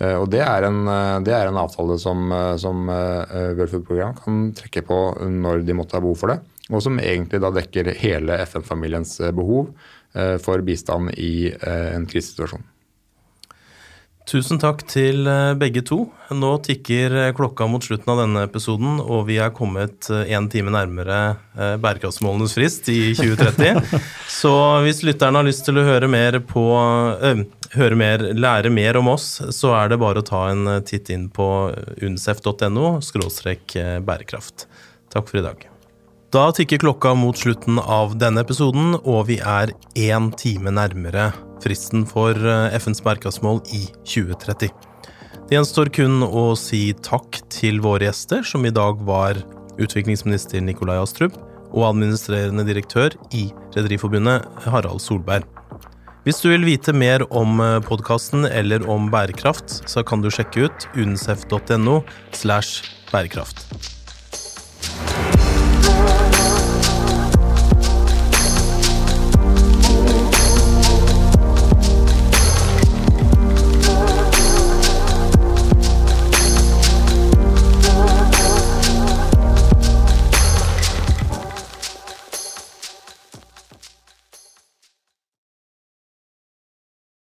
Og 0.00 0.30
Det 0.32 0.40
er 0.40 0.64
en, 0.64 0.78
det 1.26 1.32
er 1.36 1.50
en 1.50 1.58
avtale 1.60 1.98
som, 2.00 2.30
som 2.56 2.86
World 2.88 3.82
Program 3.84 4.14
kan 4.16 4.38
trekke 4.56 4.80
på 4.86 5.00
når 5.28 5.66
de 5.66 5.76
måtte 5.76 5.98
ha 5.98 6.00
behov 6.00 6.16
for 6.22 6.32
det 6.32 6.38
og 6.70 6.82
som 6.84 7.00
egentlig 7.02 7.40
da 7.42 7.50
dekker 7.54 7.92
hele 8.00 8.38
FN-familiens 8.46 9.16
eh, 9.20 9.34
behov 9.34 9.72
eh, 10.14 10.36
for 10.42 10.62
bistand 10.66 11.14
i 11.18 11.50
eh, 11.50 11.88
en 11.96 12.06
krisesituasjon. 12.10 12.62
Tusen 14.30 14.60
takk 14.62 14.84
til 14.86 15.26
begge 15.58 15.82
to. 15.82 16.04
Nå 16.30 16.50
tikker 16.62 17.32
klokka 17.34 17.66
mot 17.66 17.82
slutten 17.82 18.12
av 18.12 18.20
denne 18.22 18.44
episoden, 18.46 19.00
og 19.02 19.24
vi 19.26 19.40
er 19.42 19.50
kommet 19.50 20.06
én 20.06 20.46
time 20.52 20.70
nærmere 20.70 21.18
bærekraftsmålenes 21.82 22.54
frist 22.54 22.86
i 22.94 23.10
2030. 23.18 23.98
Så 24.40 24.52
hvis 24.86 25.02
lytterne 25.02 25.42
har 25.42 25.48
lyst 25.48 25.66
til 25.66 25.82
å 25.82 25.86
høre 25.88 26.10
mer 26.10 26.38
på 26.46 26.62
øh, 26.78 27.42
høre 27.74 27.98
mer, 27.98 28.22
lære 28.34 28.70
mer 28.74 28.98
om 29.00 29.10
oss, 29.14 29.32
så 29.54 29.74
er 29.78 29.92
det 29.92 30.00
bare 30.02 30.22
å 30.22 30.26
ta 30.26 30.46
en 30.50 30.76
titt 30.86 31.10
inn 31.14 31.28
på 31.32 31.48
uncef.no 32.02 32.96
bærekraft. 34.06 34.66
Takk 35.10 35.30
for 35.30 35.42
i 35.42 35.46
dag. 35.46 35.69
Da 36.30 36.52
tikker 36.54 36.78
klokka 36.78 37.10
mot 37.18 37.34
slutten 37.34 37.80
av 37.82 38.12
denne 38.20 38.44
episoden, 38.44 38.92
og 39.02 39.24
vi 39.26 39.40
er 39.42 39.72
én 39.98 40.28
time 40.38 40.70
nærmere 40.70 41.32
fristen 41.58 42.04
for 42.06 42.38
eh, 42.38 42.76
FNs 42.78 43.02
bærekraftsmål 43.02 43.58
i 43.74 43.80
2030. 44.06 44.70
Det 45.48 45.58
gjenstår 45.58 45.90
kun 45.90 46.22
å 46.22 46.52
si 46.54 46.92
takk 47.02 47.40
til 47.50 47.82
våre 47.82 48.06
gjester, 48.06 48.46
som 48.46 48.62
i 48.62 48.70
dag 48.70 49.02
var 49.10 49.42
utviklingsminister 49.82 50.62
Nikolai 50.62 51.00
Astrup 51.02 51.34
og 51.74 51.88
administrerende 51.90 52.62
direktør 52.68 53.18
i 53.34 53.48
Rederiforbundet, 53.74 54.46
Harald 54.70 55.02
Solberg. 55.02 55.50
Hvis 56.22 56.38
du 56.44 56.52
vil 56.52 56.62
vite 56.68 56.94
mer 56.94 57.26
om 57.34 57.58
eh, 57.58 57.80
podkasten 57.82 58.46
eller 58.46 58.86
om 58.86 59.10
bærekraft, 59.10 59.80
så 59.90 60.06
kan 60.06 60.22
du 60.22 60.30
sjekke 60.30 60.68
ut 60.68 60.92
unicef.no 60.94 62.04
slash 62.38 62.86
bærekraft. 63.10 63.98